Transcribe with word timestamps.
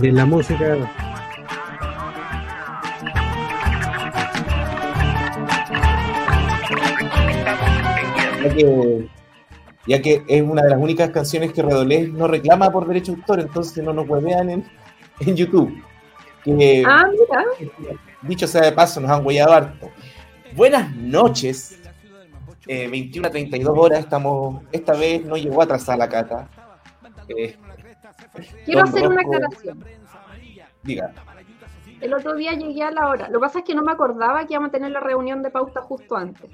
De 0.00 0.12
la 0.12 0.24
música. 0.24 0.76
Ya 8.42 8.54
que, 8.54 9.08
ya 9.86 10.02
que 10.02 10.22
es 10.28 10.42
una 10.42 10.62
de 10.62 10.70
las 10.70 10.80
únicas 10.80 11.10
canciones 11.10 11.52
que 11.52 11.62
Redolés 11.62 12.10
no 12.12 12.28
reclama 12.28 12.70
por 12.70 12.86
derecho 12.86 13.12
de 13.12 13.18
autor, 13.18 13.40
entonces 13.40 13.82
no 13.82 13.92
nos 13.92 14.08
huevean 14.08 14.50
en, 14.50 14.64
en 15.20 15.36
YouTube. 15.36 15.82
Que, 16.44 16.84
Ah, 16.86 17.04
mira. 17.10 17.44
dicho 18.22 18.46
sea 18.46 18.62
de 18.62 18.72
paso, 18.72 19.00
nos 19.00 19.10
han 19.10 19.26
huellado 19.26 19.52
harto. 19.52 19.90
Buenas 20.54 20.94
noches. 20.94 21.78
Eh, 22.68 22.88
21 22.88 23.28
a 23.28 23.30
32 23.30 23.74
horas, 23.76 24.00
estamos. 24.00 24.62
Esta 24.72 24.92
vez 24.92 25.24
no 25.24 25.36
llegó 25.36 25.62
atrasada 25.62 25.98
la 25.98 26.08
cata. 26.08 26.48
Eh, 27.28 27.56
Quiero 28.64 28.80
Don 28.80 28.88
hacer 28.88 29.08
una 29.08 29.20
aclaración. 29.22 29.84
diga. 30.82 31.12
El 32.00 32.12
otro 32.12 32.34
día 32.34 32.52
llegué 32.52 32.82
a 32.82 32.90
la 32.90 33.08
hora. 33.08 33.28
Lo 33.28 33.38
que 33.40 33.46
pasa 33.46 33.58
es 33.60 33.64
que 33.64 33.74
no 33.74 33.82
me 33.82 33.92
acordaba 33.92 34.46
que 34.46 34.52
íbamos 34.52 34.68
a 34.68 34.72
tener 34.72 34.90
la 34.90 35.00
reunión 35.00 35.42
de 35.42 35.50
pauta 35.50 35.80
justo 35.80 36.14
antes. 36.16 36.50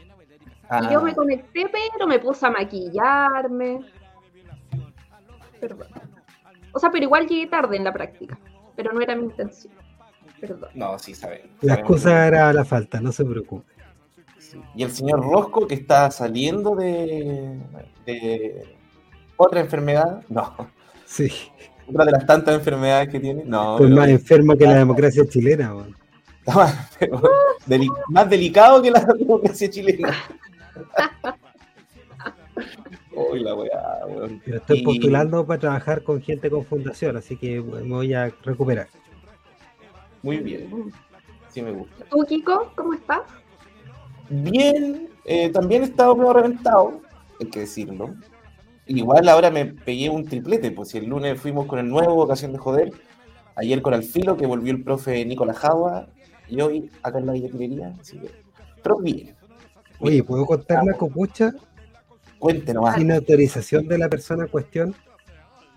Ah, 0.68 0.80
Y 0.88 0.92
yo 0.92 1.02
me 1.02 1.14
conecté, 1.14 1.68
pero 1.70 2.06
me 2.06 2.18
puse 2.20 2.46
a 2.46 2.50
maquillarme. 2.50 3.80
Perdón. 5.60 5.88
O 6.72 6.78
sea, 6.78 6.90
pero 6.90 7.04
igual 7.04 7.26
llegué 7.26 7.46
tarde 7.48 7.76
en 7.76 7.84
la 7.84 7.92
práctica. 7.92 8.38
Pero 8.76 8.92
no 8.92 9.00
era 9.00 9.14
mi 9.16 9.24
intención. 9.24 9.72
Perdón. 10.40 10.70
no, 10.74 10.98
sí, 10.98 11.14
saben. 11.14 11.50
La 11.60 11.74
excusa 11.74 12.26
era 12.26 12.52
la 12.52 12.64
falta, 12.64 13.00
no 13.00 13.12
se 13.12 13.24
preocupe. 13.24 13.70
Sí. 14.38 14.60
Y 14.74 14.82
el 14.82 14.90
señor 14.90 15.20
Rosco, 15.22 15.66
que 15.66 15.74
está 15.74 16.10
saliendo 16.10 16.74
de, 16.74 17.60
de 18.06 18.76
otra 19.36 19.60
enfermedad. 19.60 20.22
No, 20.28 20.54
Sí, 21.12 21.30
otra 21.86 22.06
de 22.06 22.12
las 22.12 22.24
tantas 22.26 22.54
enfermedades 22.54 23.08
que 23.10 23.20
tiene. 23.20 23.44
No, 23.44 23.72
estoy 23.74 23.88
pero- 23.88 24.00
más 24.00 24.08
enfermo 24.08 24.56
que 24.56 24.64
la 24.64 24.76
democracia 24.76 25.26
chilena. 25.28 25.74
weón. 25.74 25.94
Está 26.38 26.54
más, 26.56 26.90
pero 26.98 27.20
deli- 27.66 27.92
más 28.08 28.30
delicado 28.30 28.80
que 28.80 28.90
la 28.90 29.00
democracia 29.00 29.68
chilena. 29.68 30.08
Uy, 33.14 33.40
la 33.40 33.54
weá, 33.54 34.06
weón. 34.08 34.40
Pero 34.44 34.56
estoy 34.56 34.78
Y- 34.78 34.84
postulando 34.84 35.46
para 35.46 35.60
trabajar 35.60 36.02
con 36.02 36.22
gente 36.22 36.48
con 36.50 36.64
fundación, 36.64 37.16
así 37.16 37.36
que 37.36 37.60
me 37.60 37.82
voy 37.82 38.14
a 38.14 38.32
recuperar. 38.42 38.88
Muy 40.22 40.38
bien, 40.38 40.92
sí 41.50 41.60
me 41.62 41.72
gusta. 41.72 42.04
¿Tú, 42.10 42.24
Kiko, 42.26 42.72
cómo 42.74 42.94
estás? 42.94 43.20
Bien, 44.30 45.10
eh, 45.26 45.50
también 45.50 45.82
he 45.82 45.86
estado 45.86 46.16
medio 46.16 46.32
reventado, 46.32 47.00
hay 47.38 47.46
que 47.48 47.60
decirlo. 47.60 48.14
Igual 48.96 49.28
ahora 49.28 49.50
me 49.50 49.66
pegué 49.66 50.10
un 50.10 50.26
triplete, 50.26 50.70
pues 50.70 50.90
si 50.90 50.98
el 50.98 51.06
lunes 51.06 51.40
fuimos 51.40 51.66
con 51.66 51.78
el 51.78 51.88
nuevo 51.88 52.22
Ocasión 52.22 52.52
de 52.52 52.58
Joder, 52.58 52.92
ayer 53.56 53.80
con 53.80 53.94
Alfilo, 53.94 54.36
que 54.36 54.46
volvió 54.46 54.72
el 54.72 54.82
profe 54.82 55.24
Nicolás 55.24 55.58
Jagua, 55.58 56.08
y 56.48 56.60
hoy 56.60 56.90
acá 57.02 57.18
en 57.18 57.26
la 57.26 57.32
billetería, 57.32 57.94
así 58.00 58.18
que... 58.18 58.30
Pero 58.82 58.98
bien, 58.98 59.34
Oye, 59.98 60.24
¿puedo 60.24 60.44
contar 60.44 60.84
la 60.84 60.94
copucha? 60.94 61.54
cuéntenos. 62.40 62.92
Sin 62.96 63.12
autorización 63.12 63.86
de 63.86 63.98
la 63.98 64.08
persona 64.08 64.44
en 64.44 64.48
cuestión, 64.50 64.94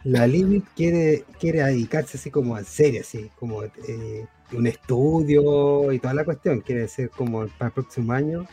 la 0.03 0.25
Lilith 0.25 0.65
quiere, 0.75 1.25
quiere 1.39 1.63
dedicarse 1.63 2.17
así 2.17 2.31
como 2.31 2.57
en 2.57 2.65
serio, 2.65 3.01
así 3.01 3.29
como 3.39 3.63
eh, 3.63 4.25
un 4.51 4.65
estudio 4.65 5.91
y 5.91 5.99
toda 5.99 6.15
la 6.15 6.25
cuestión, 6.25 6.61
quiere 6.61 6.87
ser 6.87 7.11
como 7.11 7.45
para 7.59 7.67
el 7.67 7.73
próximo 7.73 8.13
año. 8.13 8.47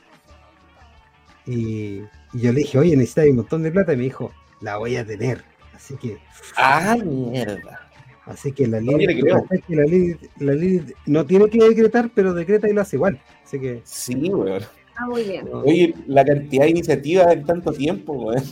Y, 1.46 2.02
y 2.34 2.40
yo 2.40 2.52
le 2.52 2.60
dije, 2.60 2.78
oye, 2.78 2.94
necesitas 2.94 3.26
un 3.28 3.36
montón 3.36 3.62
de 3.62 3.70
plata, 3.70 3.94
y 3.94 3.96
me 3.96 4.02
dijo, 4.04 4.30
la 4.62 4.78
voy 4.78 4.96
a 4.96 5.04
tener. 5.04 5.42
Así 5.74 5.96
que, 5.96 6.18
Ah, 6.56 6.96
mierda. 7.04 7.88
así 8.26 8.52
que 8.52 8.66
la 8.66 8.80
No, 8.80 8.96
Lilith, 8.96 9.24
que 9.66 9.74
la 9.76 9.84
Lilith, 9.84 10.20
la 10.38 10.52
Lilith 10.54 10.92
no 11.06 11.26
tiene 11.26 11.48
que 11.50 11.58
decretar, 11.68 12.10
pero 12.14 12.32
decreta 12.32 12.68
y 12.68 12.72
lo 12.72 12.80
hace 12.80 12.96
igual. 12.96 13.20
Así 13.44 13.58
que, 13.60 13.80
Sí, 13.84 14.14
weón. 14.14 14.62
Ah, 14.96 15.06
muy 15.06 15.22
bien. 15.24 15.46
no, 15.50 15.60
Oye, 15.60 15.94
la 16.06 16.24
cantidad 16.24 16.64
de 16.64 16.70
iniciativas 16.70 17.32
en 17.32 17.44
tanto 17.44 17.72
tiempo, 17.72 18.12
weón. 18.12 18.42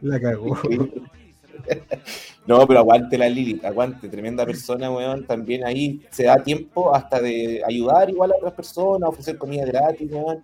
la 0.00 0.20
cagó. 0.20 0.58
No, 2.46 2.64
pero 2.64 2.78
aguante 2.78 3.18
la 3.18 3.28
Lilith, 3.28 3.64
aguante, 3.64 4.08
tremenda 4.08 4.46
persona, 4.46 4.88
weón. 4.90 5.26
También 5.26 5.64
ahí 5.64 6.00
se 6.10 6.24
da 6.24 6.40
tiempo 6.42 6.94
hasta 6.94 7.20
de 7.20 7.60
ayudar 7.66 8.08
igual 8.08 8.30
a 8.32 8.36
otras 8.36 8.52
personas, 8.52 9.08
ofrecer 9.08 9.36
comida 9.36 9.64
gratis, 9.64 10.08
weón. 10.12 10.42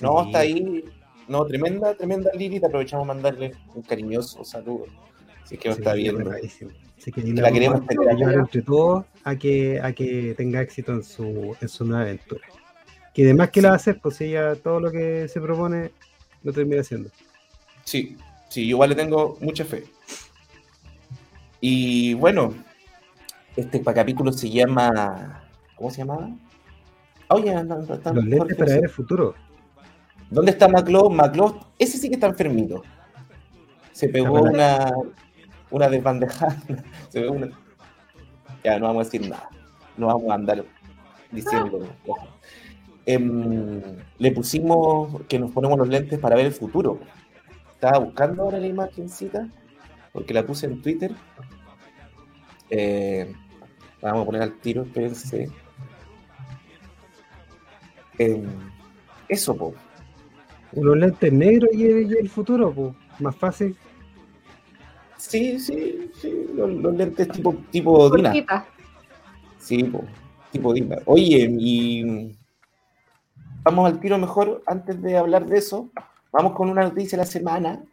No, 0.00 0.20
hasta 0.20 0.38
ahí. 0.38 0.82
No, 1.28 1.44
tremenda, 1.46 1.94
tremenda 1.94 2.30
Lilith. 2.34 2.64
Aprovechamos 2.64 3.04
a 3.04 3.14
mandarle 3.14 3.52
un 3.74 3.82
cariñoso 3.82 4.44
saludo. 4.44 4.86
Si 5.44 5.54
es 5.54 5.60
que 5.60 5.72
Sí, 5.72 5.78
está 5.78 5.94
viendo. 5.94 6.24
bravísimo. 6.24 6.70
Así 6.98 7.10
que 7.10 7.22
La 7.22 7.50
queremos 7.50 7.84
tener 7.86 8.08
ayudar 8.08 8.34
entre 8.34 8.62
todos 8.62 9.04
a 9.24 9.34
que, 9.36 9.80
a 9.80 9.92
que 9.92 10.34
tenga 10.36 10.60
éxito 10.60 10.92
en 10.92 11.02
su, 11.02 11.56
en 11.60 11.68
su 11.68 11.84
nueva 11.84 12.02
aventura. 12.02 12.42
Que 13.12 13.24
además 13.24 13.50
que 13.50 13.60
la 13.60 13.68
va 13.70 13.74
a 13.74 13.76
hacer, 13.76 13.98
pues 14.00 14.20
ella 14.20 14.54
todo 14.56 14.78
lo 14.80 14.90
que 14.90 15.26
se 15.28 15.40
propone 15.40 15.90
lo 16.44 16.52
termina 16.52 16.80
haciendo. 16.80 17.10
Sí, 17.84 18.16
sí, 18.48 18.62
yo 18.66 18.70
igual 18.76 18.90
le 18.90 18.96
tengo 18.96 19.36
mucha 19.40 19.64
fe. 19.64 19.84
Y 21.60 22.14
bueno, 22.14 22.54
este 23.56 23.82
capítulo 23.82 24.32
se 24.32 24.50
llama. 24.50 25.42
¿Cómo 25.76 25.90
se 25.90 25.98
llamaba? 25.98 26.30
Oye, 27.28 27.52
no, 27.54 27.64
no, 27.64 27.94
está- 27.94 28.12
Los 28.12 28.24
lentes 28.24 28.56
para 28.56 28.74
ver 28.74 28.84
el 28.84 28.90
futuro. 28.90 29.34
¿Dónde 30.32 30.52
está 30.52 30.66
Macló? 30.66 31.10
Macló, 31.10 31.60
ese 31.78 31.98
sí 31.98 32.08
que 32.08 32.14
está 32.14 32.26
enfermito. 32.26 32.82
Se 33.92 34.08
pegó 34.08 34.40
una, 34.40 34.90
una 35.70 35.88
desbandejada. 35.90 36.56
Se 37.10 37.20
pegó 37.20 37.34
una... 37.34 37.50
Ya, 38.64 38.78
no 38.78 38.86
vamos 38.86 39.02
a 39.02 39.10
decir 39.10 39.28
nada. 39.28 39.50
No 39.98 40.06
vamos 40.06 40.30
a 40.30 40.34
andar 40.34 40.64
diciendo. 41.30 41.86
Em, 43.04 43.82
le 44.18 44.32
pusimos 44.32 45.20
que 45.28 45.38
nos 45.38 45.50
ponemos 45.50 45.76
los 45.78 45.88
lentes 45.88 46.18
para 46.18 46.36
ver 46.36 46.46
el 46.46 46.52
futuro. 46.52 46.98
Estaba 47.74 47.98
buscando 47.98 48.44
ahora 48.44 48.58
la 48.58 48.68
imagencita, 48.68 49.46
porque 50.14 50.32
la 50.32 50.46
puse 50.46 50.64
en 50.64 50.80
Twitter. 50.80 51.12
Eh, 52.70 53.30
vamos 54.00 54.22
a 54.22 54.24
poner 54.24 54.42
al 54.42 54.58
tiro, 54.60 54.84
espérense. 54.84 55.50
Em, 58.16 58.46
eso, 59.28 59.54
po. 59.54 59.74
Los 60.72 60.96
lentes 60.96 61.32
negros 61.32 61.70
y 61.72 61.84
el, 61.84 62.12
y 62.12 62.18
el 62.18 62.28
futuro, 62.28 62.72
pues 62.72 62.94
más 63.20 63.36
fácil. 63.36 63.76
Sí, 65.16 65.58
sí, 65.60 66.10
sí, 66.20 66.46
los, 66.54 66.70
los 66.70 66.94
lentes 66.94 67.28
tipo, 67.28 67.54
tipo 67.70 68.10
Dina. 68.10 68.66
Sí, 69.58 69.84
po, 69.84 70.04
tipo 70.50 70.72
Dina. 70.72 70.96
Oye, 71.04 71.48
y 71.58 72.36
vamos 73.62 73.86
al 73.86 74.00
tiro 74.00 74.18
mejor, 74.18 74.62
antes 74.66 75.00
de 75.00 75.16
hablar 75.16 75.46
de 75.46 75.58
eso, 75.58 75.90
vamos 76.32 76.52
con 76.52 76.68
una 76.68 76.82
noticia 76.82 77.16
de 77.16 77.24
la 77.24 77.30
semana 77.30 77.84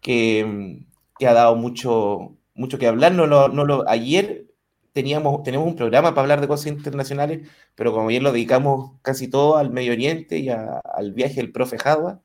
que, 0.00 0.80
que 1.18 1.26
ha 1.26 1.34
dado 1.34 1.54
mucho, 1.54 2.32
mucho 2.54 2.78
que 2.78 2.88
hablar. 2.88 3.12
No 3.12 3.26
lo, 3.26 3.48
no 3.48 3.64
lo, 3.64 3.88
ayer 3.88 4.46
teníamos, 4.92 5.42
tenemos 5.42 5.66
un 5.66 5.76
programa 5.76 6.10
para 6.10 6.22
hablar 6.22 6.40
de 6.40 6.48
cosas 6.48 6.66
internacionales, 6.68 7.48
pero 7.74 7.92
como 7.92 8.08
ayer 8.08 8.22
lo 8.22 8.32
dedicamos 8.32 8.92
casi 9.02 9.28
todo 9.28 9.56
al 9.56 9.70
Medio 9.70 9.92
Oriente 9.92 10.38
y 10.38 10.48
a- 10.50 10.78
al 10.84 11.12
viaje 11.12 11.36
del 11.36 11.52
profe 11.52 11.78
Jadwa, 11.78 12.20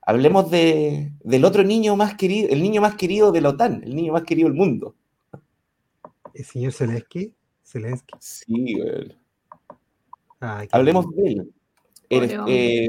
hablemos 0.00 0.50
de, 0.50 1.12
del 1.22 1.44
otro 1.44 1.62
niño 1.64 1.94
más 1.96 2.14
querido, 2.14 2.48
el 2.50 2.62
niño 2.62 2.80
más 2.80 2.94
querido 2.96 3.30
de 3.32 3.40
la 3.40 3.50
OTAN, 3.50 3.82
el 3.84 3.94
niño 3.94 4.12
más 4.12 4.22
querido 4.24 4.48
del 4.48 4.56
mundo. 4.56 4.94
El 6.34 6.44
señor 6.44 6.72
Zelensky. 6.72 7.34
Zelensky. 7.64 8.14
Sí, 8.18 8.74
güey. 8.78 9.18
Ay, 10.40 10.68
Hablemos 10.72 11.06
lindo. 11.14 11.22
de 11.22 11.30
él. 11.30 11.52
Él 12.30 12.40
eh, 12.48 12.88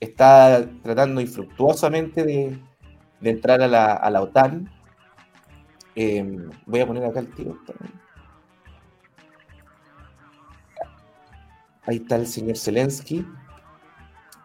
está 0.00 0.68
tratando 0.82 1.20
infructuosamente 1.20 2.24
de, 2.24 2.58
de 3.20 3.30
entrar 3.30 3.62
a 3.62 3.68
la, 3.68 3.92
a 3.92 4.10
la 4.10 4.22
OTAN. 4.22 4.70
Eh, 5.94 6.48
voy 6.66 6.80
a 6.80 6.86
poner 6.86 7.04
acá 7.04 7.20
el 7.20 7.32
tiro. 7.34 7.56
Ahí 11.86 11.96
está 11.96 12.16
el 12.16 12.26
señor 12.26 12.56
Zelensky. 12.56 13.26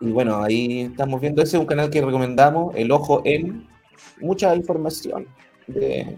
Y 0.01 0.11
bueno, 0.11 0.43
ahí 0.43 0.81
estamos 0.81 1.19
viendo. 1.21 1.41
Ese 1.41 1.57
es 1.57 1.61
un 1.61 1.67
canal 1.67 1.89
que 1.89 2.01
recomendamos, 2.01 2.75
El 2.75 2.91
Ojo 2.91 3.21
en. 3.25 3.67
Mucha 4.21 4.55
información 4.55 5.27
de, 5.67 6.17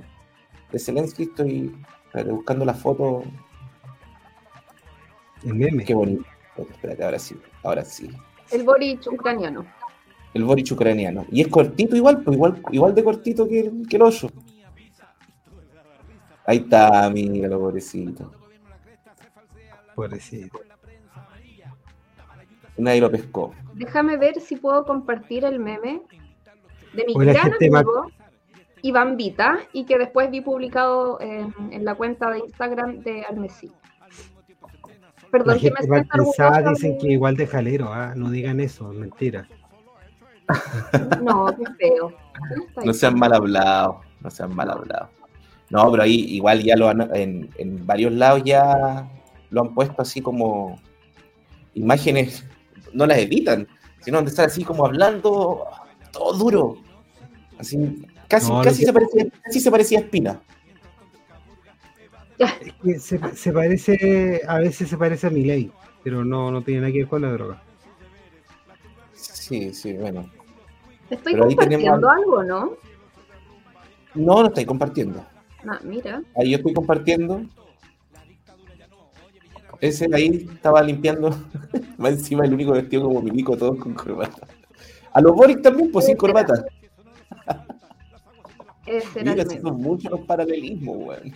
de 0.72 0.80
Zelensky. 0.80 1.24
Estoy 1.24 1.76
buscando 2.30 2.66
la 2.66 2.74
foto. 2.74 3.24
El 5.44 5.56
meme. 5.56 5.84
Qué 5.84 5.94
bonito. 5.94 6.26
Espérate, 6.58 7.04
ahora 7.04 7.20
sí. 7.20 7.36
Ahora 7.64 7.84
sí. 7.84 8.10
El 8.52 8.64
Boric 8.64 9.08
ucraniano. 9.12 9.66
El 10.34 10.44
Boric 10.44 10.72
ucraniano. 10.72 11.26
Y 11.32 11.42
es 11.42 11.48
cortito 11.48 11.96
igual, 11.96 12.22
pues 12.24 12.36
igual, 12.36 12.62
igual 12.72 12.96
de 12.96 13.04
cortito 13.04 13.48
que 13.48 13.62
el, 13.62 13.88
que 13.88 13.96
el 13.96 14.02
oso. 14.02 14.32
Ahí 16.46 16.58
está, 16.58 17.10
mira 17.10 17.48
lo 17.48 17.60
pobrecito. 17.60 18.32
Pobrecito. 19.96 20.60
Nadie 22.82 23.02
lo 23.02 23.12
pescó. 23.12 23.54
Déjame 23.76 24.18
ver 24.18 24.42
si 24.42 24.56
puedo 24.56 24.86
compartir 24.86 25.46
el 25.46 25.60
meme 25.60 26.02
de 26.94 27.06
mi 27.06 27.14
Oye, 27.16 27.28
la 27.28 27.34
gran 27.34 27.54
amigo. 27.54 28.08
y 28.82 28.92
Bambita, 28.92 29.60
y 29.72 29.86
que 29.86 30.00
después 30.00 30.32
vi 30.32 30.42
publicado 30.42 31.22
en, 31.22 31.54
en 31.72 31.86
la 31.86 31.94
cuenta 31.94 32.32
de 32.32 32.40
Instagram 32.40 33.00
de 33.04 33.24
Almesí. 33.24 33.72
Perdón, 35.32 35.60
que 35.60 35.72
me 35.72 36.00
orgullosa 36.00 36.62
dicen 36.72 36.98
que 36.98 37.12
igual 37.12 37.38
de 37.38 37.48
jalero, 37.48 37.94
¿ah? 37.94 38.14
no 38.16 38.30
digan 38.32 38.60
eso, 38.60 38.92
mentira. 38.92 39.48
No, 41.22 41.46
qué 41.56 41.64
feo. 41.80 42.12
No 42.84 42.94
sean 42.94 43.18
mal 43.18 43.32
hablados, 43.34 43.98
no 44.20 44.30
sean 44.30 44.54
mal 44.54 44.70
hablados. 44.70 45.10
No, 45.70 45.90
pero 45.92 46.04
ahí 46.04 46.26
igual 46.36 46.62
ya 46.64 46.76
lo 46.76 46.90
han, 46.90 47.16
en, 47.16 47.50
en 47.58 47.86
varios 47.86 48.12
lados 48.12 48.42
ya 48.44 49.08
lo 49.52 49.62
han 49.62 49.74
puesto 49.74 50.02
así 50.02 50.20
como 50.20 50.78
imágenes, 51.74 52.46
no 52.94 53.06
las 53.06 53.18
editan, 53.20 53.68
sino 54.02 54.18
donde 54.18 54.30
está 54.30 54.46
así 54.46 54.64
como 54.64 54.86
hablando 54.86 55.66
todo 56.12 56.34
duro. 56.34 56.78
Así, 57.58 58.06
casi, 58.28 58.52
casi, 58.64 58.86
se 58.86 58.94
parecía, 58.94 59.26
casi 59.44 59.60
se 59.60 59.72
parecía 59.72 60.00
a 60.00 60.02
Espina. 60.02 60.42
se, 63.00 63.36
se, 63.36 63.54
parece, 63.54 64.42
a 64.48 64.60
veces 64.60 64.90
se 64.90 64.98
parece 64.98 65.28
a 65.28 65.30
mi 65.30 65.44
ley, 65.44 65.72
pero 66.04 66.26
no, 66.26 66.52
no 66.52 66.64
tiene 66.64 66.82
nada 66.82 66.92
que 66.92 67.00
ver 67.00 67.08
con 67.08 67.22
la 67.22 67.32
droga. 67.32 67.62
Sí, 69.14 69.74
sí, 69.74 69.94
bueno. 69.94 70.30
Estoy 71.10 71.38
compartiendo 71.38 72.10
algo, 72.10 72.44
¿no? 72.44 72.78
No, 74.16 74.42
no 74.42 74.48
estoy 74.48 74.66
compartiendo. 74.66 75.26
Ah, 75.68 75.80
mira. 75.84 76.24
Ahí 76.36 76.52
yo 76.52 76.58
estoy 76.58 76.74
compartiendo. 76.74 77.46
Ese 79.82 80.08
ahí 80.14 80.48
estaba 80.54 80.82
limpiando. 80.84 81.32
Más 81.98 82.14
encima 82.14 82.46
el 82.46 82.54
único 82.54 82.72
vestido 82.72 83.04
como 83.04 83.22
milico, 83.22 83.58
todos 83.58 83.78
con 83.80 83.96
corbata. 83.96 84.48
A 85.12 85.20
los 85.20 85.36
Boric 85.36 85.62
también, 85.62 85.92
pues 85.92 86.06
sin 86.06 86.16
corbata. 86.16 86.64
Ese 88.86 89.24
Mira, 89.24 89.44
son 89.46 89.82
muchos 89.82 90.12
los 90.12 90.22
paralelismos, 90.22 90.98
weón. 90.98 91.34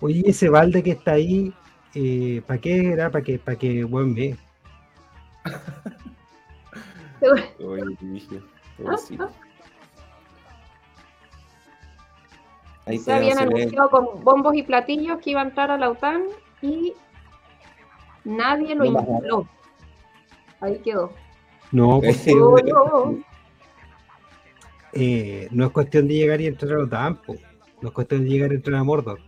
Oye, 0.00 0.22
ese 0.26 0.48
balde 0.48 0.82
que 0.82 0.92
está 0.92 1.12
ahí, 1.12 1.52
eh, 1.94 2.42
¿para 2.46 2.60
qué 2.60 2.92
era? 2.92 3.10
¿Para 3.10 3.22
qué, 3.22 3.38
para 3.38 3.58
qué 3.58 3.84
buen 3.84 4.14
ve? 4.14 4.36
Oye, 7.60 7.82
dije, 8.00 8.40
pobrecito. 8.76 9.30
Ahí 12.86 12.98
se 12.98 13.12
habían 13.12 13.38
anunciado 13.38 13.90
con 13.90 14.24
bombos 14.24 14.54
y 14.56 14.62
platillos 14.62 15.18
que 15.20 15.30
iba 15.30 15.40
a 15.40 15.44
entrar 15.44 15.70
a 15.70 15.78
la 15.78 15.90
OTAN 15.90 16.22
y 16.60 16.92
nadie 18.24 18.74
lo 18.74 18.84
no 18.84 19.48
Ahí 20.60 20.78
quedó. 20.78 21.12
No, 21.72 22.00
pues, 22.00 22.24
eh, 24.92 25.48
no 25.50 25.66
es 25.66 25.70
cuestión 25.72 26.06
de 26.06 26.14
llegar 26.14 26.40
y 26.40 26.46
entrar 26.46 26.72
a 26.72 26.78
la 26.78 26.84
OTAN, 26.84 27.18
no 27.82 27.88
es 27.88 27.94
cuestión 27.94 28.22
de 28.22 28.30
llegar 28.30 28.52
y 28.52 28.56
entrar 28.56 28.80
a 28.80 28.84
Mordor. 28.84 29.18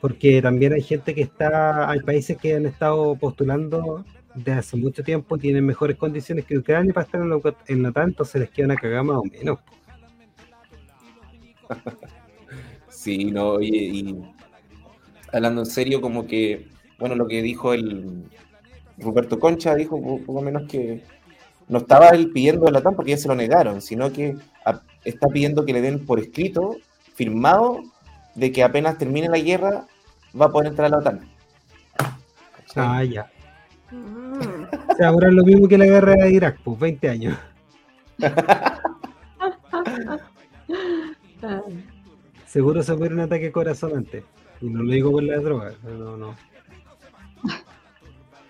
Porque 0.00 0.40
también 0.40 0.72
hay 0.72 0.82
gente 0.82 1.14
que 1.14 1.22
está, 1.22 1.90
hay 1.90 2.00
países 2.00 2.38
que 2.38 2.54
han 2.54 2.66
estado 2.66 3.16
postulando 3.16 4.04
de 4.34 4.52
hace 4.52 4.76
mucho 4.76 5.02
tiempo, 5.02 5.36
tienen 5.36 5.66
mejores 5.66 5.96
condiciones 5.96 6.46
que 6.46 6.56
Ucrania 6.56 6.94
para 6.94 7.04
estar 7.04 7.20
en 7.20 7.30
la, 7.30 7.40
en 7.66 7.82
la 7.82 7.88
OTAN, 7.90 8.10
entonces 8.10 8.40
les 8.40 8.50
queda 8.50 8.66
una 8.66 8.76
cagada 8.76 9.02
más 9.02 9.16
o 9.16 9.24
menos. 9.24 9.58
Sí, 13.02 13.24
no, 13.24 13.60
y, 13.60 14.16
hablando 15.32 15.62
en 15.62 15.66
serio, 15.66 16.00
como 16.00 16.24
que, 16.24 16.68
bueno, 16.98 17.14
lo 17.14 17.26
que 17.26 17.42
dijo 17.42 17.74
el 17.74 18.24
Roberto 18.98 19.38
Concha, 19.38 19.74
dijo 19.74 20.00
poco 20.24 20.42
menos 20.42 20.68
que 20.68 21.02
no 21.68 21.78
estaba 21.78 22.08
él 22.10 22.30
pidiendo 22.30 22.70
la 22.70 22.80
OTAN 22.80 22.94
porque 22.94 23.12
ya 23.12 23.16
se 23.16 23.28
lo 23.28 23.34
negaron, 23.34 23.80
sino 23.80 24.12
que 24.12 24.36
está 25.04 25.28
pidiendo 25.28 25.64
que 25.64 25.72
le 25.72 25.80
den 25.80 26.04
por 26.04 26.20
escrito, 26.20 26.76
firmado, 27.14 27.80
de 28.34 28.52
que 28.52 28.62
apenas 28.62 28.98
termine 28.98 29.28
la 29.28 29.38
guerra 29.38 29.86
va 30.38 30.46
a 30.46 30.50
poder 30.50 30.68
entrar 30.68 30.86
a 30.86 30.90
la 30.90 30.98
OTAN. 30.98 31.28
Ah, 32.76 33.04
ya. 33.04 33.30
Mm. 33.90 34.32
O 34.92 34.94
sea, 34.94 35.08
ahora 35.08 35.28
es 35.28 35.34
lo 35.34 35.42
mismo 35.42 35.66
que 35.68 35.78
la 35.78 35.86
guerra 35.86 36.14
de 36.16 36.30
Irak, 36.30 36.58
pues 36.62 36.78
20 36.78 37.08
años. 37.08 37.38
Seguro 42.46 42.82
se 42.82 42.94
muere 42.94 43.14
un 43.14 43.20
ataque 43.20 43.50
corazón 43.50 43.96
antes. 43.96 44.22
Y 44.60 44.68
no 44.68 44.82
lo 44.82 44.92
digo 44.92 45.10
por 45.10 45.22
la 45.22 45.38
droga. 45.38 45.72
No, 45.82 46.18
no. 46.18 46.34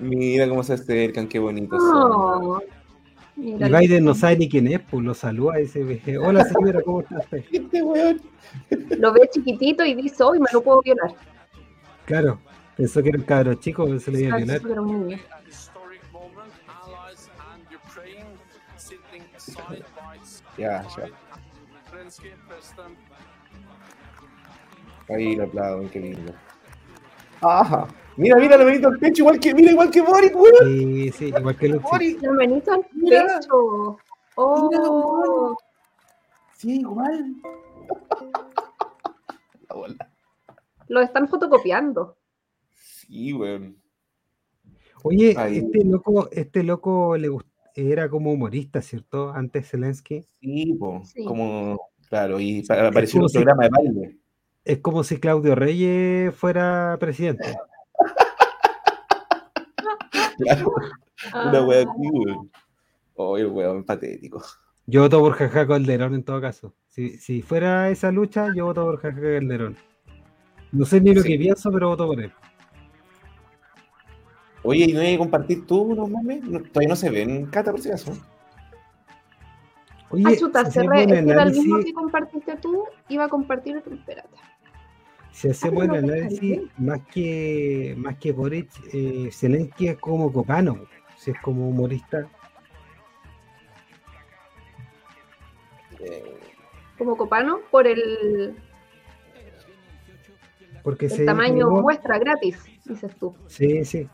Mira 0.02 0.48
cómo 0.48 0.64
se 0.64 0.72
acercan, 0.72 1.28
qué 1.28 1.38
bonito. 1.38 1.76
Oh, 1.78 2.60
y 3.36 3.54
Biden 3.54 4.04
no 4.04 4.14
sabe 4.14 4.36
ni 4.36 4.48
quién 4.48 4.66
es, 4.66 4.80
pues 4.80 5.04
lo 5.04 5.14
saluda 5.14 5.60
y 5.60 5.66
dice, 5.66 6.18
hola 6.18 6.44
señora, 6.44 6.82
¿cómo 6.82 7.02
está 7.02 7.18
usted? 7.18 7.44
Este 7.52 7.82
weón. 7.82 8.20
Lo 8.98 9.12
ve 9.12 9.30
chiquitito 9.32 9.84
y 9.84 9.94
dice, 9.94 10.24
hoy 10.24 10.40
me 10.40 10.50
lo 10.52 10.60
puedo 10.60 10.82
violar. 10.82 11.14
Claro, 12.04 12.40
pensó 12.76 13.00
que 13.00 13.10
era 13.10 13.18
un 13.18 13.24
cabro 13.24 13.54
chico, 13.54 13.98
se 14.00 14.10
le 14.10 14.22
iba 14.22 14.34
a 14.34 14.38
violar. 14.38 14.60
Ya, 20.58 20.84
ya. 20.96 21.08
Ahí 25.14 25.36
lo 25.36 25.44
aplaudo, 25.44 25.88
qué 25.90 26.00
lindo. 26.00 26.34
Ajá. 27.40 27.86
Mira, 28.16 28.36
mira, 28.36 28.56
lo 28.56 28.66
benito 28.66 28.88
al 28.88 28.98
pecho, 28.98 29.22
igual 29.22 29.40
que, 29.40 29.54
mira, 29.54 29.72
igual 29.72 29.90
que 29.90 30.02
Boris, 30.02 30.32
weón. 30.34 30.54
Sí, 30.64 31.12
sí, 31.12 31.24
igual 31.26 31.56
que 31.56 31.68
Luchi. 31.68 32.18
Lo 32.20 32.36
benito 32.36 32.72
al 32.72 32.80
pecho. 32.80 33.98
Oh. 34.36 35.56
Sí, 36.56 36.80
igual. 36.80 37.34
Lo 40.88 41.00
están 41.00 41.28
fotocopiando. 41.28 42.16
Sí, 42.74 43.32
weón. 43.32 43.76
Oye, 45.04 45.30
este 45.30 45.84
loco, 45.84 46.28
este 46.30 46.62
loco 46.62 47.16
le 47.16 47.30
era 47.74 48.08
como 48.08 48.32
humorista, 48.32 48.82
¿cierto? 48.82 49.30
Antes 49.30 49.70
Zelensky. 49.70 50.24
Sí, 50.40 50.76
po, 50.78 51.02
como, 51.26 51.90
claro, 52.08 52.38
y 52.38 52.62
apareció 52.68 53.18
en 53.18 53.24
un 53.24 53.32
programa 53.32 53.64
de 53.64 53.70
baile. 53.70 54.18
Es 54.64 54.78
como 54.78 55.02
si 55.02 55.18
Claudio 55.18 55.54
Reyes 55.54 56.34
fuera 56.34 56.96
presidente. 57.00 57.56
Claro, 60.42 60.72
una 61.34 61.62
wea 61.62 61.80
así, 61.80 62.10
weón. 62.10 62.50
Oh, 63.14 63.36
el 63.36 63.46
weón 63.46 63.84
patético. 63.84 64.42
Yo 64.86 65.02
voto 65.02 65.20
por 65.20 65.34
Jaja 65.34 65.66
Calderón 65.66 66.14
en 66.14 66.24
todo 66.24 66.40
caso. 66.40 66.74
Si, 66.88 67.16
si 67.18 67.42
fuera 67.42 67.90
esa 67.90 68.10
lucha, 68.10 68.48
yo 68.54 68.66
voto 68.66 68.84
por 68.84 69.00
Jaja 69.00 69.20
Calderón. 69.20 69.76
No 70.72 70.84
sé 70.84 71.00
ni 71.00 71.14
lo 71.14 71.22
que 71.22 71.38
pienso, 71.38 71.70
pero 71.70 71.88
voto 71.88 72.06
por 72.06 72.20
él. 72.20 72.32
Oye, 74.64 74.86
¿y 74.88 74.92
no 74.92 75.00
hay 75.00 75.12
que 75.12 75.18
compartir 75.18 75.66
tú 75.66 75.82
unos 75.82 76.08
memes? 76.08 76.40
todavía 76.72 76.88
no 76.88 76.96
se 76.96 77.10
ven, 77.10 77.46
Cata, 77.46 77.72
por 77.72 77.80
si 77.80 77.88
acaso. 77.88 78.12
Oye, 80.10 80.24
Ayuta, 80.26 80.64
si 80.66 80.72
cerré, 80.72 81.02
este 81.02 81.18
era 81.18 81.42
el 81.42 81.52
mismo 81.52 81.78
que 81.80 81.92
compartiste 81.92 82.56
tú, 82.58 82.84
iba 83.08 83.24
a 83.24 83.28
compartir 83.28 83.76
otro, 83.76 83.94
espérate. 83.94 84.36
Si 85.32 85.48
hacemos 85.48 85.84
el 85.84 85.94
análisis, 85.94 86.60
más 86.78 87.00
que 87.12 87.94
más 87.96 88.16
que 88.18 88.32
Boric, 88.32 88.70
eh, 88.92 89.30
Zelensky 89.32 89.88
es 89.88 89.98
como 89.98 90.32
Copano, 90.32 90.86
si 91.16 91.30
es 91.30 91.40
como 91.40 91.68
humorista. 91.68 92.28
Como 96.98 97.16
Copano, 97.16 97.60
por 97.70 97.86
el, 97.86 98.56
Porque 100.82 101.06
el 101.06 101.26
tamaño 101.26 101.70
muestra 101.70 102.18
gratis, 102.18 102.62
dices 102.84 103.16
tú. 103.16 103.34
Sí, 103.46 103.84
sí. 103.84 104.08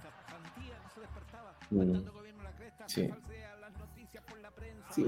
Mm. 1.70 1.98
Sí. 2.86 3.10
sí 4.90 5.04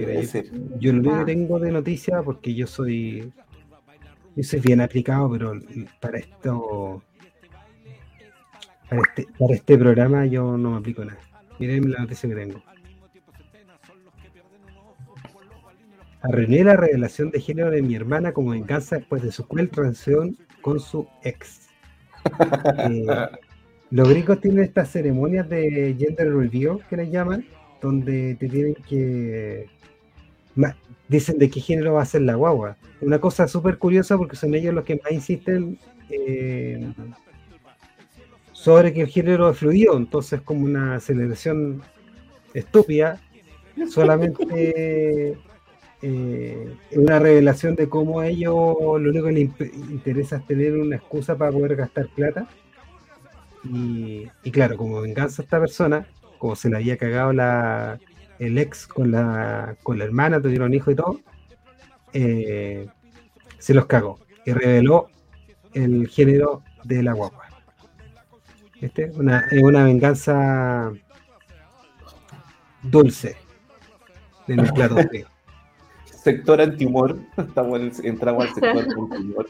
yo, 0.79 0.93
lo 0.93 1.19
que 1.19 1.25
tengo 1.25 1.59
de 1.59 1.73
noticia, 1.73 2.23
porque 2.23 2.55
yo 2.55 2.67
soy 2.67 3.33
yo 4.37 4.43
soy 4.43 4.61
bien 4.61 4.81
aplicado, 4.81 5.31
pero 5.31 5.53
para 6.01 6.19
esto 6.19 7.03
para 8.89 9.03
este, 9.03 9.27
para 9.39 9.55
este 9.55 9.79
programa 9.79 10.27
yo 10.27 10.57
no 10.57 10.73
me 10.73 10.79
aplico 10.79 11.05
nada. 11.05 11.21
Miren 11.59 11.91
la 11.91 12.01
noticia 12.01 12.29
que 12.29 12.35
tengo. 12.35 12.63
Arruiné 16.23 16.65
la 16.65 16.77
revelación 16.77 17.31
de 17.31 17.41
género 17.41 17.71
de 17.71 17.83
mi 17.83 17.95
hermana 17.95 18.33
como 18.33 18.51
venganza 18.51 18.97
después 18.97 19.23
de 19.23 19.33
su 19.33 19.47
cruel 19.47 19.71
transición 19.71 20.37
con 20.61 20.81
su 20.81 21.07
ex. 21.23 21.69
Eh, 22.91 23.07
los 23.91 24.09
gringos 24.09 24.41
tienen 24.41 24.65
estas 24.65 24.91
ceremonias 24.91 25.49
de 25.49 25.97
gender 25.99 26.33
review 26.33 26.81
que 26.89 26.97
les 26.97 27.11
llaman, 27.11 27.45
donde 27.81 28.37
te 28.37 28.49
tienen 28.49 28.75
que. 28.75 29.67
Dicen 31.09 31.39
de 31.39 31.51
qué 31.51 31.61
género 31.61 31.95
va 31.95 32.03
a 32.03 32.07
ser 32.07 32.23
la 32.23 32.35
guagua. 32.35 32.77
Una 33.01 33.19
cosa 33.19 33.49
súper 33.49 33.79
curiosa 33.79 34.17
porque 34.17 34.37
son 34.37 34.55
ellos 34.55 34.75
los 34.75 34.85
que 34.85 35.01
más 35.03 35.13
insisten 35.13 35.79
eh, 36.09 36.93
sobre 38.53 38.93
que 38.93 39.03
el 39.03 39.09
género 39.09 39.51
es 39.51 39.59
fluido, 39.59 39.97
entonces 39.97 40.41
como 40.43 40.65
una 40.65 41.01
celebración 41.01 41.83
estúpida, 42.55 43.21
solamente 43.89 45.37
eh, 46.03 46.75
una 46.93 47.19
revelación 47.19 47.75
de 47.75 47.89
cómo 47.89 48.23
ellos 48.23 48.55
lo 48.55 49.11
único 49.11 49.27
que 49.27 49.33
les 49.33 49.51
interesa 49.91 50.37
es 50.37 50.47
tener 50.47 50.77
una 50.77 50.97
excusa 50.97 51.37
para 51.37 51.53
poder 51.53 51.77
gastar 51.77 52.09
plata. 52.15 52.49
Y, 53.65 54.29
claro, 54.53 54.77
como 54.77 55.01
venganza 55.01 55.43
a 55.43 55.45
esta 55.45 55.61
persona, 55.61 56.07
como 56.39 56.57
se 56.57 56.71
le 56.71 56.77
había 56.77 56.97
cagado 56.97 57.33
la, 57.33 57.99
el 58.41 58.59
ex 58.59 58.87
con 58.87 59.13
la, 59.13 59.77
con 59.83 59.99
la 59.99 60.05
hermana, 60.05 60.41
tuvieron 60.41 60.73
hijo 60.75 60.91
y 60.91 60.95
todo, 60.95 61.21
eh, 62.13 62.89
se 63.59 63.75
los 63.75 63.87
cagó 63.87 64.19
y 64.45 64.53
reveló 64.53 65.09
el 65.75 66.09
género 66.09 66.63
de 66.83 67.03
la 67.03 67.13
guagua. 67.13 67.45
Este, 68.81 69.11
una, 69.15 69.41
es 69.51 69.63
una 69.63 69.85
venganza 69.85 70.91
dulce 72.83 73.37
en 74.49 74.61
el 74.61 74.73
plato 74.73 74.97
frío. 74.97 75.27
sector 76.07 76.63
antihumor. 76.63 77.19
Estamos 77.37 78.01
entramos 78.03 78.47
al 78.47 78.55
sector 78.55 78.79
antihumor. 79.11 79.47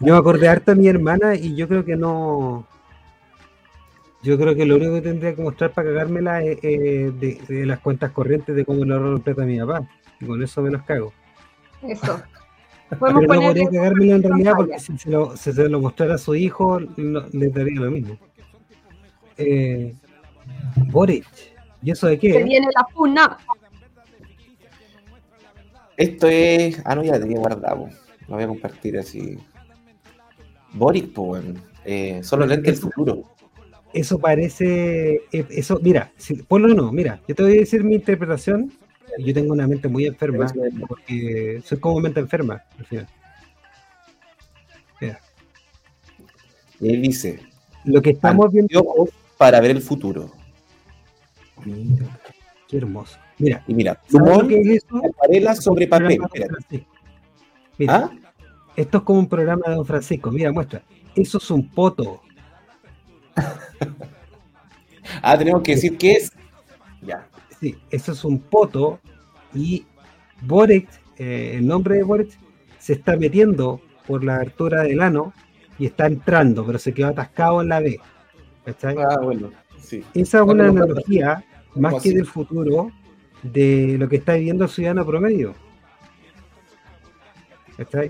Yo 0.00 0.12
me 0.12 0.18
acordé 0.18 0.48
harto 0.48 0.72
de 0.72 0.80
mi 0.80 0.88
hermana 0.88 1.34
y 1.34 1.56
yo 1.56 1.66
creo 1.66 1.82
que 1.82 1.96
no. 1.96 2.66
Yo 4.22 4.38
creo 4.38 4.54
que 4.54 4.64
lo 4.64 4.76
único 4.76 4.94
que 4.94 5.00
tendría 5.02 5.34
que 5.34 5.42
mostrar 5.42 5.72
para 5.72 5.88
cagármela 5.88 6.42
es 6.44 6.60
de, 6.60 7.66
las 7.66 7.80
cuentas 7.80 8.12
corrientes 8.12 8.54
de 8.54 8.64
cómo 8.64 8.84
le 8.84 8.94
ahorro 8.94 9.18
plata 9.18 9.42
a 9.42 9.46
mi 9.46 9.58
papá. 9.58 9.88
Y 10.20 10.26
con 10.26 10.42
eso 10.42 10.62
me 10.62 10.70
los 10.70 10.82
cago. 10.82 11.12
Eso. 11.82 12.22
Pero 12.88 13.20
no 13.20 13.26
podría 13.26 13.64
cagármela 13.68 14.16
en 14.16 14.22
realidad 14.22 14.52
porque 14.56 14.78
si 14.78 14.96
se 14.98 15.10
lo, 15.10 15.36
se 15.36 15.52
lo 15.68 15.80
mostrara 15.80 16.14
a 16.14 16.18
su 16.18 16.34
hijo, 16.34 16.78
le 16.78 17.48
daría 17.48 17.80
lo 17.80 17.90
mismo. 17.90 18.18
Eh, 19.38 19.94
Boric. 20.88 21.26
¿Y 21.82 21.90
eso 21.90 22.06
de 22.06 22.18
qué? 22.18 22.32
Se 22.32 22.44
viene 22.44 22.68
la 22.76 22.84
puna. 22.94 23.38
Esto 25.96 26.28
es. 26.28 26.80
Ah, 26.84 26.94
no, 26.94 27.02
ya 27.02 27.18
tenía 27.18 27.38
guardado. 27.38 27.88
Lo 28.28 28.34
voy 28.34 28.44
a 28.44 28.48
compartir 28.48 28.98
así. 28.98 29.38
Boric, 30.74 31.12
pues, 31.12 31.44
eh, 31.84 32.22
solo 32.22 32.46
lente 32.46 32.70
del 32.70 32.80
futuro. 32.80 33.31
Eso 33.92 34.18
parece. 34.18 35.22
Eh, 35.32 35.46
eso, 35.50 35.78
mira, 35.82 36.12
si, 36.16 36.34
ponlo 36.34 36.68
no, 36.68 36.92
mira, 36.92 37.20
yo 37.28 37.34
te 37.34 37.42
voy 37.42 37.52
a 37.52 37.60
decir 37.60 37.84
mi 37.84 37.96
interpretación. 37.96 38.72
Yo 39.18 39.34
tengo 39.34 39.52
una 39.52 39.66
mente 39.66 39.88
muy 39.88 40.06
enferma, 40.06 40.46
porque 40.88 41.60
soy 41.64 41.78
como 41.78 42.00
mente 42.00 42.20
enferma, 42.20 42.62
al 42.78 42.86
final. 42.86 43.06
Mira. 45.00 45.20
Y 46.80 46.94
él 46.94 47.02
dice: 47.02 47.40
Lo 47.84 48.00
que 48.00 48.10
estamos 48.10 48.50
viendo. 48.50 49.08
Para 49.36 49.60
ver 49.60 49.72
el 49.72 49.82
futuro. 49.82 50.30
Mira, 51.64 52.20
qué 52.68 52.78
hermoso. 52.78 53.18
Mira, 53.38 53.62
y 53.66 53.74
mira, 53.74 54.00
humor 54.12 54.50
es 54.52 54.84
eso? 54.84 55.60
sobre 55.60 55.86
papel. 55.86 56.20
Mira, 57.76 57.94
¿Ah? 57.94 58.10
esto 58.76 58.98
es 58.98 59.04
como 59.04 59.18
un 59.18 59.28
programa 59.28 59.62
de 59.66 59.74
Don 59.74 59.84
Francisco. 59.84 60.30
Mira, 60.30 60.52
muestra. 60.52 60.82
Eso 61.14 61.38
es 61.38 61.50
un 61.50 61.68
poto. 61.68 62.22
ah, 65.22 65.36
tenemos 65.38 65.62
que 65.62 65.74
decir 65.74 65.96
qué 65.98 66.12
es. 66.12 66.32
Ya. 67.02 67.26
Sí, 67.60 67.76
eso 67.90 68.12
es 68.12 68.24
un 68.24 68.38
poto 68.38 69.00
y 69.54 69.84
Boric, 70.40 70.88
eh, 71.16 71.54
el 71.56 71.66
nombre 71.66 71.96
de 71.96 72.02
Boric, 72.02 72.30
se 72.78 72.94
está 72.94 73.16
metiendo 73.16 73.80
por 74.06 74.24
la 74.24 74.36
abertura 74.36 74.82
del 74.82 75.00
ano 75.00 75.32
y 75.78 75.86
está 75.86 76.06
entrando, 76.06 76.66
pero 76.66 76.78
se 76.78 76.92
quedó 76.92 77.08
atascado 77.08 77.62
en 77.62 77.68
la 77.68 77.80
B. 77.80 78.00
Ah, 78.66 79.20
bueno, 79.22 79.50
sí. 79.80 80.04
Esa 80.14 80.38
es 80.38 80.44
una 80.44 80.68
analogía, 80.68 81.44
más 81.74 82.02
que 82.02 82.10
del 82.10 82.26
futuro, 82.26 82.90
de 83.42 83.96
lo 83.98 84.08
que 84.08 84.16
está 84.16 84.34
viviendo 84.34 84.64
el 84.64 84.70
ciudadano 84.70 85.06
promedio. 85.06 85.54
¿Está 87.78 88.02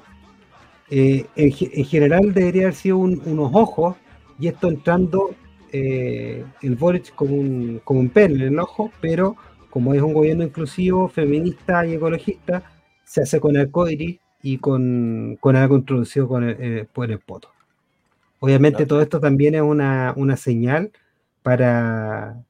eh, 0.91 1.25
en, 1.37 1.53
general 1.53 2.35
debería 2.35 2.63
haber 2.65 2.75
sido 2.75 2.99
unos 2.99 3.51
ojos 3.55 3.97
y 4.39 4.49
esto 4.49 4.69
entrando 4.69 5.35
eh, 5.73 6.45
el 6.63 6.77
Boric 6.77 7.15
como 7.15 7.35
un, 7.35 7.81
como 7.85 8.01
un 8.01 8.11
pen 8.11 8.33
en 8.33 8.43
el 8.43 8.59
ojo, 8.59 8.93
pero 9.01 9.37
como 9.71 9.95
es 9.95 10.03
un 10.03 10.13
gobierno 10.13 10.45
inclusivo, 10.45 11.09
feminista 11.09 11.87
y 11.87 11.95
ecologista, 11.95 12.63
se 13.05 13.23
hace 13.23 13.41
con 13.41 13.57
el 13.57 13.71
coiris 13.71 14.21
y 14.43 14.59
con, 14.59 15.39
con 15.41 15.57
algo 15.57 15.77
introducido 15.77 16.29
con 16.29 16.45
el, 16.45 16.57
eh, 16.61 16.87
por 16.93 17.11
el 17.11 17.21
poto. 17.21 17.49
Obviamente 18.41 18.87
todo 18.87 19.01
esto 19.01 19.21
también 19.21 19.55
es 19.55 19.63
una, 19.63 20.13
una 20.17 20.37
señal 20.37 20.93
para, 21.43 22.43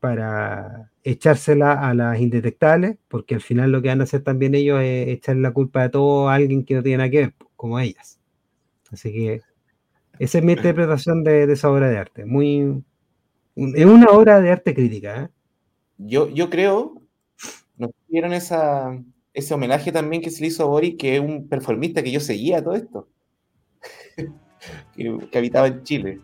para 0.00 0.90
echársela 1.04 1.72
a 1.72 1.94
las 1.94 2.18
indetectables, 2.18 2.96
porque 3.08 3.34
al 3.36 3.40
final 3.40 3.70
lo 3.70 3.82
que 3.82 3.88
van 3.88 4.00
a 4.00 4.04
hacer 4.04 4.22
también 4.22 4.54
ellos 4.54 4.80
es 4.80 5.08
echarle 5.08 5.42
la 5.42 5.52
culpa 5.52 5.82
de 5.82 5.90
todo 5.90 6.28
a 6.28 6.34
alguien 6.34 6.64
que 6.64 6.74
no 6.74 6.82
tiene 6.82 6.98
nada 6.98 7.10
que 7.10 7.18
ver, 7.18 7.34
como 7.56 7.78
ellas. 7.78 8.18
Así 8.90 9.12
que 9.12 9.42
esa 10.18 10.38
es 10.38 10.44
mi 10.44 10.52
interpretación 10.54 11.24
de, 11.24 11.44
esa 11.44 11.70
obra 11.70 11.88
de 11.88 11.98
arte. 11.98 12.24
Muy, 12.24 12.82
es 13.56 13.86
una 13.86 14.10
obra 14.10 14.40
de 14.40 14.50
arte 14.50 14.74
crítica. 14.74 15.24
¿eh? 15.24 15.28
Yo, 15.98 16.28
yo 16.28 16.50
creo, 16.50 17.02
nos 17.76 17.90
dieron 18.08 18.32
esa, 18.32 18.98
ese 19.34 19.54
homenaje 19.54 19.92
también 19.92 20.22
que 20.22 20.30
se 20.30 20.42
le 20.42 20.48
hizo 20.48 20.64
a 20.64 20.66
Boris, 20.66 20.96
que 20.98 21.16
es 21.16 21.20
un 21.20 21.48
performista 21.48 22.02
que 22.02 22.12
yo 22.12 22.20
seguía 22.20 22.62
todo 22.62 22.74
esto, 22.74 23.08
que, 24.94 25.38
habitaba 25.38 25.66
en 25.68 25.82
Chile, 25.82 26.20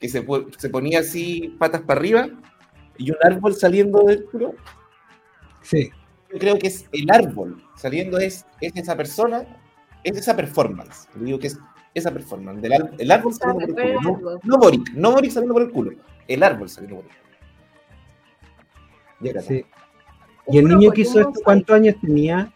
que 0.00 0.08
se, 0.08 0.24
se 0.58 0.70
ponía 0.70 1.00
así 1.00 1.54
patas 1.58 1.82
para 1.82 2.00
arriba 2.00 2.28
y 2.98 3.10
un 3.10 3.16
árbol 3.22 3.54
saliendo 3.54 4.02
del 4.04 4.24
culo. 4.24 4.54
Sí. 5.62 5.90
Yo 6.32 6.38
creo 6.38 6.58
que 6.58 6.68
es 6.68 6.86
el 6.92 7.10
árbol 7.10 7.62
saliendo, 7.76 8.18
es, 8.18 8.46
es 8.60 8.74
esa 8.76 8.96
persona, 8.96 9.46
es 10.02 10.16
esa 10.16 10.34
performance. 10.34 11.08
Yo 11.14 11.24
digo 11.24 11.38
que 11.38 11.48
es 11.48 11.58
esa 11.98 12.12
performance. 12.12 12.60
Del, 12.60 12.72
el 12.98 13.10
árbol 13.10 13.32
saliendo 13.34 13.74
por 13.74 13.84
el 13.84 13.96
culo. 13.96 14.40
No, 14.42 14.58
Boric, 14.58 14.92
no 14.92 15.12
Boric 15.12 15.30
saliendo 15.30 15.54
por 15.54 15.62
el 15.62 15.70
culo. 15.70 15.92
El 16.28 16.42
árbol 16.42 16.68
saliendo 16.68 16.96
por 16.96 17.04
el 17.04 17.10
culo. 17.10 17.26
Sí. 19.42 19.64
¿Y 20.48 20.58
el 20.58 20.68
niño 20.68 20.90
que 20.92 21.00
hizo 21.00 21.20
esto 21.20 21.40
cuántos 21.42 21.74
años 21.74 21.96
tenía? 22.00 22.52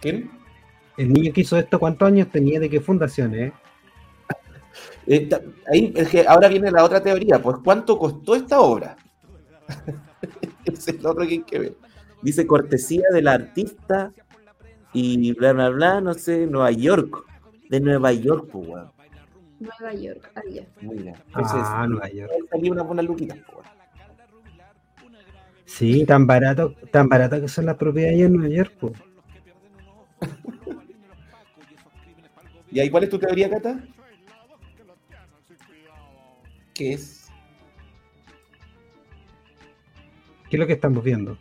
¿Quién? 0.00 0.30
El 0.96 1.12
niño 1.12 1.32
que 1.32 1.42
hizo 1.42 1.58
esto 1.58 1.78
cuántos 1.78 2.08
años 2.08 2.28
tenía, 2.30 2.58
de 2.58 2.70
qué 2.70 2.80
fundación, 2.80 3.34
eh? 3.38 3.52
Eh, 5.06 5.28
ahí, 5.70 5.92
es 5.94 6.08
que 6.08 6.26
ahora 6.26 6.48
viene 6.48 6.70
la 6.70 6.82
otra 6.82 7.02
teoría, 7.02 7.40
pues 7.40 7.58
¿cuánto 7.62 7.98
costó 7.98 8.34
esta 8.34 8.60
obra? 8.60 8.96
Ese 10.64 10.92
es 10.92 11.02
lo 11.02 11.10
otro 11.10 11.26
que 11.26 11.34
hay 11.34 11.42
que 11.42 11.58
ver. 11.58 11.76
Dice 12.22 12.46
cortesía 12.46 13.04
del 13.12 13.28
artista 13.28 14.12
y 14.94 15.32
bla, 15.34 15.52
bla, 15.52 15.68
bla, 15.68 16.00
no 16.00 16.14
sé, 16.14 16.46
Nueva 16.46 16.70
York. 16.70 17.24
De 17.68 17.80
Nueva 17.80 18.12
York, 18.12 18.48
pues, 18.50 18.68
weón. 18.68 18.92
Nueva 19.60 19.94
York, 19.94 20.30
allá. 20.34 20.66
ah, 21.34 21.86
Nueva 21.88 22.08
York. 22.10 22.32
Salía 22.50 22.72
una 22.72 22.82
buena 22.82 23.02
luquita, 23.02 23.36
pues. 23.46 23.66
Sí, 25.64 26.04
tan 26.04 26.26
barato, 26.26 26.74
tan 26.90 27.08
barato 27.08 27.40
que 27.40 27.48
son 27.48 27.66
las 27.66 27.76
propiedades 27.76 28.20
en 28.20 28.34
Nueva 28.34 28.54
York, 28.54 28.72
pues. 28.78 28.92
¿Y 32.70 32.80
ahí 32.80 32.90
cuál 32.90 33.04
es 33.04 33.10
tu 33.10 33.18
teoría, 33.18 33.48
Cata? 33.48 33.82
¿Qué 36.74 36.92
es? 36.92 37.28
¿Qué 40.50 40.56
es 40.56 40.60
lo 40.60 40.66
que 40.66 40.72
estamos 40.74 41.02
viendo? 41.02 41.38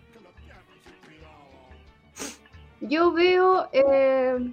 Yo 2.82 3.14
veo 3.14 3.70
eh, 3.72 4.52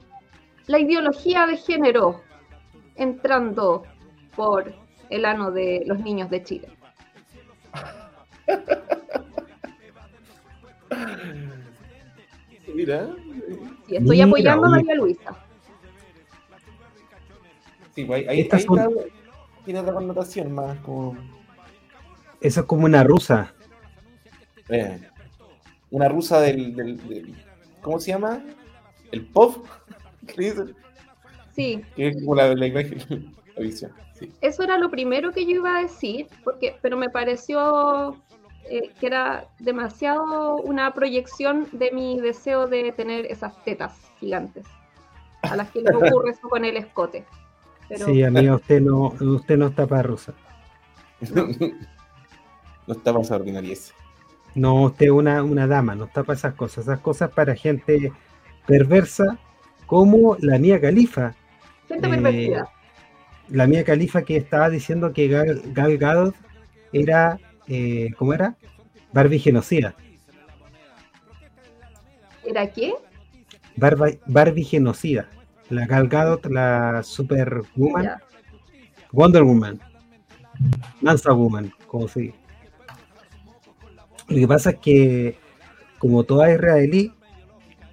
la 0.70 0.78
ideología 0.78 1.46
de 1.46 1.56
género 1.56 2.20
entrando 2.94 3.82
por 4.36 4.72
el 5.08 5.24
ano 5.24 5.50
de 5.50 5.82
los 5.84 5.98
niños 5.98 6.30
de 6.30 6.44
Chile. 6.44 6.68
Mira. 12.72 13.08
Sí, 13.88 13.96
estoy 13.96 14.20
apoyando 14.20 14.66
a 14.66 14.70
María 14.70 14.94
Luisa. 14.94 15.36
Sí, 17.96 18.04
pues 18.04 18.20
ahí, 18.20 18.28
ahí, 18.28 18.42
está, 18.42 18.58
tiene 19.64 19.80
otra 19.80 19.92
connotación 19.92 20.52
más 20.52 20.78
como. 20.78 21.16
Eso 22.40 22.60
es 22.60 22.66
como 22.66 22.84
una 22.84 23.02
rusa. 23.02 23.52
Eh, 24.68 25.00
una 25.90 26.08
rusa 26.08 26.40
del, 26.40 27.36
¿Cómo 27.82 27.98
se 27.98 28.12
llama? 28.12 28.44
¿El 29.10 29.26
pop? 29.26 29.66
¿Qué 30.26 30.54
Sí. 31.54 31.84
Que 31.96 32.08
es 32.08 32.16
como 32.16 32.34
la, 32.34 32.52
imagen, 32.52 33.34
la 33.56 33.62
visión. 33.62 33.92
Eso 34.40 34.62
era 34.62 34.78
lo 34.78 34.90
primero 34.90 35.32
que 35.32 35.44
yo 35.44 35.52
iba 35.52 35.78
a 35.78 35.82
decir, 35.82 36.26
porque, 36.44 36.76
pero 36.80 36.96
me 36.96 37.08
pareció 37.10 38.16
eh, 38.68 38.90
que 39.00 39.06
era 39.06 39.48
demasiado 39.58 40.56
una 40.56 40.92
proyección 40.94 41.66
de 41.72 41.90
mi 41.90 42.20
deseo 42.20 42.66
de 42.66 42.92
tener 42.92 43.26
esas 43.26 43.62
tetas 43.64 43.94
gigantes, 44.18 44.66
a 45.42 45.56
las 45.56 45.70
que 45.70 45.80
le 45.80 45.94
ocurre 45.94 46.30
eso 46.30 46.48
con 46.48 46.64
el 46.64 46.76
escote. 46.76 47.24
Sí, 47.96 48.22
amigo, 48.22 48.56
usted 48.56 48.80
no, 48.80 49.14
usted 49.20 49.56
no 49.56 49.68
está 49.68 49.86
para 49.86 50.02
rusa. 50.02 50.34
No, 52.86 52.96
está 52.96 53.12
para 53.12 53.60
ese. 53.60 53.92
No, 54.56 54.82
usted 54.82 55.06
es 55.06 55.12
una, 55.12 55.44
una 55.44 55.68
dama, 55.68 55.94
no 55.94 56.06
está 56.06 56.24
para 56.24 56.36
esas 56.36 56.54
cosas. 56.54 56.84
Esas 56.84 56.98
cosas 56.98 57.30
para 57.30 57.54
gente 57.54 58.12
perversa 58.66 59.38
como 59.90 60.36
la 60.38 60.56
mía 60.56 60.80
Califa. 60.80 61.34
Eh, 61.88 61.98
pervertida. 62.00 62.68
La 63.48 63.66
mía 63.66 63.82
Califa 63.84 64.22
que 64.22 64.36
estaba 64.36 64.70
diciendo 64.70 65.12
que 65.12 65.26
Gal, 65.26 65.60
Gal 65.74 65.98
Gadot 65.98 66.34
era, 66.92 67.40
eh, 67.66 68.10
¿cómo 68.16 68.32
era? 68.32 68.54
Barbie 69.12 69.40
genocida. 69.40 69.96
¿Era 72.44 72.70
qué? 72.70 72.94
Barba- 73.76 74.16
Barbie 74.26 74.62
genocida. 74.62 75.28
La 75.70 75.86
Gal 75.86 76.06
Gadot, 76.06 76.46
la 76.46 77.02
Superwoman. 77.02 78.12
Wonder 79.12 79.42
Woman, 79.42 79.80
Mansa 81.00 81.32
Woman, 81.32 81.72
como 81.88 82.06
se 82.06 82.20
dice. 82.20 82.34
Lo 84.28 84.36
que 84.36 84.46
pasa 84.46 84.70
es 84.70 84.76
que, 84.78 85.36
como 85.98 86.22
toda 86.22 86.52
israelí, 86.54 87.12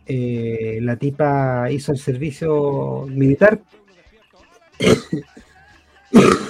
eh, 0.07 0.79
la 0.81 0.95
tipa 0.97 1.69
hizo 1.71 1.91
el 1.91 1.97
servicio 1.97 3.05
militar. 3.09 3.59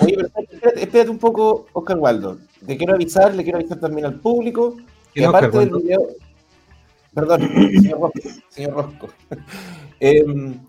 Oye, 0.01 0.15
pero 0.15 0.27
espérate, 0.27 0.83
espérate 0.83 1.09
un 1.09 1.17
poco, 1.17 1.67
Oscar 1.73 1.97
Waldo. 1.97 2.37
Te 2.65 2.77
quiero 2.77 2.93
avisar, 2.95 3.33
le 3.35 3.43
quiero 3.43 3.57
avisar 3.59 3.79
también 3.79 4.05
al 4.05 4.19
público 4.19 4.75
que 5.13 5.21
¿Quién, 5.21 5.25
aparte 5.29 5.47
Oscar 5.47 5.63
del 5.63 5.73
Waldo? 5.73 5.83
video. 5.85 6.07
Perdón, 7.13 7.41
señor 7.73 7.99
Rosco. 7.99 8.19
Señor 8.49 8.73
Rosco. 8.73 9.07
Em, 9.99 10.59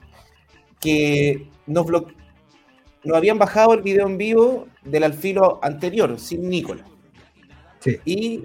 que 0.80 1.46
nos, 1.66 1.84
blo- 1.84 2.10
nos 3.04 3.14
habían 3.16 3.36
bajado 3.38 3.74
el 3.74 3.82
video 3.82 4.06
en 4.06 4.16
vivo 4.16 4.66
del 4.84 5.04
alfilo 5.04 5.58
anterior, 5.62 6.18
sin 6.18 6.48
Nicolás. 6.48 6.86
Sí. 7.80 7.98
Y 8.06 8.42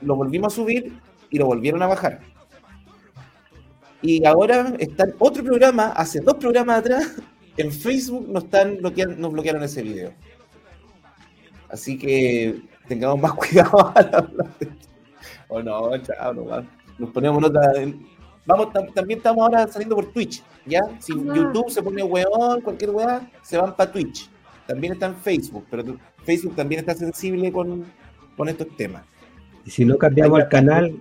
lo 0.00 0.14
volvimos 0.14 0.52
a 0.52 0.56
subir 0.56 0.92
y 1.30 1.38
lo 1.38 1.46
volvieron 1.46 1.82
a 1.82 1.88
bajar. 1.88 2.20
Y 4.02 4.24
ahora 4.24 4.74
está 4.78 5.04
en 5.04 5.14
otro 5.18 5.42
programa, 5.42 5.88
hace 5.88 6.20
dos 6.20 6.34
programas 6.36 6.78
atrás, 6.78 7.16
en 7.56 7.72
Facebook 7.72 8.28
nos, 8.28 8.44
están 8.44 8.76
bloqueando, 8.78 9.16
nos 9.16 9.32
bloquearon 9.32 9.62
ese 9.64 9.82
video. 9.82 10.12
Así 11.68 11.98
que 11.98 12.60
tengamos 12.86 13.20
más 13.20 13.32
cuidado 13.34 13.92
al 13.94 14.06
hablar 14.14 14.48
de 14.58 14.66
esto. 14.66 14.88
O 15.48 15.62
no, 15.62 15.96
chao, 15.98 16.32
no. 16.34 16.44
Nos 16.98 17.10
ponemos 17.10 17.40
nota. 17.40 17.60
en- 17.80 18.06
Vamos, 18.46 18.68
tam- 18.68 18.92
también 18.94 19.18
estamos 19.18 19.42
ahora 19.42 19.68
saliendo 19.68 19.94
por 19.94 20.10
Twitch, 20.10 20.42
¿ya? 20.64 20.80
Si 21.00 21.12
Ajá. 21.12 21.34
YouTube 21.34 21.68
se 21.70 21.82
pone 21.82 22.02
weón, 22.02 22.62
cualquier 22.62 22.90
weá, 22.90 23.30
se 23.42 23.58
van 23.58 23.76
para 23.76 23.92
Twitch. 23.92 24.30
También 24.66 24.94
está 24.94 25.06
en 25.06 25.16
Facebook, 25.16 25.66
pero 25.70 25.98
Facebook 26.24 26.54
también 26.56 26.80
está 26.80 26.94
sensible 26.94 27.52
con, 27.52 27.84
con 28.38 28.48
estos 28.48 28.68
temas. 28.76 29.02
Y 29.66 29.70
si 29.70 29.84
no 29.84 29.98
cambiamos 29.98 30.40
el 30.40 30.48
canal, 30.48 30.96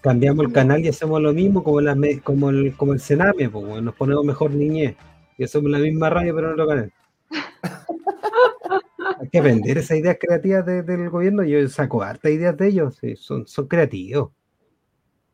cambiamos 0.00 0.46
el 0.46 0.52
canal 0.52 0.84
y 0.84 0.88
hacemos 0.88 1.20
lo 1.20 1.32
mismo 1.32 1.62
como, 1.62 1.80
las 1.80 1.96
me- 1.96 2.20
como, 2.20 2.50
el, 2.50 2.74
como 2.76 2.92
el 2.92 3.00
Sename, 3.00 3.48
pues, 3.48 3.64
bueno, 3.66 3.80
nos 3.82 3.94
ponemos 3.94 4.24
mejor 4.24 4.50
niñez. 4.52 4.96
Y 5.38 5.44
hacemos 5.44 5.70
la 5.70 5.78
misma 5.78 6.10
radio, 6.10 6.34
pero 6.34 6.48
en 6.48 6.52
otro 6.54 6.66
canal. 6.66 6.92
Hay 9.20 9.28
que 9.28 9.40
vender 9.40 9.78
esas 9.78 9.98
ideas 9.98 10.16
creativas 10.20 10.64
de- 10.66 10.82
del 10.82 11.10
gobierno. 11.10 11.42
Yo 11.44 11.66
saco 11.68 12.02
hartas 12.02 12.32
ideas 12.32 12.56
de 12.56 12.68
ellos. 12.68 12.96
sí, 13.00 13.16
son, 13.16 13.46
son 13.46 13.66
creativos. 13.66 14.30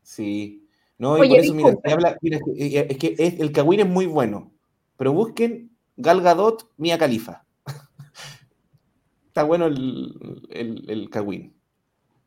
Sí. 0.03 0.63
No, 0.99 1.19
y 1.19 1.21
Oye, 1.23 1.31
por 1.31 1.39
eso, 1.41 1.55
mira, 1.55 1.77
habla- 1.85 2.19
mira, 2.23 2.39
eh, 2.57 2.87
es 2.91 2.97
que 2.99 3.15
es- 3.19 3.39
el 3.41 3.53
Kawin 3.53 3.81
es 3.81 3.87
muy 3.89 4.07
bueno. 4.07 4.53
Pero 4.97 5.13
busquen 5.13 5.71
Gal 5.97 6.23
Gadot, 6.23 6.71
Mia 6.77 6.97
Khalifa. 6.99 7.45
Está 9.29 9.43
bueno 9.45 9.67
el, 9.67 10.47
el, 10.51 10.85
el 10.89 11.11
Kawin. 11.11 11.53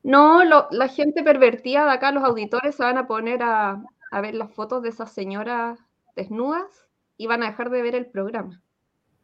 No, 0.04 0.44
lo- 0.44 0.68
la 0.72 0.88
gente 0.88 1.24
pervertida 1.24 1.86
de 1.86 1.92
acá, 1.92 2.12
los 2.12 2.24
auditores, 2.24 2.76
se 2.76 2.84
van 2.84 2.98
a 2.98 3.08
poner 3.08 3.44
a, 3.44 3.84
a 4.12 4.22
ver 4.22 4.36
las 4.36 4.54
fotos 4.54 4.82
de 4.84 4.90
esas 4.90 5.12
señoras 5.12 5.80
desnudas 6.16 6.88
y 7.18 7.28
van 7.28 7.44
a 7.44 7.48
dejar 7.48 7.70
de 7.70 7.82
ver 7.82 7.96
el 7.96 8.06
programa. 8.08 8.62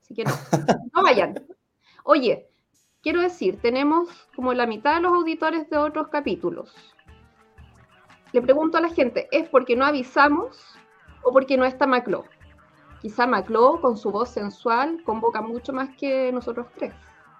Así 0.01 0.13
que 0.15 0.23
no, 0.25 0.31
no 0.93 1.03
vayan. 1.03 1.35
Oye, 2.03 2.49
quiero 3.01 3.21
decir, 3.21 3.59
tenemos 3.61 4.09
como 4.35 4.53
la 4.53 4.67
mitad 4.67 4.95
de 4.95 5.01
los 5.01 5.13
auditores 5.13 5.69
de 5.69 5.77
otros 5.77 6.09
capítulos. 6.09 6.75
Le 8.33 8.41
pregunto 8.41 8.77
a 8.77 8.81
la 8.81 8.89
gente, 8.89 9.27
¿es 9.31 9.47
porque 9.49 9.75
no 9.75 9.85
avisamos 9.85 10.75
o 11.23 11.31
porque 11.31 11.57
no 11.57 11.65
está 11.65 11.87
Macló? 11.87 12.25
Quizá 13.01 13.27
Macló, 13.27 13.81
con 13.81 13.97
su 13.97 14.11
voz 14.11 14.29
sensual, 14.29 15.03
convoca 15.05 15.41
mucho 15.41 15.73
más 15.73 15.89
que 15.97 16.31
nosotros 16.31 16.67
tres. 16.75 16.93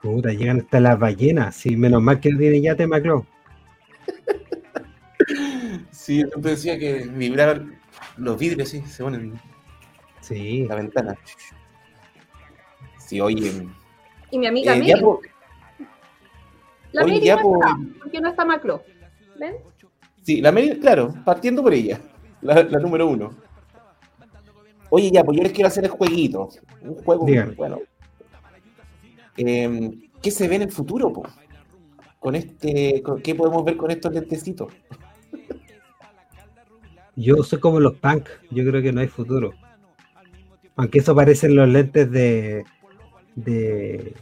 Puta, 0.06 0.30
llegan 0.32 0.60
hasta 0.60 0.80
las 0.80 1.00
ballenas. 1.00 1.56
Sí, 1.56 1.76
menos 1.76 2.00
mal 2.00 2.20
que 2.20 2.30
no 2.32 2.38
tiene 2.38 2.62
yate 2.62 2.86
Macló. 2.86 3.26
Sí, 5.89 6.20
yo 6.22 6.28
siempre 6.28 6.52
decía 6.52 6.78
que 6.78 7.08
vibraban 7.08 7.80
los 8.18 8.38
vidrios, 8.38 8.70
sí, 8.70 8.82
se 8.82 9.04
ponen 9.04 9.22
en 9.22 9.41
Sí. 10.22 10.65
la 10.68 10.76
ventana. 10.76 11.18
Sí, 13.00 13.20
oye. 13.20 13.68
Y 14.30 14.38
mi 14.38 14.46
amiga 14.46 14.76
eh, 14.76 14.80
Mary, 14.80 15.02
po- 15.02 15.22
la 16.91 17.02
Mary 17.02 17.28
no 17.28 17.38
po- 17.41 17.56
está, 17.56 17.78
porque 18.00 18.22
no 18.22 18.30
está 18.30 18.46
Macló. 18.46 18.84
¿Ven? 19.39 19.56
Sí, 20.22 20.39
la 20.41 20.52
Mary, 20.52 20.80
claro, 20.80 21.15
partiendo 21.26 21.63
por 21.63 21.74
ella, 21.74 22.00
la, 22.41 22.62
la 22.62 22.78
número 22.80 23.08
uno. 23.08 23.34
Oye, 24.91 25.10
ya, 25.12 25.24
pues 25.24 25.36
yo 25.38 25.44
les 25.44 25.52
quiero 25.52 25.68
hacer 25.68 25.84
el 25.86 25.89
jueguito. 25.89 26.50
Un 26.82 26.94
juego, 26.96 27.26
Dígame. 27.26 27.54
bueno. 27.56 27.80
Eh, 29.38 30.10
¿Qué 30.21 30.32
se 30.32 30.48
ve 30.48 30.56
en 30.56 30.63
el 30.63 30.71
futuro, 30.71 31.12
po? 31.13 31.24
Con 32.19 32.36
este, 32.36 33.02
con- 33.04 33.21
¿qué 33.21 33.36
podemos 33.36 33.63
ver 33.65 33.78
con 33.78 33.91
estos 33.91 34.13
lentecitos? 34.13 34.74
Yo 37.15 37.43
soy 37.43 37.60
como 37.60 37.80
los 37.80 37.95
punk. 37.95 38.28
Yo 38.52 38.63
creo 38.65 38.82
que 38.82 38.91
no 38.91 39.02
hay 39.02 39.08
futuro. 39.08 39.54
Aunque 40.76 41.00
eso 41.00 41.15
parecen 41.15 41.56
los 41.56 41.67
lentes 41.69 42.10
de. 42.12 42.65
de. 43.36 44.15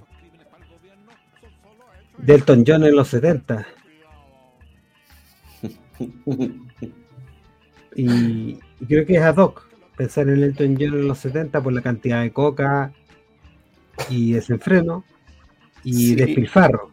de 2.17 2.33
Elton 2.35 2.63
John 2.65 2.83
en 2.85 2.95
los 2.95 3.07
70. 3.09 3.65
Y, 7.95 8.05
y 8.79 8.85
creo 8.87 9.05
que 9.05 9.15
es 9.15 9.21
ad 9.21 9.37
hoc 9.37 9.67
pensar 9.97 10.27
en 10.29 10.43
Elton 10.43 10.75
John 10.79 10.93
en 10.99 11.07
los 11.07 11.19
70 11.19 11.61
por 11.61 11.73
la 11.73 11.81
cantidad 11.81 12.21
de 12.21 12.31
coca 12.33 12.91
y 14.09 14.33
desenfreno 14.33 15.03
y 15.83 15.93
Sí. 15.93 16.15
despilfarro. 16.15 16.91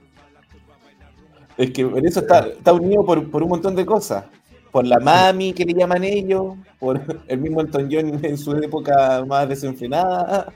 Es 1.56 1.70
que 1.72 1.82
en 1.82 2.06
eso 2.06 2.20
está, 2.20 2.40
está 2.48 2.72
unido 2.72 3.04
por, 3.04 3.30
por 3.30 3.42
un 3.42 3.50
montón 3.50 3.76
de 3.76 3.84
cosas. 3.84 4.24
Por 4.72 4.86
la 4.86 4.98
mami 5.00 5.52
que 5.52 5.64
le 5.64 5.74
llaman 5.74 6.04
ellos, 6.04 6.54
por 6.78 7.00
el 7.26 7.38
mismo 7.40 7.60
Elton 7.60 7.88
John 7.90 8.24
en 8.24 8.38
su 8.38 8.52
época 8.56 9.24
más 9.26 9.48
desenfrenada, 9.48 10.52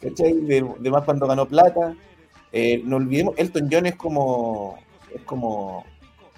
¿cachai? 0.00 0.34
De, 0.34 0.64
de 0.78 0.90
más 0.90 1.04
cuando 1.04 1.26
ganó 1.26 1.46
plata. 1.48 1.94
Eh, 2.52 2.82
no 2.84 2.96
olvidemos, 2.96 3.34
Elton 3.38 3.68
John 3.72 3.86
es 3.86 3.96
como, 3.96 4.76
es 5.14 5.22
como 5.22 5.84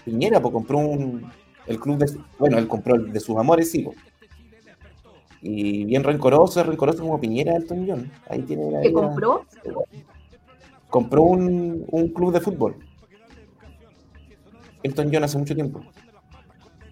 Piñera, 0.05 0.41
pues 0.41 0.53
compró 0.53 0.79
un, 0.79 1.31
el 1.67 1.79
club 1.81 1.99
de, 1.99 2.07
bueno, 2.39 2.57
él 2.59 2.69
compró 2.69 2.95
el 2.95 3.13
de 3.13 3.21
sus 3.21 3.37
amores, 3.37 3.71
sí, 3.71 3.81
po. 3.83 3.95
Y 5.41 5.85
bien 5.85 6.03
rencoroso, 6.05 6.61
es 6.61 6.67
rencoroso 6.67 7.03
como 7.03 7.21
Piñera 7.21 7.55
Elton 7.57 7.87
John. 7.89 8.11
Ahí 8.29 8.43
tiene 8.43 8.71
la 8.71 8.81
¿Que 8.81 8.93
compró? 8.93 9.45
Compró 10.91 11.23
un, 11.23 11.85
un 11.91 12.09
club 12.09 12.33
de 12.33 12.41
fútbol. 12.41 12.77
Elton 14.83 15.11
John 15.13 15.25
hace 15.25 15.39
mucho 15.39 15.55
tiempo. 15.55 15.81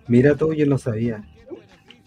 Mira 0.09 0.35
tú, 0.37 0.53
yo 0.53 0.67
no 0.67 0.79
sabía. 0.79 1.25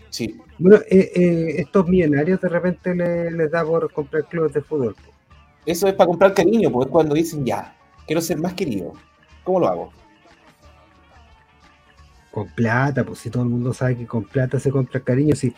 Sí, 0.10 0.40
Bueno, 0.58 0.78
eh, 0.90 1.12
eh, 1.16 1.56
estos 1.58 1.88
millonarios 1.88 2.42
de 2.42 2.50
repente 2.50 2.96
le- 2.96 3.32
les 3.32 3.52
da 3.52 3.64
por 3.64 3.92
comprar 3.92 4.26
clubes 4.26 4.54
de 4.54 4.62
fútbol. 4.62 4.96
Eso 5.66 5.88
es 5.88 5.94
para 5.94 6.08
comprar 6.08 6.34
cariño, 6.34 6.72
pues 6.72 6.88
es 6.88 6.92
cuando 6.92 7.14
dicen 7.16 7.46
ya, 7.46 7.76
quiero 8.08 8.22
ser 8.22 8.38
más 8.40 8.54
querido. 8.54 8.94
¿Cómo 9.44 9.60
lo 9.60 9.68
hago? 9.68 9.90
Con 12.32 12.48
plata, 12.50 13.04
pues 13.04 13.20
si 13.20 13.30
todo 13.30 13.44
el 13.44 13.50
mundo 13.50 13.74
sabe 13.74 13.98
que 13.98 14.06
con 14.08 14.24
plata 14.24 14.60
se 14.60 14.72
compra 14.72 15.00
cariño, 15.00 15.36
si 15.36 15.54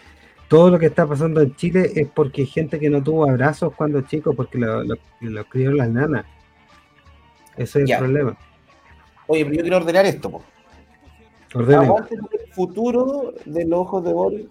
todo 0.51 0.69
lo 0.69 0.77
que 0.77 0.87
está 0.87 1.07
pasando 1.07 1.39
en 1.39 1.55
Chile 1.55 1.93
es 1.95 2.09
porque 2.09 2.41
hay 2.41 2.47
gente 2.47 2.77
que 2.77 2.89
no 2.89 3.01
tuvo 3.01 3.23
abrazos 3.25 3.73
cuando 3.73 4.01
chico, 4.01 4.33
porque 4.33 4.57
lo, 4.57 4.83
lo, 4.83 4.95
lo 5.21 5.45
criaron 5.45 5.77
las 5.77 5.89
nanas. 5.89 6.25
Ese 7.55 7.83
es 7.83 7.87
Ya. 7.89 7.95
el 7.95 8.03
problema. 8.03 8.37
Oye, 9.27 9.45
pero 9.45 9.55
yo 9.55 9.61
quiero 9.61 9.77
ordenar 9.77 10.05
esto. 10.05 10.41
Aguante 11.55 12.15
el 12.15 12.53
futuro 12.53 13.33
de 13.45 13.65
los 13.65 13.79
ojos 13.79 14.03
de 14.03 14.11
Boric, 14.11 14.49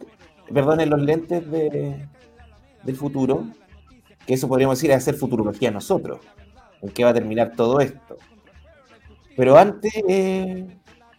perdón, 0.55 0.81
en 0.81 0.89
los 0.89 1.03
lentes 1.03 1.51
de, 1.51 2.09
del 2.83 2.97
futuro, 2.97 3.45
que 4.27 4.33
eso 4.33 4.49
podríamos 4.49 4.79
decir 4.79 4.91
es 4.93 4.97
hacer 4.97 5.17
futurología 5.17 5.71
nosotros, 5.71 6.21
en 6.81 6.89
qué 6.89 7.05
va 7.05 7.11
a 7.11 7.15
terminar 7.15 7.53
todo 7.55 7.79
esto. 7.79 8.17
Pero 9.37 9.59
antes, 9.59 9.93
eh, 10.09 10.67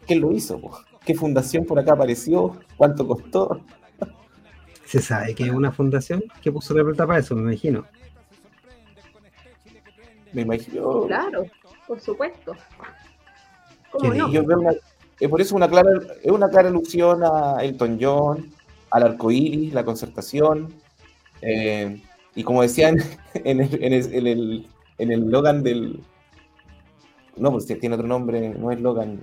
¿quién 0.07 0.21
lo 0.21 0.31
hizo? 0.31 0.59
po? 0.59 0.75
¿Qué 1.05 1.13
fundación 1.13 1.65
por 1.65 1.77
acá 1.77 1.93
apareció? 1.93 2.59
¿Cuánto 2.77 3.05
costó? 3.05 3.61
¿Se 4.91 5.01
sabe 5.01 5.33
que 5.33 5.45
es 5.45 5.51
una 5.51 5.71
fundación 5.71 6.21
que 6.41 6.51
puso 6.51 6.73
la 6.73 6.83
plata 6.83 7.07
para 7.07 7.19
eso? 7.19 7.33
Me 7.33 7.43
imagino. 7.43 7.85
Me 10.33 10.41
imagino. 10.41 11.05
Claro, 11.07 11.45
por 11.87 12.01
supuesto. 12.01 12.53
¿Cómo 13.89 14.13
no? 14.13 14.29
Yo 14.29 14.45
veo 14.45 14.59
una, 14.59 14.73
es 15.17 15.29
por 15.29 15.39
eso 15.39 15.55
una 15.55 15.69
clara, 15.69 15.91
es 16.21 16.29
una 16.29 16.49
clara 16.49 16.67
alusión 16.67 17.21
a 17.23 17.63
Elton 17.63 17.99
John, 18.01 18.51
al 18.89 19.03
arco 19.03 19.31
iris, 19.31 19.73
la 19.73 19.85
concertación. 19.85 20.73
Eh, 21.41 22.01
y 22.35 22.43
como 22.43 22.61
decían 22.61 22.97
en 23.33 23.61
el, 23.61 23.81
en, 23.81 23.93
el, 23.93 24.13
en, 24.13 24.27
el, 24.27 24.67
en 24.97 25.11
el 25.13 25.21
Logan 25.29 25.63
del. 25.63 26.01
No, 27.37 27.49
pues 27.53 27.65
tiene 27.65 27.95
otro 27.95 28.07
nombre, 28.07 28.49
no 28.49 28.71
es 28.71 28.81
Logan. 28.81 29.21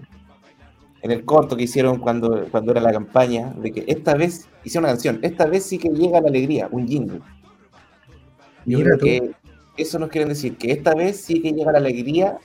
En 1.03 1.11
el 1.11 1.25
corto 1.25 1.57
que 1.57 1.65
hicieron 1.65 1.99
cuando, 1.99 2.47
cuando 2.51 2.73
era 2.73 2.81
la 2.81 2.93
campaña, 2.93 3.53
de 3.57 3.73
que 3.73 3.85
esta 3.87 4.15
vez, 4.15 4.49
hicieron 4.65 4.85
una 4.85 4.95
canción, 4.95 5.21
esta 5.23 5.47
vez 5.47 5.65
sí 5.65 5.79
que 5.79 5.91
llega 5.91 6.21
la 6.21 6.29
alegría, 6.29 6.69
un 6.73 6.89
jingle. 6.89 7.21
Yo 8.67 8.81
creo 8.81 8.99
que 8.99 9.33
eso 9.77 9.99
nos 9.99 10.09
quieren 10.09 10.29
decir, 10.29 10.57
que 10.57 10.73
esta 10.73 10.95
vez 10.95 11.21
sí 11.21 11.41
que 11.41 11.53
llega 11.53 11.73
la 11.73 11.79
alegría, 11.79 12.39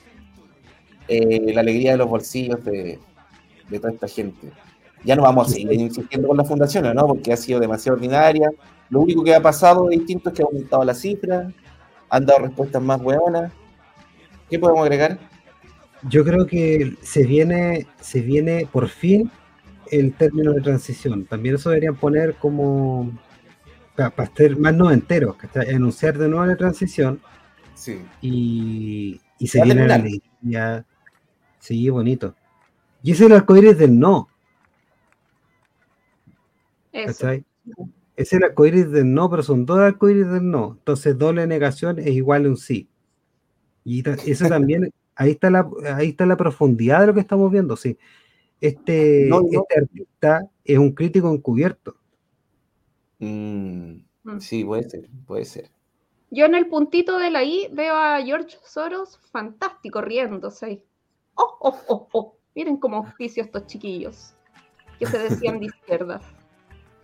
eh, 1.08 1.52
la 1.52 1.60
alegría 1.60 1.92
de 1.92 1.98
los 1.98 2.08
bolsillos 2.08 2.64
de, 2.64 2.98
de 3.68 3.78
toda 3.78 3.92
esta 3.92 4.08
gente. 4.08 4.52
Ya 5.04 5.16
no 5.16 5.22
vamos 5.22 5.48
a 5.48 5.50
seguir 5.50 5.72
insistiendo 5.72 6.28
con 6.28 6.36
las 6.36 6.48
fundaciones, 6.48 6.94
¿no? 6.94 7.06
Porque 7.06 7.32
ha 7.32 7.36
sido 7.36 7.60
demasiado 7.60 7.96
ordinaria. 7.96 8.50
Lo 8.88 9.00
único 9.00 9.22
que 9.22 9.34
ha 9.34 9.42
pasado 9.42 9.88
de 9.88 9.96
distinto 9.96 10.30
es 10.30 10.34
que 10.34 10.42
ha 10.42 10.46
aumentado 10.46 10.84
la 10.84 10.94
cifra, 10.94 11.52
han 12.08 12.24
dado 12.24 12.40
respuestas 12.40 12.82
más 12.82 13.02
buenas. 13.02 13.52
¿Qué 14.48 14.58
podemos 14.58 14.82
agregar? 14.82 15.18
Yo 16.08 16.24
creo 16.24 16.46
que 16.46 16.96
se 17.02 17.24
viene, 17.24 17.86
se 18.00 18.20
viene 18.20 18.68
por 18.70 18.88
fin 18.88 19.30
el 19.90 20.14
término 20.14 20.52
de 20.52 20.60
transición. 20.60 21.24
También 21.24 21.54
eso 21.54 21.70
deberían 21.70 21.96
poner 21.96 22.34
como 22.34 23.12
para, 23.96 24.12
ser 24.34 24.56
más 24.58 24.74
noventeros, 24.74 25.36
anunciar 25.72 26.18
de 26.18 26.28
nuevo 26.28 26.46
la 26.46 26.56
transición. 26.56 27.20
Sí. 27.74 28.00
Y, 28.20 29.20
y 29.38 29.46
se 29.46 29.62
viene 29.62 29.86
la 29.86 29.96
alegría. 29.96 30.84
Sí, 31.58 31.88
bonito. 31.88 32.34
Y 33.02 33.12
ese 33.12 33.24
es 33.24 33.30
el 33.30 33.36
arcoíris 33.36 33.78
del 33.78 33.98
no. 33.98 34.28
¿Cachai? 36.92 37.44
Es 38.16 38.32
el 38.32 38.44
arcoíris 38.44 38.90
del 38.90 39.12
no, 39.12 39.28
pero 39.28 39.42
son 39.42 39.66
dos 39.66 39.78
arcoíris 39.78 40.28
del 40.28 40.50
no. 40.50 40.76
Entonces, 40.78 41.18
doble 41.18 41.46
negación 41.46 41.98
es 41.98 42.08
igual 42.08 42.46
a 42.46 42.48
un 42.48 42.56
sí. 42.56 42.88
Y 43.84 44.02
eso 44.30 44.48
también, 44.48 44.92
ahí 45.16 45.32
está 45.32 45.50
la, 45.50 45.68
ahí 45.94 46.10
está 46.10 46.26
la 46.26 46.36
profundidad 46.36 47.00
de 47.00 47.06
lo 47.08 47.14
que 47.14 47.20
estamos 47.20 47.50
viendo. 47.50 47.76
Sí. 47.76 47.98
Este, 48.60 49.28
este 49.28 49.80
artista 49.80 50.50
es 50.64 50.78
un 50.78 50.92
crítico 50.92 51.30
encubierto. 51.30 51.96
Mm, 53.18 53.96
sí, 54.38 54.64
puede 54.64 54.88
ser, 54.88 55.08
puede 55.26 55.44
ser. 55.44 55.70
Yo 56.30 56.46
en 56.46 56.54
el 56.54 56.66
puntito 56.66 57.18
de 57.18 57.30
la 57.30 57.44
I 57.44 57.68
veo 57.72 57.94
a 57.94 58.20
George 58.22 58.56
Soros 58.64 59.20
fantástico 59.30 60.00
riéndose. 60.00 60.82
Oh, 61.34 61.56
oh, 61.60 61.78
oh, 61.88 62.08
oh. 62.12 62.36
Miren 62.54 62.76
cómo 62.76 63.00
oficio 63.00 63.42
estos 63.42 63.66
chiquillos 63.66 64.34
que 64.98 65.06
se 65.06 65.18
decían 65.18 65.58
de 65.58 65.66
izquierda. 65.66 66.20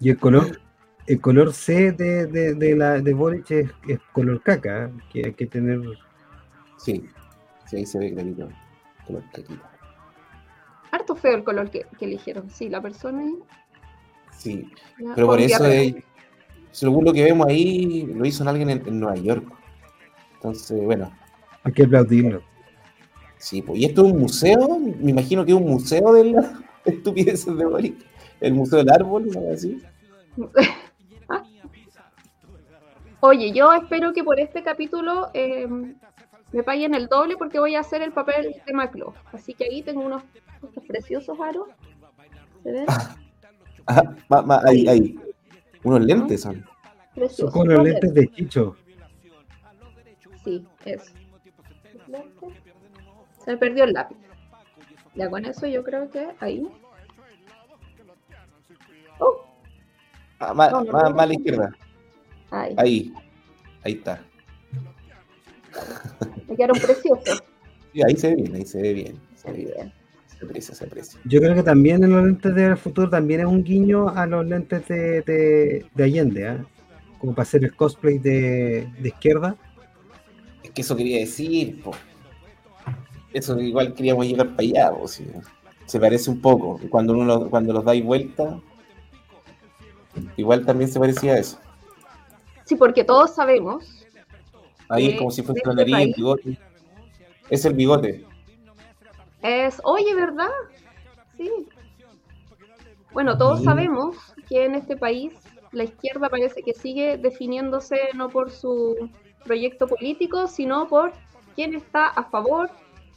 Y 0.00 0.10
el 0.10 0.18
color, 0.18 0.60
el 1.06 1.20
color 1.20 1.52
C 1.52 1.92
de, 1.92 2.26
de, 2.26 2.76
la 2.76 3.00
de 3.00 3.12
Boric 3.12 3.50
es, 3.50 3.70
color 4.12 4.42
caca, 4.42 4.86
¿eh? 4.86 4.92
que 5.12 5.26
hay 5.26 5.34
que 5.34 5.46
tener. 5.46 5.80
Sí, 6.78 7.04
sí, 7.70 7.76
ahí 7.76 7.86
se 7.86 7.98
ve 7.98 8.12
clarito. 8.12 8.48
Color 9.06 9.24
caquita. 9.32 9.70
Harto 10.90 11.14
feo 11.14 11.36
el 11.36 11.44
color 11.44 11.70
que, 11.70 11.86
eligieron. 12.00 12.50
Sí, 12.50 12.68
la 12.68 12.82
persona. 12.82 13.24
Sí, 14.36 14.70
pero 15.14 15.28
por 15.28 15.40
eso, 15.40 15.64
según 16.72 17.04
lo 17.04 17.12
que 17.12 17.22
vemos 17.24 17.46
ahí, 17.46 18.06
lo 18.06 18.24
hizo 18.24 18.48
alguien 18.48 18.70
en, 18.70 19.00
Nueva 19.00 19.16
York. 19.16 19.44
Entonces, 20.34 20.82
bueno. 20.82 21.12
Hay 21.62 21.72
que 21.72 21.84
aplaudirlo. 21.84 22.42
Sí, 23.36 23.62
pues, 23.62 23.78
y 23.78 23.84
esto 23.84 24.04
es 24.04 24.12
un 24.12 24.20
museo, 24.20 24.78
me 24.78 25.10
imagino 25.10 25.44
que 25.44 25.52
es 25.52 25.56
un 25.56 25.66
museo 25.66 26.12
de 26.12 26.32
las 26.32 26.52
estupideces 26.84 27.56
de 27.56 27.64
Boric, 27.64 27.96
el 28.40 28.52
museo 28.54 28.78
del 28.80 28.90
árbol, 28.90 29.28
¿no? 29.28 29.52
así. 29.52 29.80
Oye, 33.20 33.52
yo 33.52 33.72
espero 33.72 34.14
que 34.14 34.24
por 34.24 34.40
este 34.40 34.62
capítulo 34.62 35.30
eh, 35.34 35.68
me 36.52 36.62
paguen 36.62 36.94
el 36.94 37.06
doble 37.06 37.36
porque 37.36 37.58
voy 37.60 37.74
a 37.74 37.80
hacer 37.80 38.02
el 38.02 38.12
papel 38.12 38.54
de 38.66 38.72
Maclo. 38.72 39.14
Así 39.32 39.54
que 39.54 39.64
ahí 39.64 39.82
tengo 39.82 40.00
unos, 40.00 40.22
preciosos 40.86 41.38
aros. 41.40 41.68
¿Se 42.62 42.72
ven? 42.72 42.86
Ah, 43.86 44.62
ahí, 44.64 44.86
ahí. 44.88 45.18
Unos 45.82 46.00
lentes 46.02 46.42
son. 46.42 46.64
Son 47.30 47.50
como 47.50 47.66
los 47.66 47.84
lentes 47.84 48.14
de 48.14 48.28
Chicho. 48.28 48.76
Sí, 50.44 50.66
eso. 50.84 51.12
Se 53.44 53.52
me 53.52 53.56
perdió 53.56 53.84
el 53.84 53.92
lápiz. 53.92 54.16
Ya 55.14 55.28
con 55.28 55.44
eso 55.44 55.66
yo 55.66 55.82
creo 55.82 56.10
que 56.10 56.28
ahí. 56.40 56.68
Oh. 59.18 59.44
Ah, 60.38 60.54
más, 60.54 60.72
a 60.72 61.26
la 61.26 61.34
izquierda. 61.34 61.72
Ahí. 62.50 62.74
Ahí, 62.78 63.14
ahí 63.82 63.92
está. 63.92 64.24
Me 66.48 66.56
quedaron 66.56 66.78
preciosos. 66.78 67.42
Sí, 67.92 68.02
ahí 68.02 68.16
se 68.16 68.28
ve 68.28 68.34
bien, 68.36 68.54
ahí 68.54 68.64
se 68.64 68.82
ve 68.82 68.92
bien. 68.94 69.20
Se 69.36 69.50
ve 69.52 69.58
bien. 69.58 69.92
Se 70.26 70.44
aprecia, 70.44 70.74
se 70.74 70.84
aprecia. 70.84 71.20
Yo 71.24 71.40
creo 71.40 71.54
que 71.54 71.62
también 71.62 72.02
en 72.04 72.12
los 72.12 72.24
lentes 72.24 72.54
del 72.54 72.76
futuro 72.76 73.10
también 73.10 73.40
es 73.40 73.46
un 73.46 73.62
guiño 73.62 74.08
a 74.08 74.26
los 74.26 74.46
lentes 74.46 74.86
de, 74.88 75.22
de, 75.22 75.86
de 75.94 76.04
Allende, 76.04 76.46
¿eh? 76.46 76.58
como 77.18 77.34
para 77.34 77.42
hacer 77.42 77.64
el 77.64 77.74
cosplay 77.76 78.18
de, 78.18 78.88
de 78.98 79.08
izquierda. 79.08 79.56
Es 80.62 80.70
que 80.70 80.82
eso 80.82 80.96
quería 80.96 81.18
decir, 81.18 81.82
po 81.82 81.92
eso 83.32 83.60
igual 83.60 83.94
queríamos 83.94 84.26
llegar 84.26 84.48
para 84.48 84.62
allá, 84.62 84.92
o 84.92 85.06
se 85.06 86.00
parece 86.00 86.30
un 86.30 86.40
poco. 86.40 86.80
Cuando 86.90 87.12
uno 87.12 87.48
cuando 87.48 87.72
los 87.72 87.84
dais 87.84 88.04
vuelta, 88.04 88.60
igual 90.36 90.64
también 90.64 90.90
se 90.90 90.98
parecía 90.98 91.34
a 91.34 91.38
eso. 91.38 91.58
Sí, 92.64 92.76
porque 92.76 93.04
todos 93.04 93.34
sabemos. 93.34 93.99
Ahí 94.90 95.10
es 95.10 95.18
como 95.18 95.30
si 95.30 95.42
fuese 95.42 95.62
nariz, 95.72 95.96
el 95.96 96.12
bigote. 96.14 96.58
Es 97.48 97.64
el 97.64 97.74
bigote. 97.74 98.26
Es, 99.42 99.80
oye, 99.84 100.14
¿verdad? 100.14 100.50
Sí. 101.36 101.50
Bueno, 103.12 103.38
todos 103.38 103.62
sabemos 103.64 104.16
que 104.48 104.64
en 104.64 104.74
este 104.74 104.96
país 104.96 105.32
la 105.72 105.84
izquierda 105.84 106.28
parece 106.28 106.62
que 106.62 106.74
sigue 106.74 107.16
definiéndose 107.16 107.98
no 108.14 108.28
por 108.28 108.50
su 108.50 109.10
proyecto 109.44 109.86
político, 109.86 110.48
sino 110.48 110.88
por 110.88 111.12
quién 111.54 111.74
está 111.74 112.08
a 112.08 112.24
favor 112.24 112.70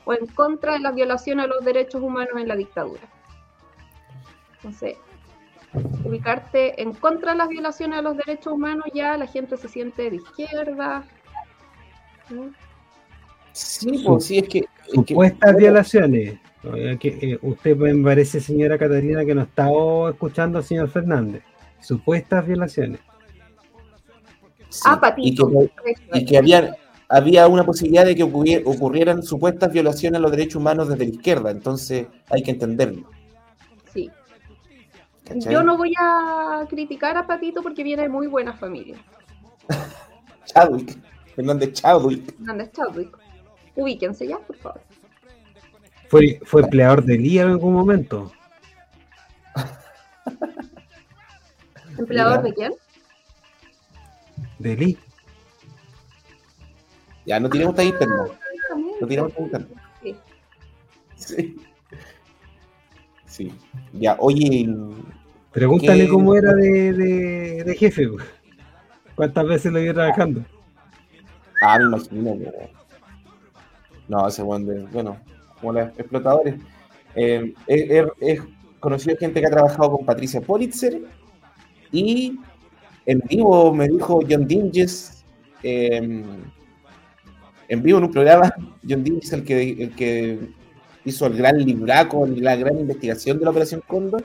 o 0.05 0.13
en 0.13 0.27
contra 0.27 0.73
de 0.73 0.79
las 0.79 0.93
violaciones 0.93 1.45
a 1.45 1.47
los 1.47 1.65
derechos 1.65 2.01
humanos 2.01 2.33
en 2.37 2.47
la 2.47 2.55
dictadura. 2.55 3.01
Entonces, 4.57 4.97
ubicarte 6.03 6.81
en 6.81 6.93
contra 6.93 7.31
de 7.31 7.39
las 7.39 7.49
violaciones 7.49 7.99
a 7.99 8.01
los 8.03 8.15
derechos 8.15 8.53
humanos 8.53 8.85
ya 8.93 9.17
la 9.17 9.25
gente 9.25 9.57
se 9.57 9.67
siente 9.67 10.09
de 10.09 10.17
izquierda. 10.17 11.03
Sí, 13.51 14.03
pues 14.05 14.25
sí, 14.25 14.39
es 14.39 14.49
que... 14.49 14.65
Supuestas 14.93 15.55
violaciones. 15.55 16.39
Usted 17.41 17.75
me 17.77 18.03
parece, 18.03 18.39
señora 18.39 18.77
Catalina, 18.77 19.25
que 19.25 19.35
no 19.35 19.41
está 19.41 19.69
escuchando 20.09 20.57
al 20.59 20.63
señor 20.63 20.89
Fernández. 20.89 21.43
Supuestas 21.79 22.45
violaciones. 22.45 22.99
ah, 24.85 24.99
Patito. 24.99 25.51
Y 26.13 26.25
que, 26.25 26.37
había, 26.37 26.75
había 27.09 27.47
una 27.47 27.65
posibilidad 27.65 28.05
de 28.05 28.15
que 28.15 28.23
ocurrieran 28.23 29.23
supuestas 29.23 29.71
violaciones 29.71 30.19
a 30.19 30.21
los 30.21 30.31
derechos 30.31 30.55
humanos 30.55 30.87
desde 30.87 31.05
la 31.05 31.11
izquierda, 31.11 31.51
entonces 31.51 32.07
hay 32.29 32.43
que 32.43 32.51
entenderlo. 32.51 33.09
Sí. 33.93 34.09
Yo 35.49 35.63
no 35.63 35.77
voy 35.77 35.93
a 35.99 36.65
criticar 36.69 37.17
a 37.17 37.27
Patito 37.27 37.61
porque 37.61 37.83
viene 37.83 38.03
de 38.03 38.09
muy 38.09 38.27
buena 38.27 38.53
familia. 38.53 38.97
Chadwick, 40.45 40.97
Fernández 41.35 41.73
Chadwick. 41.73 42.35
Fernández 42.37 42.71
Chadwick. 42.71 43.17
Ubíquense 43.75 44.27
ya, 44.27 44.37
por 44.37 44.55
favor. 44.57 44.81
¿Fue, 46.07 46.39
fue 46.45 46.61
empleador 46.61 47.03
de 47.03 47.17
Lee 47.17 47.39
en 47.39 47.49
algún 47.49 47.73
momento? 47.73 48.31
¿Empleador 51.97 52.43
de 52.43 52.53
quién? 52.53 52.73
De 54.59 54.77
Lee. 54.77 54.97
Ya, 57.25 57.39
no 57.39 57.49
tiremos 57.49 57.75
tan 57.75 57.87
interno. 57.87 58.27
No 59.01 59.07
tiremos 59.07 59.33
tan 59.33 59.45
interno. 59.45 59.67
Sí. 61.15 61.57
Sí. 63.25 63.51
Ya, 63.93 64.15
oye. 64.19 64.69
Pregúntale 65.51 66.07
cómo 66.07 66.35
era 66.35 66.53
de, 66.53 66.93
de, 66.93 67.63
de, 67.63 67.75
jefe. 67.75 68.07
¿Cuántas 69.15 69.47
veces 69.47 69.71
lo 69.71 69.79
iba 69.79 69.93
trabajando? 69.93 70.43
Ah, 71.63 71.79
me 71.79 71.85
imagino. 71.85 72.35
No, 74.09 74.27
ese 74.27 74.43
buen 74.43 74.65
de. 74.65 74.81
Bueno, 74.91 75.17
como 75.59 75.73
los 75.73 75.87
explotadores. 75.97 76.55
Eh, 77.15 77.53
es, 77.67 78.41
conocido 78.79 79.15
gente 79.17 79.39
que 79.39 79.47
ha 79.47 79.51
trabajado 79.51 79.91
con 79.91 80.05
Patricia 80.05 80.41
Politzer 80.41 81.01
y 81.91 82.37
en 83.05 83.19
vivo 83.29 83.73
me 83.73 83.87
dijo 83.87 84.19
John 84.29 84.45
Dinges. 84.45 85.23
Eh, 85.63 86.23
en 87.69 87.81
vivo 87.81 87.97
en 87.97 88.03
un 88.03 88.11
programa, 88.11 88.53
John 88.87 89.03
Dean 89.03 89.19
es 89.21 89.31
el 89.31 89.43
que, 89.43 89.71
el 89.71 89.95
que 89.95 90.37
hizo 91.05 91.25
el 91.25 91.37
gran 91.37 91.57
libraco, 91.57 92.27
la 92.27 92.55
gran 92.55 92.79
investigación 92.79 93.39
de 93.39 93.45
la 93.45 93.51
Operación 93.51 93.81
Cóndor, 93.87 94.23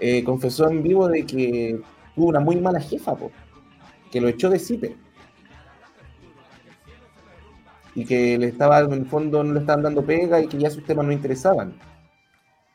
eh, 0.00 0.24
confesó 0.24 0.68
en 0.68 0.82
vivo 0.82 1.08
de 1.08 1.24
que 1.24 1.80
tuvo 2.14 2.26
una 2.26 2.40
muy 2.40 2.56
mala 2.56 2.80
jefa, 2.80 3.16
que 4.10 4.20
lo 4.20 4.28
echó 4.28 4.50
de 4.50 4.58
CIPE. 4.58 4.96
Y 7.98 8.04
que 8.04 8.38
le 8.38 8.46
estaba, 8.46 8.78
en 8.78 8.92
el 8.92 9.06
fondo, 9.06 9.42
no 9.42 9.52
le 9.54 9.58
estaban 9.58 9.82
dando 9.82 10.04
pega 10.04 10.40
y 10.40 10.46
que 10.46 10.56
ya 10.56 10.70
sus 10.70 10.84
temas 10.84 11.04
no 11.04 11.10
interesaban. 11.12 11.74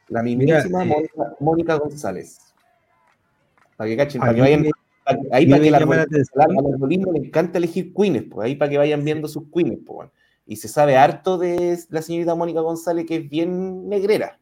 La 0.10 0.22
mismísima 0.22 0.84
Mira, 0.84 0.96
eh, 0.98 1.10
Mónica, 1.16 1.36
Mónica 1.40 1.76
González. 1.76 2.54
Para 3.78 3.90
que 3.90 3.96
cachen, 3.96 4.20
para 4.20 4.36
que 4.36 4.42
vayan. 4.42 4.62
me- 4.64 4.72
Ahí 5.32 5.48
para 5.50 5.62
que 5.64 5.72
la, 5.72 5.80
la 5.80 6.02
atención. 6.02 6.58
algoritmo 6.74 7.14
le 7.14 7.20
encanta 7.20 7.58
elegir 7.58 7.94
queens, 7.94 8.26
pues 8.30 8.46
ahí 8.46 8.56
para 8.56 8.70
que 8.72 8.78
vayan 8.78 9.04
viendo 9.06 9.30
sus 9.30 9.44
queens, 9.54 9.78
pues. 9.86 9.96
bueno. 9.96 10.12
Y 10.46 10.58
se 10.58 10.68
sabe 10.68 10.98
harto 10.98 11.38
de 11.38 11.78
la 11.90 12.02
señorita 12.02 12.36
Mónica 12.36 12.60
González, 12.60 13.06
que 13.06 13.16
es 13.16 13.30
bien 13.30 13.88
negrera. 13.88 14.40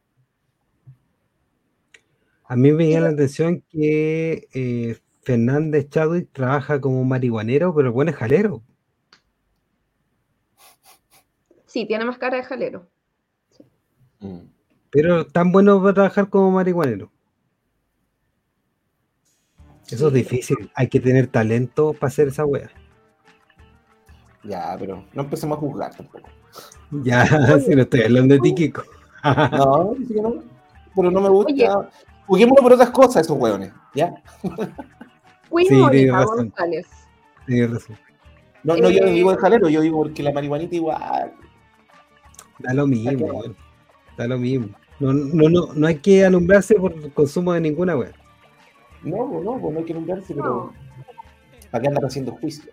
A 2.44 2.56
mí 2.56 2.72
me 2.72 2.90
llama 2.90 3.06
la 3.06 3.12
atención 3.12 3.62
que 3.68 4.48
eh, 4.52 4.96
Fernández 5.22 5.88
Chadwick 5.90 6.28
trabaja 6.32 6.80
como 6.80 7.04
marihuanero, 7.04 7.72
pero 7.72 7.86
el 7.88 7.92
buen 7.94 8.08
es 8.08 8.16
jalero. 8.16 8.62
Sí, 11.72 11.86
tiene 11.86 12.04
más 12.04 12.18
cara 12.18 12.36
de 12.36 12.44
jalero. 12.44 12.86
Pero 14.90 15.26
tan 15.26 15.50
bueno 15.52 15.80
para 15.80 15.94
trabajar 15.94 16.28
como 16.28 16.50
marihuanero. 16.50 17.10
Eso 19.90 20.08
es 20.08 20.12
difícil. 20.12 20.70
Hay 20.74 20.88
que 20.88 21.00
tener 21.00 21.28
talento 21.28 21.94
para 21.94 22.08
hacer 22.08 22.28
esa 22.28 22.44
wea. 22.44 22.70
Ya, 24.44 24.76
pero 24.78 25.02
no 25.14 25.22
empecemos 25.22 25.56
a 25.56 25.60
juzgar 25.62 25.94
tampoco. 25.96 26.28
Ya, 26.90 27.24
si 27.60 27.74
no 27.74 27.82
estoy 27.82 28.02
hablando 28.02 28.34
de 28.34 28.40
ti, 28.40 28.54
Kiko. 28.54 28.82
No, 29.52 29.94
sí 30.06 30.12
que 30.14 30.20
no. 30.20 30.42
Pero 30.94 31.10
no 31.10 31.20
me 31.22 31.28
gusta. 31.30 31.52
Oye. 31.54 31.88
Juguémoslo 32.26 32.62
por 32.62 32.72
otras 32.74 32.90
cosas, 32.90 33.24
esos 33.24 33.38
hueones, 33.38 33.72
¿ya? 33.94 34.12
Sí, 34.42 35.74
Mónica. 35.74 36.24
González. 36.24 36.86
Tienes 37.46 37.70
razón. 37.72 37.96
No, 38.62 38.76
no, 38.76 38.90
yo 38.90 39.04
Eh. 39.06 39.10
digo 39.10 39.30
de 39.30 39.38
jalero, 39.38 39.68
yo 39.70 39.80
digo 39.80 40.02
porque 40.02 40.22
la 40.22 40.32
marihuanita 40.32 40.74
igual. 40.74 41.32
Da 42.62 42.74
lo 42.74 42.86
mismo. 42.86 43.42
Da 44.16 44.26
lo 44.26 44.38
mismo. 44.38 44.68
No, 45.00 45.12
no, 45.12 45.48
no, 45.48 45.72
no 45.74 45.86
hay 45.86 45.96
que 45.98 46.24
alumbrarse 46.24 46.74
por 46.76 47.12
consumo 47.12 47.52
de 47.52 47.60
ninguna 47.60 47.96
wea. 47.96 48.12
No, 49.02 49.40
no, 49.40 49.58
pues 49.60 49.72
no 49.72 49.78
hay 49.80 49.84
que 49.84 49.94
nombrarse, 49.94 50.34
pero 50.34 50.46
No. 50.46 50.72
¿para 51.70 51.82
qué 51.82 51.88
andar 51.88 52.04
haciendo 52.04 52.32
juicio? 52.32 52.70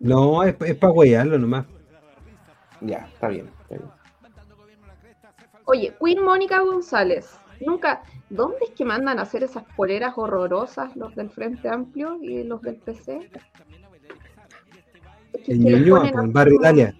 No, 0.00 0.42
es, 0.42 0.56
es 0.60 0.74
para 0.76 0.92
huearlo 0.92 1.38
nomás. 1.38 1.66
Ya, 2.80 3.08
está 3.12 3.28
bien. 3.28 3.48
Está 3.62 3.76
bien. 3.76 3.90
Oye, 5.66 5.94
Queen 6.02 6.22
Mónica 6.24 6.60
González. 6.60 7.30
Nunca. 7.64 8.02
¿Dónde 8.28 8.56
es 8.62 8.70
que 8.70 8.84
mandan 8.84 9.18
a 9.18 9.22
hacer 9.22 9.44
esas 9.44 9.62
poleras 9.76 10.14
horrorosas 10.16 10.96
los 10.96 11.14
del 11.14 11.30
Frente 11.30 11.68
Amplio 11.68 12.18
y 12.20 12.42
los 12.42 12.60
del 12.62 12.76
PC? 12.76 13.30
Es 15.32 15.42
que- 15.44 15.52
En 15.52 15.62
Ñuñoa, 15.62 16.02
así 16.06 16.28
barrio 16.30 16.54
Italia. 16.56 16.94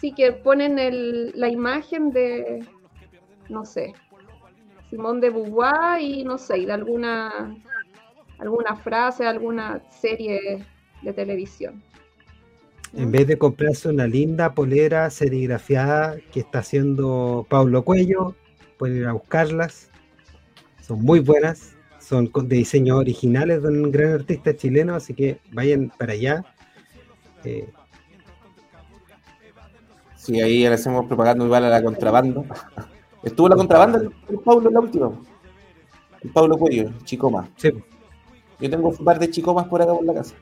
Sí, 0.00 0.12
que 0.12 0.32
ponen 0.32 0.78
el, 0.78 1.32
la 1.34 1.48
imagen 1.48 2.10
de, 2.10 2.64
no 3.48 3.66
sé, 3.66 3.92
Simón 4.88 5.20
de 5.20 5.30
Beauvoir 5.30 6.00
y 6.00 6.24
no 6.24 6.38
sé, 6.38 6.58
y 6.58 6.66
de 6.66 6.72
alguna, 6.72 7.54
alguna 8.38 8.76
frase, 8.76 9.26
alguna 9.26 9.82
serie 9.90 10.64
de 11.02 11.12
televisión. 11.12 11.82
En 12.92 13.12
vez 13.12 13.26
de 13.28 13.38
comprarse 13.38 13.88
una 13.88 14.06
linda 14.06 14.52
polera 14.52 15.10
serigrafiada 15.10 16.18
que 16.32 16.40
está 16.40 16.58
haciendo 16.58 17.46
Pablo 17.48 17.84
Cuello, 17.84 18.34
pueden 18.78 18.96
ir 18.96 19.06
a 19.06 19.12
buscarlas. 19.12 19.90
Son 20.80 21.00
muy 21.00 21.20
buenas, 21.20 21.76
son 22.00 22.32
de 22.34 22.56
diseños 22.56 22.98
originales 22.98 23.62
de 23.62 23.68
un 23.68 23.92
gran 23.92 24.14
artista 24.14 24.56
chileno, 24.56 24.96
así 24.96 25.14
que 25.14 25.38
vayan 25.52 25.92
para 25.96 26.14
allá. 26.14 26.44
Eh, 27.44 27.68
Sí, 30.20 30.38
ahí 30.40 30.60
le 30.60 30.74
hacemos 30.74 31.06
propaganda 31.06 31.44
igual 31.44 31.64
a 31.64 31.70
la 31.70 31.82
contrabanda. 31.82 32.42
Estuvo 33.22 33.48
la 33.48 33.56
contrabanda 33.56 33.98
el, 33.98 34.10
el 34.28 34.38
Pablo 34.40 34.68
en 34.68 34.74
la 34.74 34.80
última. 34.80 35.10
El 36.22 36.30
Pablo 36.30 36.58
Cuello, 36.58 36.88
el 36.88 37.04
Chicoma. 37.04 37.48
sí. 37.56 37.70
Yo 38.60 38.68
tengo 38.68 38.90
un 38.90 39.04
par 39.06 39.18
de 39.18 39.30
chicomas 39.30 39.66
por 39.68 39.80
acá 39.80 39.94
por 39.94 40.04
la 40.04 40.12
casa. 40.12 40.34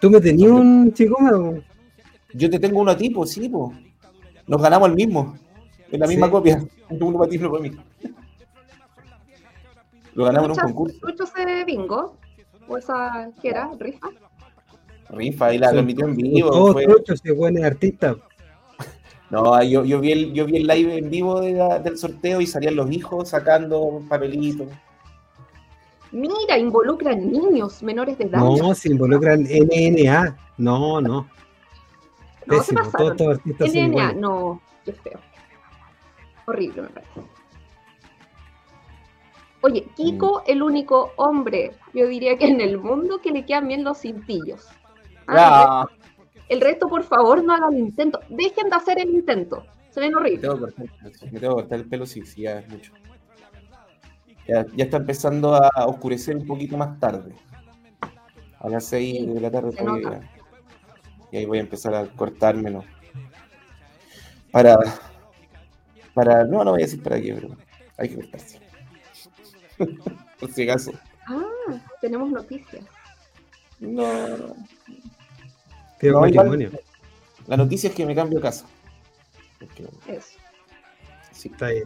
¿Tú 0.00 0.08
me 0.08 0.18
tenías 0.22 0.50
un 0.52 0.90
chico 0.94 1.20
más? 1.20 1.62
Yo 2.32 2.48
te 2.48 2.58
tengo 2.58 2.80
uno 2.80 2.92
a 2.92 2.96
ti, 2.96 3.10
pues 3.10 3.30
sí, 3.32 3.46
pues. 3.50 3.76
Nos 4.46 4.62
ganamos 4.62 4.88
el 4.88 4.94
mismo. 4.94 5.36
En 5.90 6.00
la 6.00 6.06
misma 6.06 6.26
Sí. 6.28 6.32
copia. 6.32 6.64
Uno 6.88 7.18
para 7.18 7.28
ti, 7.30 7.36
uno 7.36 7.50
para 7.50 7.62
mí. 7.62 7.72
Lo 10.14 10.24
ganamos 10.24 10.56
en 10.56 10.64
un 10.64 10.72
concurso. 10.72 10.96
ese 11.08 11.64
bingo, 11.66 12.16
o 12.68 12.76
esa, 12.78 13.30
¿qué 13.42 13.50
era? 13.50 13.70
¿Rifa? 13.78 14.08
Rifa, 15.12 15.46
ahí 15.46 15.58
la 15.58 15.70
transmitió 15.70 16.06
en 16.06 16.16
vivo. 16.16 16.50
todos 16.50 16.72
fue- 16.72 16.84
truchos, 16.84 17.20
ese 17.22 17.32
buen 17.32 17.56
es 17.58 17.64
artista. 17.64 18.16
No, 19.30 19.62
yo, 19.62 19.84
yo, 19.84 20.00
vi 20.00 20.12
el, 20.12 20.32
yo 20.34 20.44
vi 20.46 20.56
el 20.58 20.66
live 20.66 20.98
en 20.98 21.10
vivo 21.10 21.40
de 21.40 21.52
la- 21.52 21.78
del 21.78 21.96
sorteo 21.96 22.40
y 22.40 22.46
salían 22.46 22.76
los 22.76 22.90
hijos 22.90 23.28
sacando 23.30 24.02
papelitos. 24.08 24.68
Mira, 26.10 26.58
involucran 26.58 27.30
niños 27.32 27.82
menores 27.82 28.18
de 28.18 28.24
edad. 28.24 28.38
No, 28.40 28.74
se 28.74 28.90
involucran 28.90 29.46
NNA. 29.48 30.36
No, 30.58 31.00
no. 31.00 31.26
No, 32.46 32.62
se 32.62 32.74
Pésimo. 32.74 32.90
Todos 32.90 33.10
estos 33.12 33.28
artistas 33.38 33.72
son 33.72 33.76
NNA, 33.92 34.12
no, 34.14 34.60
qué 34.84 34.92
feo. 34.92 35.18
Horrible, 36.46 36.82
me 36.82 36.88
parece. 36.88 37.20
Oye, 39.62 39.86
Kiko, 39.96 40.40
Mm. 40.40 40.50
el 40.50 40.62
único 40.62 41.12
hombre, 41.16 41.72
yo 41.94 42.06
diría 42.08 42.36
que 42.36 42.46
en 42.48 42.60
el 42.60 42.78
mundo 42.78 43.20
que 43.22 43.30
le 43.30 43.46
quedan 43.46 43.68
bien 43.68 43.84
los 43.84 43.98
cintillos. 44.00 44.66
Ah, 45.26 45.82
Ah, 45.82 45.86
El 46.48 46.60
resto, 46.60 46.88
por 46.88 47.02
favor, 47.04 47.42
no 47.42 47.54
hagan 47.54 47.74
el 47.74 47.80
intento. 47.80 48.20
Dejen 48.28 48.68
de 48.68 48.76
hacer 48.76 48.98
el 49.00 49.10
intento. 49.10 49.64
Se 49.90 50.00
ven 50.00 50.14
horribles. 50.14 50.50
me 51.30 51.38
tengo 51.40 51.56
que 51.56 51.62
cortar 51.62 51.78
el 51.80 51.88
pelo, 51.88 52.06
sí, 52.06 52.22
sí, 52.24 52.42
ya 52.42 52.58
es 52.60 52.68
mucho. 52.68 52.92
Ya, 54.48 54.66
ya 54.74 54.84
está 54.84 54.96
empezando 54.96 55.54
a 55.54 55.86
oscurecer 55.86 56.36
un 56.36 56.46
poquito 56.46 56.76
más 56.76 56.98
tarde. 56.98 57.34
A 58.58 58.68
las 58.68 58.84
6 58.86 59.34
de 59.34 59.40
la 59.40 59.50
tarde 59.50 59.72
todavía. 59.72 60.30
Y 61.30 61.36
ahí 61.38 61.46
voy 61.46 61.58
a 61.58 61.62
empezar 61.62 61.94
a 61.94 62.06
cortármelo. 62.06 62.84
Para. 64.50 64.78
Para. 66.14 66.44
No, 66.44 66.64
no 66.64 66.72
voy 66.72 66.82
a 66.82 66.84
decir 66.84 67.02
para 67.02 67.20
qué, 67.20 67.34
pero 67.34 67.56
hay 67.96 68.08
que 68.08 68.16
cortarse. 68.16 68.60
Por 70.40 70.50
si 70.52 70.68
acaso. 70.68 70.92
Ah, 71.26 71.42
tenemos 72.00 72.30
noticias. 72.30 72.84
No. 73.82 74.54
Qué 75.98 76.10
No, 76.10 76.26
igual- 76.26 76.34
matrimonio. 76.34 76.70
La 77.46 77.56
noticia 77.56 77.90
es 77.90 77.94
que 77.96 78.06
me 78.06 78.14
cambio 78.14 78.38
de 78.38 78.42
casa. 78.42 78.66
Porque, 79.58 79.82
Eso. 80.06 80.38
sí, 81.32 81.48
Está 81.48 81.68
bien. 81.68 81.84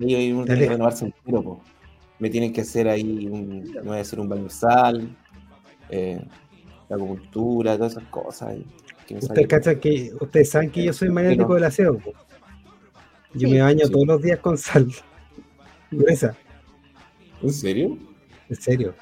ahí 0.00 0.14
hay 0.14 0.32
uno 0.32 0.44
tiene 0.44 0.60
que 0.60 0.68
renovarse 0.68 1.04
entero, 1.06 1.42
po. 1.42 1.60
Me 2.18 2.30
tienen 2.30 2.52
que 2.52 2.62
hacer 2.62 2.88
ahí 2.88 3.26
un. 3.26 3.62
Me 3.72 3.80
voy 3.82 3.98
a 3.98 4.00
hacer 4.00 4.18
un 4.20 4.28
baño 4.28 4.48
sal. 4.50 5.14
Eh, 5.90 6.20
la 6.88 6.96
acupuntura, 6.96 7.76
todas 7.76 7.92
esas 7.92 8.04
cosas. 8.08 8.56
Ustedes 9.08 9.46
cachan 9.46 9.78
que, 9.78 10.12
ustedes 10.20 10.50
saben 10.50 10.70
que 10.70 10.82
yo 10.84 10.92
soy 10.92 11.10
maniático 11.10 11.48
no. 11.48 11.54
del 11.54 11.64
aseo. 11.64 11.98
po. 11.98 12.12
Yo 13.34 13.46
Sí. 13.48 13.54
me 13.54 13.60
baño 13.60 13.86
Sí. 13.86 13.92
todos 13.92 14.06
los 14.06 14.22
días 14.22 14.40
con 14.40 14.56
sal. 14.58 14.90
Gruesa, 15.90 16.36
¿En 17.42 17.52
serio? 17.52 17.98
en 18.48 18.56
serio. 18.56 18.94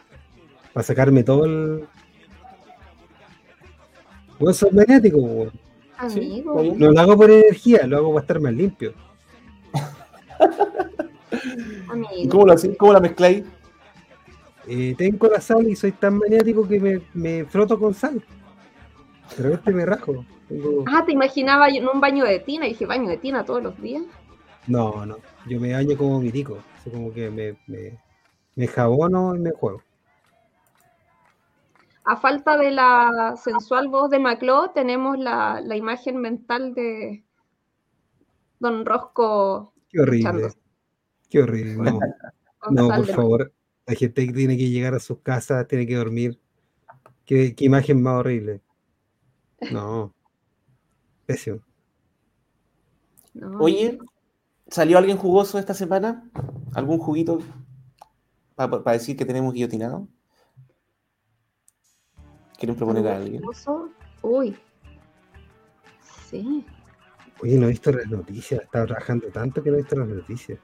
Para 0.74 0.84
sacarme 0.84 1.22
todo 1.22 1.44
el. 1.46 1.86
Bueno, 4.44 4.52
soy 4.54 4.70
maniático, 4.72 5.16
weón. 5.16 5.52
Sí. 6.10 6.44
No 6.76 6.90
lo 6.92 7.00
hago 7.00 7.16
por 7.16 7.30
energía, 7.30 7.86
lo 7.86 7.96
hago 7.96 8.12
para 8.12 8.20
estar 8.20 8.40
más 8.40 8.52
limpio. 8.52 8.92
¿Y 11.32 11.90
amigo. 11.90 12.30
cómo, 12.30 12.46
lo 12.46 12.52
hacéis? 12.52 12.76
¿Cómo 12.76 12.92
la 12.92 13.00
mezcláis? 13.00 13.42
Eh, 14.68 14.94
tengo 14.98 15.28
la 15.28 15.40
sal 15.40 15.66
y 15.66 15.76
soy 15.76 15.92
tan 15.92 16.18
maniático 16.18 16.68
que 16.68 16.78
me, 16.78 17.00
me 17.14 17.44
froto 17.46 17.78
con 17.78 17.94
sal. 17.94 18.22
De 19.36 19.42
repente 19.42 19.72
me 19.72 19.86
rajo. 19.86 20.26
Tengo- 20.48 20.84
Ah, 20.88 21.02
te 21.06 21.12
imaginaba 21.12 21.70
yo 21.70 21.76
en 21.80 21.88
un 21.88 22.00
baño 22.00 22.24
de 22.24 22.38
tina 22.40 22.66
y 22.66 22.70
dije, 22.70 22.84
baño 22.84 23.08
de 23.08 23.16
tina 23.16 23.44
todos 23.46 23.62
los 23.62 23.80
días. 23.80 24.02
No, 24.66 25.06
no. 25.06 25.16
Yo 25.46 25.58
me 25.58 25.72
baño 25.72 25.96
como 25.96 26.20
mi 26.20 26.30
tico. 26.30 26.58
Así 26.78 26.90
como 26.90 27.14
que 27.14 27.30
me, 27.30 27.56
me, 27.66 27.98
me 28.56 28.66
jabono 28.66 29.34
y 29.36 29.38
me 29.38 29.52
juego. 29.52 29.80
A 32.04 32.16
falta 32.16 32.56
de 32.56 32.70
la 32.70 33.34
sensual 33.42 33.88
voz 33.88 34.10
de 34.10 34.18
Macló, 34.18 34.70
tenemos 34.70 35.18
la, 35.18 35.60
la 35.62 35.76
imagen 35.76 36.18
mental 36.18 36.74
de 36.74 37.24
Don 38.58 38.84
Rosco 38.84 39.74
Qué 39.94 40.00
horrible. 40.00 40.48
Qué 41.30 41.40
horrible. 41.40 41.74
No, 41.76 42.00
no 42.70 42.88
por 42.88 43.06
favor. 43.06 43.52
La 43.86 43.94
gente 43.94 44.26
que 44.26 44.32
tiene 44.32 44.56
que 44.56 44.68
llegar 44.68 44.94
a 44.94 44.98
sus 44.98 45.20
casas, 45.20 45.68
tiene 45.68 45.86
que 45.86 45.94
dormir. 45.94 46.40
Qué, 47.24 47.54
qué 47.54 47.66
imagen 47.66 48.02
más 48.02 48.14
horrible. 48.14 48.60
No. 49.70 50.12
Pésimo. 51.26 51.60
No, 53.34 53.58
Oye, 53.58 53.98
¿salió 54.68 54.98
alguien 54.98 55.16
jugoso 55.16 55.58
esta 55.58 55.74
semana? 55.74 56.30
¿Algún 56.74 56.98
juguito 56.98 57.38
para 58.56 58.92
decir 58.92 59.16
que 59.16 59.24
tenemos 59.24 59.54
guillotinado? 59.54 60.08
¿Quieren 62.64 62.76
proponer 62.76 63.06
a 63.08 63.16
alguien? 63.18 63.40
famoso, 63.42 63.90
Uy. 64.22 64.56
Sí. 66.30 66.64
Oye, 67.42 67.58
no 67.58 67.66
he 67.66 67.70
visto 67.70 67.92
las 67.92 68.06
noticias. 68.06 68.58
He 68.60 68.64
estado 68.64 68.86
trabajando 68.86 69.26
tanto 69.28 69.62
que 69.62 69.68
no 69.68 69.76
he 69.76 69.80
visto 69.80 69.96
las 69.96 70.08
noticias. 70.08 70.58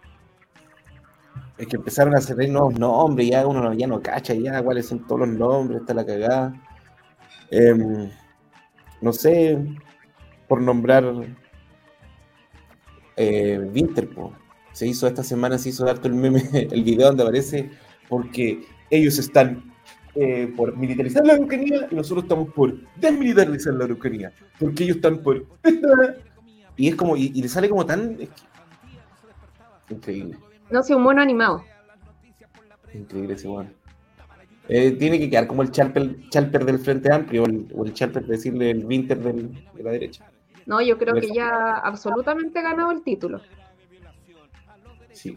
Es 1.59 1.67
que 1.67 1.77
empezaron 1.77 2.15
a 2.15 2.19
hacer 2.19 2.37
nuevos 2.49 2.79
nombres, 2.79 3.29
ya 3.29 3.47
uno 3.47 3.61
no- 3.63 3.75
ya 3.75 3.87
no 3.87 4.01
cacha 4.01 4.33
ya 4.33 4.63
cuáles 4.63 4.87
son 4.87 5.07
todos 5.07 5.21
los 5.21 5.29
nombres, 5.29 5.83
está 5.83 5.93
la 5.93 6.07
cagada. 6.07 6.55
Em, 7.51 8.11
no 9.03 9.13
sé, 9.13 9.59
por 10.49 10.63
nombrar 10.63 11.05
eh, 13.17 13.59
Winterpo. 13.75 14.33
Se 14.73 14.87
hizo 14.87 15.07
esta 15.07 15.23
semana, 15.23 15.59
se 15.59 15.69
hizo 15.69 15.87
harto 15.87 16.09
el 16.09 16.15
meme, 16.15 16.43
el 16.73 16.83
video 16.83 17.09
donde 17.09 17.25
aparece 17.25 17.71
porque 18.09 18.65
ellos 18.89 19.19
están 19.19 19.70
eh, 20.15 20.53
por 20.57 20.77
militarizar 20.77 21.25
la 21.27 21.35
Araucanía 21.35 21.89
y 21.91 21.95
nosotros 21.95 22.25
estamos 22.25 22.53
por 22.53 22.75
desmilitarizar 22.97 23.75
la 23.75 23.85
Araucanía. 23.85 24.33
Porque 24.59 24.85
ellos 24.85 24.97
están 24.97 25.19
por... 25.19 25.45
Y 26.77 26.89
es 26.89 26.95
como, 26.97 27.17
y, 27.17 27.33
y 27.35 27.43
le 27.43 27.49
sale 27.49 27.69
como 27.69 27.85
tan... 27.87 28.13
es 28.21 28.29
que- 28.29 29.95
Increíble. 29.95 30.37
No 30.71 30.83
sé, 30.83 30.95
un 30.95 31.03
mono 31.03 31.21
animado. 31.21 31.65
Increíble 32.95 33.35
ese 33.35 33.49
weón. 33.49 33.73
Eh, 34.69 34.93
tiene 34.93 35.19
que 35.19 35.29
quedar 35.29 35.49
como 35.49 35.63
el 35.63 35.73
Chalper, 35.73 36.29
Chalper 36.31 36.65
del 36.65 36.79
Frente 36.79 37.13
Amplio 37.13 37.43
o 37.43 37.47
el, 37.47 37.67
o 37.75 37.85
el 37.85 37.93
Chalper, 37.93 38.25
decirle 38.25 38.71
el 38.71 38.85
Winter 38.85 39.19
del- 39.19 39.53
de 39.75 39.83
la 39.83 39.91
derecha. 39.91 40.25
No, 40.67 40.81
yo 40.81 40.97
creo 40.97 41.15
que 41.15 41.33
ya 41.35 41.75
absolutamente 41.75 42.63
ganado 42.63 42.93
el 42.93 43.03
título. 43.03 43.41
Sí. 45.13 45.37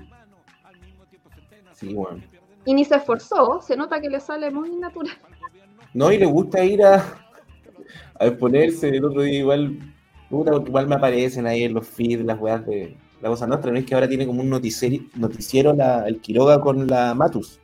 Sí, 1.73 1.93
weón. 1.95 2.23
Y 2.65 2.73
ni 2.73 2.85
se 2.85 2.95
esforzó, 2.95 3.61
se 3.61 3.75
nota 3.75 3.99
que 3.99 4.09
le 4.09 4.19
sale 4.19 4.49
muy 4.51 4.69
natural. 4.75 5.15
No, 5.93 6.11
y 6.11 6.17
le 6.17 6.25
gusta 6.25 6.63
ir 6.63 6.83
a, 6.83 6.95
a 8.19 8.25
exponerse. 8.25 8.89
El 8.89 9.05
otro 9.05 9.21
día 9.21 9.39
igual, 9.39 9.77
puta, 10.29 10.51
porque 10.51 10.69
igual 10.69 10.87
me 10.87 10.95
aparecen 10.95 11.45
ahí 11.45 11.63
en 11.63 11.73
los 11.73 11.85
feeds 11.87 12.23
las 12.23 12.39
weas 12.39 12.65
de 12.65 12.97
la 13.21 13.29
cosa 13.29 13.45
nuestra. 13.47 13.71
No 13.71 13.77
es 13.77 13.85
que 13.85 13.93
ahora 13.95 14.07
tiene 14.07 14.25
como 14.25 14.41
un 14.41 14.49
noticiero, 14.49 15.03
noticiero 15.15 15.73
la- 15.73 16.07
el 16.07 16.19
Quiroga 16.21 16.59
con 16.61 16.87
la 16.87 17.13
Matus. 17.13 17.59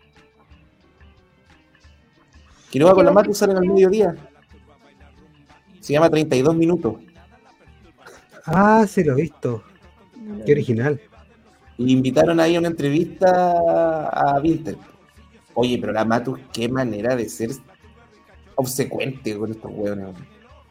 Quiroga 2.70 2.94
con 2.94 3.06
la 3.06 3.12
Matus 3.12 3.38
salen 3.38 3.58
al 3.58 3.66
mediodía. 3.66 4.16
Se 5.80 5.94
llama 5.94 6.10
32 6.10 6.56
minutos. 6.56 6.96
Ah, 8.46 8.86
sí, 8.88 9.04
lo 9.04 9.14
he 9.14 9.22
visto. 9.22 9.64
Qué 10.46 10.52
original. 10.52 11.00
Y 11.80 11.94
invitaron 11.94 12.40
ahí 12.42 12.56
a 12.56 12.60
una 12.60 12.68
entrevista 12.68 13.52
a 14.10 14.40
Winter. 14.42 14.78
Oye, 15.54 15.78
pero 15.80 15.94
la 15.94 16.04
Matus, 16.04 16.38
qué 16.52 16.68
manera 16.68 17.16
de 17.16 17.30
ser 17.30 17.52
obsecuente 18.56 19.38
con 19.38 19.52
estos 19.52 19.72
weones. 19.74 20.08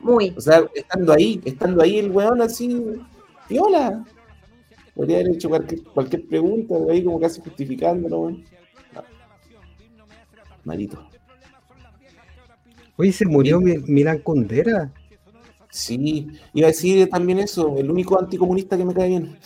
Muy. 0.00 0.34
O 0.36 0.40
sea, 0.40 0.62
estando 0.74 1.14
ahí, 1.14 1.40
estando 1.46 1.82
ahí 1.82 1.98
el 1.98 2.10
weón 2.10 2.42
así, 2.42 2.82
viola. 3.48 4.04
Podría 4.94 5.20
haber 5.20 5.30
hecho 5.30 5.48
cualquier, 5.48 5.82
cualquier 5.82 6.26
pregunta, 6.26 6.74
ahí 6.90 7.02
como 7.02 7.18
casi 7.18 7.40
justificándolo, 7.40 8.18
weón. 8.20 8.44
No. 8.94 9.02
Malito. 10.64 11.08
Oye, 12.96 13.12
se 13.12 13.24
murió 13.24 13.60
Mi- 13.60 13.78
Milan 13.78 14.18
Kundera. 14.18 14.92
Sí, 15.70 16.28
iba 16.52 16.66
a 16.66 16.70
decir 16.70 17.08
también 17.08 17.38
eso, 17.38 17.78
el 17.78 17.90
único 17.90 18.18
anticomunista 18.18 18.76
que 18.76 18.84
me 18.84 18.92
cae 18.92 19.08
bien. 19.08 19.38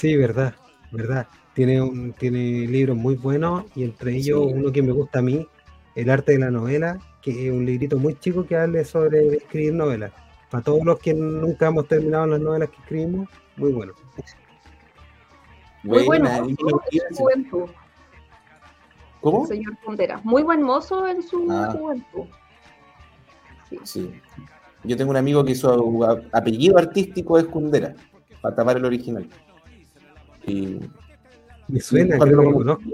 Sí, 0.00 0.16
verdad, 0.16 0.54
verdad. 0.92 1.26
Tiene, 1.52 1.82
un, 1.82 2.14
tiene 2.14 2.38
libros 2.66 2.96
muy 2.96 3.16
buenos 3.16 3.64
y 3.74 3.84
entre 3.84 4.12
ellos 4.16 4.46
Sí. 4.48 4.54
uno 4.54 4.72
que 4.72 4.80
me 4.82 4.92
gusta 4.92 5.18
a 5.18 5.22
mí, 5.22 5.46
El 5.94 6.08
arte 6.08 6.32
de 6.32 6.38
la 6.38 6.50
novela, 6.50 6.98
que 7.20 7.48
es 7.48 7.52
un 7.52 7.66
librito 7.66 7.98
muy 7.98 8.14
chico 8.14 8.46
que 8.46 8.56
hable 8.56 8.82
sobre 8.84 9.36
escribir 9.36 9.74
novelas. 9.74 10.12
Para 10.50 10.62
todos 10.64 10.82
los 10.84 10.98
que 11.00 11.12
nunca 11.12 11.66
hemos 11.66 11.86
terminado 11.88 12.26
las 12.28 12.40
novelas 12.40 12.70
que 12.70 12.76
escribimos, 12.78 13.28
muy 13.56 13.72
bueno. 13.72 13.92
Muy 15.82 16.04
buen 16.06 16.22
Buena, 16.22 16.42
mozo 16.42 16.48
y 16.92 16.98
en 16.98 17.14
su 17.14 17.16
juventud, 17.22 17.64
¿Cómo? 19.20 19.42
el 19.42 19.48
señor 19.48 19.76
Pondera. 19.84 20.20
Muy 20.24 20.42
buen 20.42 20.62
mozo 20.62 21.06
en 21.06 21.22
su 21.22 21.46
Ah. 21.50 21.74
juventud. 21.78 22.24
Sí. 23.68 23.78
Sí. 23.84 24.20
Yo 24.84 24.96
tengo 24.96 25.10
un 25.10 25.16
amigo 25.16 25.44
que 25.44 25.54
su 25.54 25.68
apellido 26.32 26.78
artístico 26.78 27.36
es 27.38 27.44
Kundera, 27.46 27.94
para 28.40 28.54
tapar 28.54 28.76
el 28.78 28.84
original. 28.86 29.28
Y 30.46 30.80
Me 31.68 31.80
suena, 31.80 32.16
Cuando 32.16 32.42
lo 32.42 32.52
conozco. 32.52 32.84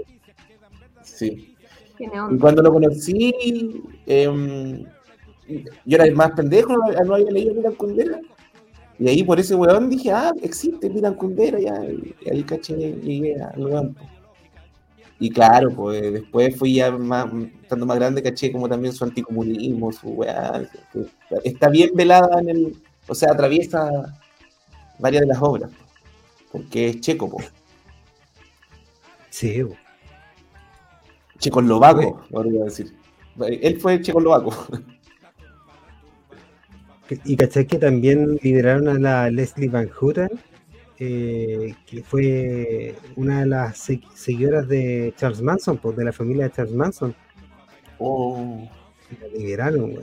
sí. 1.03 1.53
Y 1.99 2.37
cuando 2.37 2.61
lo 2.61 2.71
conocí, 2.71 3.33
em, 4.05 4.83
yo 5.85 5.95
era 5.95 6.05
el 6.05 6.15
más 6.15 6.31
pendejo, 6.31 6.73
no, 6.73 7.13
había 7.15 7.31
leído 7.31 7.55
Milan 7.55 7.73
Kundera. 7.75 8.19
Y 8.99 9.07
ahí 9.09 9.23
por 9.23 9.39
ese 9.39 9.55
weón 9.55 9.89
dije, 9.89 10.11
ah, 10.11 10.31
existe 10.41 10.89
Milan 10.89 11.15
Kundera, 11.15 11.59
ya. 11.59 11.73
Y 11.85 12.29
ahí 12.29 12.43
caché, 12.43 12.75
llegué 12.75 13.41
al 13.41 13.65
weón. 13.65 13.95
Y 15.19 15.31
claro, 15.31 15.71
pues 15.71 16.13
después 16.13 16.55
fui 16.55 16.75
ya 16.75 16.91
más, 16.91 17.27
estando 17.63 17.85
más 17.85 17.97
grande, 17.97 18.21
caché 18.21 18.51
como 18.51 18.69
también 18.69 18.93
su 18.93 19.03
anticomunismo, 19.03 19.91
su 19.91 20.09
weá. 20.09 20.67
Está 21.43 21.69
bien 21.69 21.91
velada 21.95 22.39
en 22.39 22.49
el. 22.49 22.75
O 23.07 23.15
sea, 23.15 23.31
atraviesa 23.31 23.89
varias 24.99 25.21
de 25.21 25.27
las 25.27 25.41
obras. 25.41 25.71
Porque 26.51 26.89
es 26.89 27.01
checo, 27.01 27.29
po. 27.29 27.37
Sí, 29.29 29.61
bo. 29.63 29.75
Checoslovaco, 31.39 32.23
podría 32.31 32.63
decir. 32.63 32.95
Él 33.39 33.79
fue 33.79 34.01
checoslovaco. 34.01 34.51
y 37.23 37.37
cachai 37.37 37.65
que 37.67 37.77
también 37.77 38.37
lideraron 38.41 38.87
a 38.89 38.99
la 38.99 39.29
Leslie 39.31 39.69
Van 39.69 39.87
Houten, 39.89 40.29
eh, 40.99 41.75
que 41.85 42.03
fue 42.03 42.95
una 43.15 43.41
de 43.41 43.45
las 43.45 43.77
se- 43.77 44.01
seguidoras 44.15 44.67
de 44.67 45.13
Charles 45.15 45.41
Manson, 45.41 45.77
pues, 45.77 45.95
de 45.95 46.03
la 46.05 46.11
familia 46.11 46.45
de 46.45 46.51
Charles 46.51 46.73
Manson. 46.75 47.15
Oh, 47.99 48.67
La 49.21 49.27
liberaron, 49.29 49.93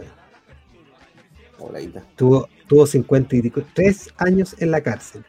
voladita. 1.58 2.02
Tuvo, 2.16 2.48
tuvo 2.66 2.86
53 2.86 4.14
años 4.16 4.56
en 4.60 4.70
la 4.70 4.80
cárcel. 4.80 5.24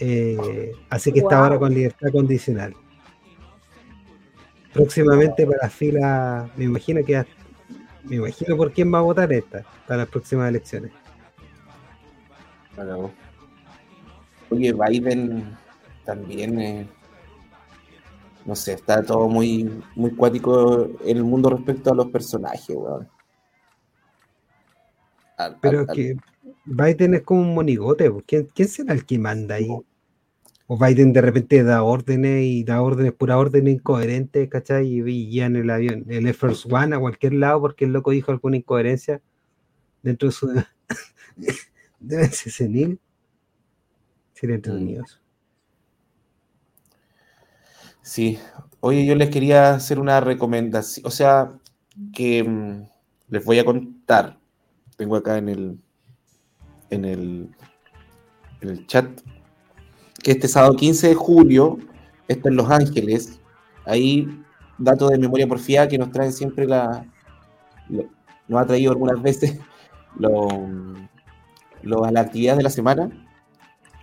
Eh, 0.00 0.72
así 0.88 1.12
que 1.12 1.20
está 1.20 1.38
ahora 1.38 1.58
con 1.58 1.74
libertad 1.74 2.08
condicional. 2.10 2.74
Próximamente 4.72 5.46
para 5.46 5.58
la 5.62 5.70
fila, 5.70 6.50
me 6.56 6.64
imagino 6.64 7.04
que 7.04 7.24
me 8.04 8.16
imagino 8.16 8.56
por 8.56 8.72
quién 8.72 8.92
va 8.92 8.98
a 8.98 9.02
votar 9.02 9.32
esta 9.32 9.64
para 9.86 9.98
las 9.98 10.08
próximas 10.08 10.48
elecciones. 10.48 10.92
Oye, 14.48 14.72
Biden 14.72 15.56
también, 16.04 16.58
eh, 16.60 16.88
no 18.46 18.56
sé, 18.56 18.72
está 18.72 19.02
todo 19.02 19.28
muy, 19.28 19.82
muy 19.94 20.12
cuático 20.14 20.88
en 21.04 21.16
el 21.16 21.24
mundo 21.24 21.50
respecto 21.50 21.92
a 21.92 21.94
los 21.94 22.06
personajes, 22.06 22.74
weón. 22.74 23.08
Al- 25.36 25.58
Pero 25.60 25.80
al- 25.80 25.86
es 25.88 25.94
que 25.94 26.16
Biden 26.64 27.14
es 27.14 27.22
como 27.22 27.42
un 27.42 27.54
monigote, 27.54 28.10
pues, 28.10 28.24
¿quién, 28.26 28.48
quién 28.54 28.68
será 28.68 28.94
el 28.94 29.04
que 29.04 29.18
manda 29.18 29.56
ahí? 29.56 29.68
O 30.72 30.78
Biden 30.78 31.12
de 31.12 31.20
repente 31.20 31.64
da 31.64 31.82
órdenes 31.82 32.44
y 32.44 32.62
da 32.62 32.80
órdenes, 32.80 33.12
pura 33.12 33.36
orden 33.36 33.66
incoherente, 33.66 34.48
¿cachai? 34.48 34.86
Y, 34.86 35.00
y 35.00 35.28
guían 35.28 35.56
el 35.56 35.68
avión, 35.68 36.04
el 36.08 36.28
Air 36.28 36.34
Force 36.36 36.68
One 36.70 36.94
a 36.94 37.00
cualquier 37.00 37.32
lado 37.32 37.60
porque 37.60 37.86
el 37.86 37.92
loco 37.92 38.12
dijo 38.12 38.30
alguna 38.30 38.56
incoherencia 38.56 39.20
dentro 40.00 40.28
de 40.28 40.32
su 40.32 40.46
debe 41.98 42.28
ser 42.28 42.52
senil. 42.52 43.00
Sería 44.32 44.54
entretenido. 44.54 45.02
eso. 45.04 45.18
Sí, 48.00 48.38
oye, 48.78 49.04
yo 49.04 49.16
les 49.16 49.28
quería 49.28 49.74
hacer 49.74 49.98
una 49.98 50.20
recomendación, 50.20 51.04
o 51.04 51.10
sea, 51.10 51.52
que 52.14 52.44
mm, 52.44 52.84
les 53.28 53.44
voy 53.44 53.58
a 53.58 53.64
contar. 53.64 54.38
Tengo 54.96 55.16
acá 55.16 55.36
en 55.36 55.48
el, 55.48 55.80
en 56.90 57.04
el, 57.04 57.50
en 58.60 58.68
el 58.68 58.86
chat 58.86 59.20
que 60.22 60.32
este 60.32 60.48
sábado 60.48 60.76
15 60.76 61.08
de 61.08 61.14
julio, 61.14 61.78
esto 62.28 62.48
en 62.48 62.56
Los 62.56 62.70
Ángeles, 62.70 63.40
hay 63.84 64.28
datos 64.78 65.10
de 65.10 65.18
memoria 65.18 65.46
porfiada 65.48 65.88
que 65.88 65.98
nos 65.98 66.10
traen 66.10 66.32
siempre 66.32 66.66
la, 66.66 67.04
nos 68.48 68.60
ha 68.62 68.66
traído 68.66 68.92
algunas 68.92 69.20
veces 69.22 69.58
lo, 70.18 70.48
lo- 71.82 72.04
a 72.04 72.10
la 72.12 72.20
actividad 72.20 72.56
de 72.56 72.62
la 72.62 72.70
semana. 72.70 73.10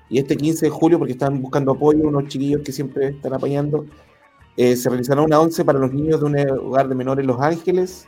Y 0.10 0.20
este 0.20 0.38
15 0.38 0.68
de 0.68 0.70
julio, 0.70 0.98
porque 1.00 1.14
están 1.14 1.42
buscando 1.42 1.74
apoyo, 1.74 2.08
unos 2.08 2.28
chiquillos 2.28 2.62
que 2.64 2.72
siempre 2.72 3.10
están 3.10 3.34
apañando, 3.34 3.86
eh, 4.56 4.76
se 4.76 4.90
realizará 4.90 5.22
una 5.22 5.40
once 5.40 5.66
para 5.66 5.80
los 5.80 5.94
niños 5.94 6.20
de 6.22 6.26
un 6.26 6.50
hogar 6.68 6.88
de 6.88 6.96
menores 6.96 7.24
en 7.24 7.28
Los 7.28 7.42
Ángeles, 7.42 8.08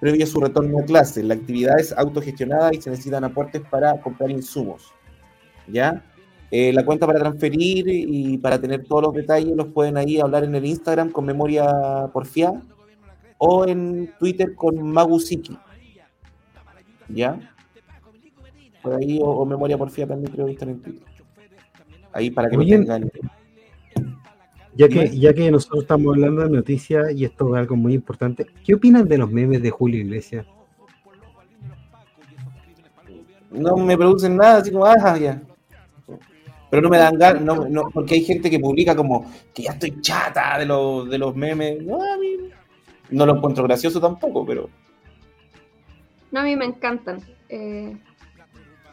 previo 0.00 0.24
a 0.24 0.28
su 0.28 0.40
retorno 0.40 0.78
a 0.80 0.84
clase. 0.84 1.22
La 1.22 1.34
actividad 1.34 1.80
es 1.80 1.92
autogestionada 1.96 2.70
y 2.74 2.80
se 2.82 2.90
necesitan 2.90 3.24
aportes 3.24 3.62
para 3.70 4.00
comprar 4.02 4.30
insumos. 4.30 4.92
¿Ya? 5.66 6.04
Eh, 6.50 6.72
la 6.72 6.84
cuenta 6.84 7.06
para 7.06 7.20
transferir 7.20 7.86
y 7.88 8.36
para 8.38 8.60
tener 8.60 8.84
todos 8.84 9.02
los 9.04 9.14
detalles 9.14 9.54
los 9.54 9.68
pueden 9.68 9.96
ahí 9.96 10.18
hablar 10.18 10.42
en 10.42 10.54
el 10.54 10.66
Instagram 10.66 11.10
con 11.10 11.24
memoria 11.24 12.08
porfía 12.12 12.60
o 13.38 13.66
en 13.66 14.12
Twitter 14.18 14.54
con 14.54 14.82
Magusiki. 14.90 15.56
¿Ya? 17.08 17.38
Por 18.82 18.94
ahí, 18.94 19.20
o, 19.22 19.26
o 19.26 19.46
memoria 19.46 19.78
porfía 19.78 20.06
también 20.06 20.32
creo 20.32 20.46
que 20.46 20.52
están 20.52 20.70
en 20.70 20.80
Twitter. 20.80 21.06
Ahí 22.12 22.30
para 22.30 22.48
que 22.50 22.56
Oye, 22.56 22.78
lo 22.78 22.84
tengan. 22.84 23.10
Ya 24.74 24.88
que, 24.88 25.18
ya 25.18 25.34
que 25.34 25.50
nosotros 25.50 25.82
estamos 25.82 26.14
hablando 26.14 26.42
de 26.42 26.50
noticias 26.50 27.12
y 27.14 27.24
esto 27.24 27.54
es 27.54 27.60
algo 27.60 27.76
muy 27.76 27.94
importante, 27.94 28.46
¿qué 28.64 28.74
opinan 28.74 29.06
de 29.06 29.18
los 29.18 29.30
memes 29.30 29.62
de 29.62 29.70
Julio 29.70 30.00
Iglesias? 30.00 30.46
no 33.50 33.76
me 33.76 33.96
producen 33.96 34.36
nada, 34.36 34.58
así 34.58 34.70
como, 34.70 34.86
ah, 34.86 35.18
ya. 35.18 35.42
Pero 36.70 36.82
no 36.82 36.88
me 36.88 36.98
dan 36.98 37.18
ganas, 37.18 37.42
no, 37.42 37.68
no, 37.68 37.90
porque 37.92 38.14
hay 38.14 38.24
gente 38.24 38.48
que 38.48 38.60
publica 38.60 38.94
como 38.94 39.30
que 39.52 39.64
ya 39.64 39.72
estoy 39.72 40.00
chata 40.00 40.58
de, 40.58 40.66
los 40.66 41.08
de 41.10 41.18
los 41.18 41.34
memes. 41.34 41.82
No, 41.82 41.96
a 41.96 42.16
mí 42.16 42.36
no 43.10 43.26
lo 43.26 43.36
encuentro 43.36 43.64
gracioso 43.64 44.00
tampoco, 44.00 44.46
pero 44.46 44.68
No, 46.30 46.40
a 46.40 46.42
mí 46.44 46.54
me 46.56 46.64
encantan. 46.66 47.20
Eh, 47.48 47.96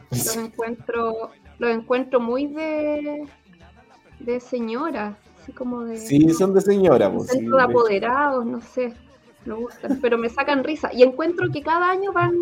los 0.10 0.38
encuentro, 0.38 1.30
los 1.60 1.70
encuentro 1.70 2.20
muy 2.20 2.48
de, 2.48 3.28
de 4.20 4.40
señora, 4.40 5.18
así 5.42 5.52
como 5.52 5.84
de 5.84 5.98
sí, 5.98 6.30
son 6.32 6.54
de 6.56 6.62
señora. 6.62 7.12
Pues, 7.14 7.30
sí, 7.30 7.46
de- 7.46 7.62
apoderados, 7.62 8.44
no 8.46 8.60
sé, 8.62 8.94
me 9.46 9.54
gustan, 9.54 10.00
pero 10.02 10.18
me 10.18 10.30
sacan 10.30 10.64
risa. 10.64 10.92
Y 10.94 11.04
encuentro 11.04 11.52
que 11.52 11.62
cada 11.62 11.92
año 11.92 12.12
van 12.12 12.34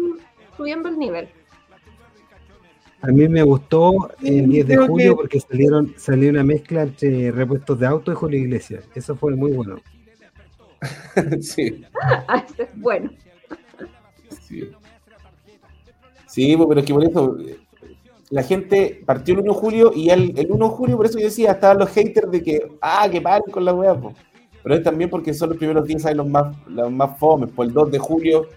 subiendo 0.56 0.88
el 0.88 0.98
nivel. 0.98 1.28
A 3.08 3.12
mí 3.12 3.28
me 3.28 3.44
gustó 3.44 4.10
el 4.24 4.50
10 4.50 4.68
de 4.68 4.76
Creo 4.76 4.88
julio 4.88 5.12
que- 5.12 5.16
porque 5.22 5.40
salieron 5.40 5.94
salió 5.98 6.30
una 6.30 6.44
mezcla 6.44 6.84
entre 6.84 7.32
repuestos 7.32 7.80
de 7.80 7.86
auto 7.86 8.12
y 8.12 8.16
Julio 8.16 8.40
Iglesias. 8.40 8.84
Eso 8.96 9.16
fue 9.16 9.36
muy 9.36 9.52
bueno. 9.52 9.76
sí, 11.42 11.84
Ah, 12.28 12.44
ese 12.50 12.64
es 12.64 12.70
bueno. 12.80 13.12
sí. 14.42 14.70
Sí, 16.28 16.56
pues, 16.58 16.68
pero 16.68 16.80
es 16.82 16.86
que 16.86 16.94
por 16.94 17.04
eso 17.04 17.38
la 18.30 18.44
gente 18.44 19.02
partió 19.06 19.34
el 19.36 19.42
1 19.42 19.54
de 19.54 19.60
julio 19.60 19.92
y 19.96 20.10
el, 20.10 20.38
el 20.38 20.52
1 20.52 20.66
de 20.70 20.76
julio, 20.76 20.98
por 20.98 21.06
eso 21.06 21.18
yo 21.20 21.26
decía, 21.26 21.52
estaban 21.52 21.78
los 21.78 21.90
haters 21.92 22.30
de 22.32 22.44
que, 22.44 22.72
ah, 22.82 23.08
que 23.10 23.22
paren 23.22 23.52
con 23.52 23.64
la 23.64 23.74
weá. 23.74 23.96
Pero 24.64 24.76
es 24.76 24.84
también 24.84 25.10
porque 25.10 25.34
son 25.34 25.50
los 25.50 25.58
primeros 25.58 25.86
días, 25.88 26.06
hay 26.06 26.16
los 26.16 26.28
más, 26.28 26.56
los 26.68 26.92
más 26.92 27.18
fomes, 27.20 27.50
por 27.52 27.68
el 27.68 27.72
2 27.74 27.92
de 27.92 28.00
julio, 28.00 28.48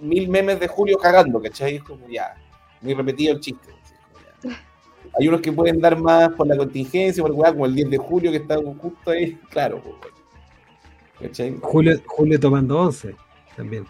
mil 0.00 0.28
memes 0.28 0.60
de 0.60 0.68
julio 0.68 0.98
cagando, 0.98 1.40
¿cachai? 1.40 1.76
Es 1.76 1.82
como 1.82 2.06
ya, 2.08 2.34
muy 2.82 2.94
repetido 2.94 3.34
el 3.34 3.40
chiste. 3.40 3.68
ya. 4.42 4.50
Hay 5.18 5.28
unos 5.28 5.40
que 5.40 5.52
pueden 5.52 5.80
dar 5.80 5.98
más 5.98 6.30
por 6.30 6.46
la 6.46 6.56
contingencia, 6.56 7.22
por 7.22 7.34
como 7.34 7.66
el 7.66 7.74
10 7.74 7.90
de 7.90 7.98
julio 7.98 8.30
que 8.30 8.38
está 8.38 8.56
justo 8.56 9.10
ahí, 9.10 9.38
claro, 9.50 9.80
pues. 9.82 10.12
Julio, 11.60 12.00
Julio 12.04 12.40
tomando 12.40 12.80
11 12.80 13.14
también. 13.56 13.86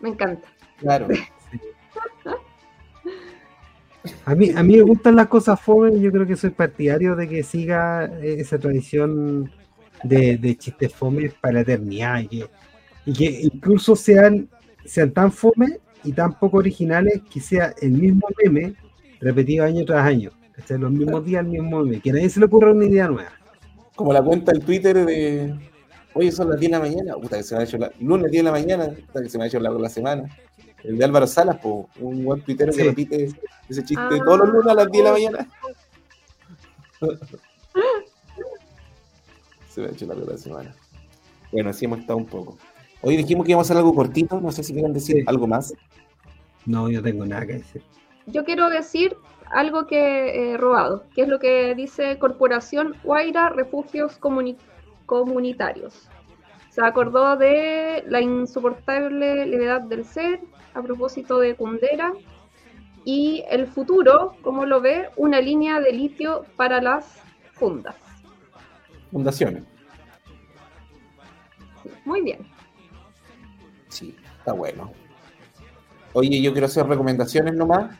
Me 0.00 0.10
encanta. 0.10 0.48
Claro. 0.78 1.08
A 4.24 4.34
mí, 4.36 4.50
a 4.54 4.62
mí 4.62 4.76
me 4.76 4.82
gustan 4.82 5.16
las 5.16 5.26
cosas 5.26 5.60
fome, 5.60 5.98
yo 6.00 6.12
creo 6.12 6.26
que 6.26 6.36
soy 6.36 6.50
partidario 6.50 7.16
de 7.16 7.28
que 7.28 7.42
siga 7.42 8.04
esa 8.22 8.58
tradición 8.58 9.50
de, 10.04 10.36
de 10.36 10.56
chistes 10.56 10.94
fome 10.94 11.30
para 11.40 11.54
la 11.54 11.60
eternidad 11.62 12.20
y 12.20 12.28
que, 12.28 12.48
y 13.06 13.12
que 13.12 13.40
incluso 13.42 13.96
sean, 13.96 14.48
sean 14.84 15.10
tan 15.10 15.32
fome 15.32 15.80
y 16.06 16.12
tan 16.12 16.38
poco 16.38 16.58
originales 16.58 17.20
que 17.30 17.40
sea 17.40 17.74
el 17.82 17.90
mismo 17.92 18.26
meme 18.42 18.74
repetido 19.20 19.64
año 19.64 19.84
tras 19.84 20.06
año. 20.06 20.30
¿cachai? 20.54 20.78
Los 20.78 20.90
mismos 20.92 21.24
días, 21.24 21.44
el 21.44 21.50
mismo 21.50 21.82
meme. 21.82 22.00
Que 22.00 22.10
a 22.10 22.12
nadie 22.14 22.30
se 22.30 22.40
le 22.40 22.46
ocurra 22.46 22.72
una 22.72 22.84
idea 22.86 23.08
nueva. 23.08 23.32
Como 23.94 24.12
la 24.12 24.22
cuenta 24.22 24.52
en 24.52 24.60
Twitter 24.60 25.04
de. 25.04 25.54
Oye, 26.14 26.32
son 26.32 26.48
las 26.50 26.58
10 26.60 26.70
de 26.72 26.78
la 26.78 26.82
mañana. 26.84 27.14
Puta, 27.14 27.36
que 27.36 27.42
se 27.42 27.54
me 27.54 27.60
ha 27.60 27.64
hecho 27.64 27.76
la. 27.78 27.90
Lunes 28.00 28.30
10 28.30 28.40
de 28.40 28.44
la 28.44 28.52
mañana. 28.52 28.86
Puta, 28.88 29.22
que 29.22 29.28
se 29.28 29.38
me 29.38 29.44
ha 29.44 29.46
hecho 29.48 29.58
la, 29.60 29.70
la 29.70 29.88
semana. 29.88 30.24
El 30.84 30.98
de 30.98 31.04
Álvaro 31.04 31.26
Salas, 31.26 31.56
po, 31.58 31.88
un 32.00 32.24
buen 32.24 32.40
tuitero 32.42 32.72
que 32.72 32.82
Sí. 32.82 32.88
repite 32.88 33.24
ese 33.68 33.82
chiste 33.84 33.96
Ah. 33.96 34.08
todos 34.24 34.38
los 34.38 34.48
lunes 34.50 34.66
a 34.70 34.74
las 34.74 34.90
10 34.90 35.04
de 35.04 35.10
la 35.10 35.12
mañana. 35.12 35.48
se 39.68 39.80
me 39.80 39.86
ha 39.88 39.90
hecho 39.90 40.06
la, 40.06 40.14
la 40.14 40.38
semana. 40.38 40.74
Bueno, 41.52 41.70
así 41.70 41.84
hemos 41.84 42.00
estado 42.00 42.18
un 42.18 42.26
poco. 42.26 42.56
Hoy 43.02 43.16
dijimos 43.16 43.44
que 43.44 43.52
íbamos 43.52 43.66
a 43.66 43.72
hacer 43.72 43.76
algo 43.78 43.94
cortito. 43.94 44.40
No 44.40 44.50
sé 44.50 44.62
si 44.62 44.72
quieren 44.72 44.92
decir 44.92 45.16
Sí. 45.16 45.24
algo 45.26 45.46
más. 45.46 45.74
No, 46.64 46.88
yo 46.90 47.02
tengo 47.02 47.24
nada 47.24 47.46
que 47.46 47.54
decir. 47.54 47.82
Yo 48.26 48.44
quiero 48.44 48.68
decir 48.68 49.16
algo 49.52 49.86
que 49.86 50.52
he 50.52 50.56
robado, 50.56 51.04
que 51.14 51.22
es 51.22 51.28
lo 51.28 51.38
que 51.38 51.74
dice 51.76 52.18
Corporación 52.18 52.96
Guaira 53.04 53.48
Refugios 53.50 54.18
Comuni- 54.20 54.56
Comunitarios. 55.06 56.08
Se 56.70 56.82
acordó 56.84 57.36
de 57.36 58.02
la 58.08 58.20
insoportable 58.20 59.46
levedad 59.46 59.82
del 59.82 60.04
ser 60.04 60.40
a 60.74 60.82
propósito 60.82 61.38
de 61.38 61.54
Kundera 61.54 62.12
y 63.04 63.44
el 63.48 63.68
futuro, 63.68 64.34
como 64.42 64.66
lo 64.66 64.80
ve, 64.80 65.08
una 65.16 65.40
línea 65.40 65.78
de 65.80 65.92
litio 65.92 66.44
para 66.56 66.82
las 66.82 67.20
fundas. 67.52 67.94
Fundaciones. 69.12 69.62
Sí, 71.82 71.90
muy 72.04 72.20
bien. 72.22 72.40
Sí, 73.96 74.14
está 74.38 74.52
bueno. 74.52 74.92
Oye, 76.12 76.42
yo 76.42 76.52
quiero 76.52 76.66
hacer 76.66 76.86
recomendaciones 76.86 77.54
nomás. 77.54 77.96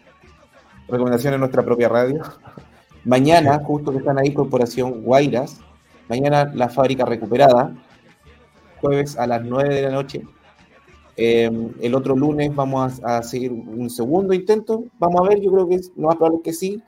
Recomendaciones 0.88 1.36
en 1.36 1.40
nuestra 1.40 1.62
propia 1.62 1.88
radio. 1.88 2.22
Mañana, 3.04 3.58
justo 3.64 3.92
que 3.92 3.98
están 3.98 4.18
ahí, 4.18 4.34
Corporación 4.34 5.00
Guairas. 5.02 5.58
Mañana 6.10 6.52
la 6.54 6.68
fábrica 6.68 7.06
recuperada. 7.06 7.74
Jueves 8.82 9.16
a 9.16 9.26
las 9.26 9.42
9 9.42 9.74
de 9.74 9.82
la 9.82 9.90
noche. 9.90 10.22
Eh, 11.16 11.50
el 11.80 11.94
otro 11.94 12.14
lunes 12.14 12.54
vamos 12.54 13.02
a, 13.02 13.16
a 13.16 13.22
seguir 13.22 13.52
un 13.52 13.88
segundo 13.88 14.34
intento. 14.34 14.84
Vamos 14.98 15.22
a 15.22 15.30
ver, 15.30 15.40
yo 15.40 15.50
creo 15.50 15.66
que 15.66 15.76
es 15.76 15.92
lo 15.96 16.08
más 16.08 16.16
probable 16.16 16.42
que 16.44 16.52
sí. 16.52 16.82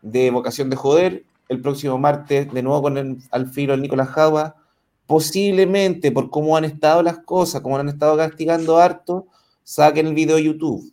De 0.00 0.30
vocación 0.30 0.70
de 0.70 0.76
joder. 0.76 1.24
El 1.48 1.60
próximo 1.60 1.98
martes, 1.98 2.52
de 2.52 2.62
nuevo 2.62 2.82
con 2.82 2.98
el, 2.98 3.18
al 3.32 3.48
filo 3.48 3.74
el 3.74 3.82
Nicolás 3.82 4.10
Jagua 4.10 4.63
posiblemente 5.06 6.12
por 6.12 6.30
cómo 6.30 6.56
han 6.56 6.64
estado 6.64 7.02
las 7.02 7.18
cosas, 7.18 7.60
como 7.60 7.76
han 7.76 7.88
estado 7.88 8.16
castigando 8.16 8.78
harto, 8.78 9.26
saquen 9.62 10.06
el 10.06 10.14
video 10.14 10.36
de 10.36 10.44
YouTube. 10.44 10.92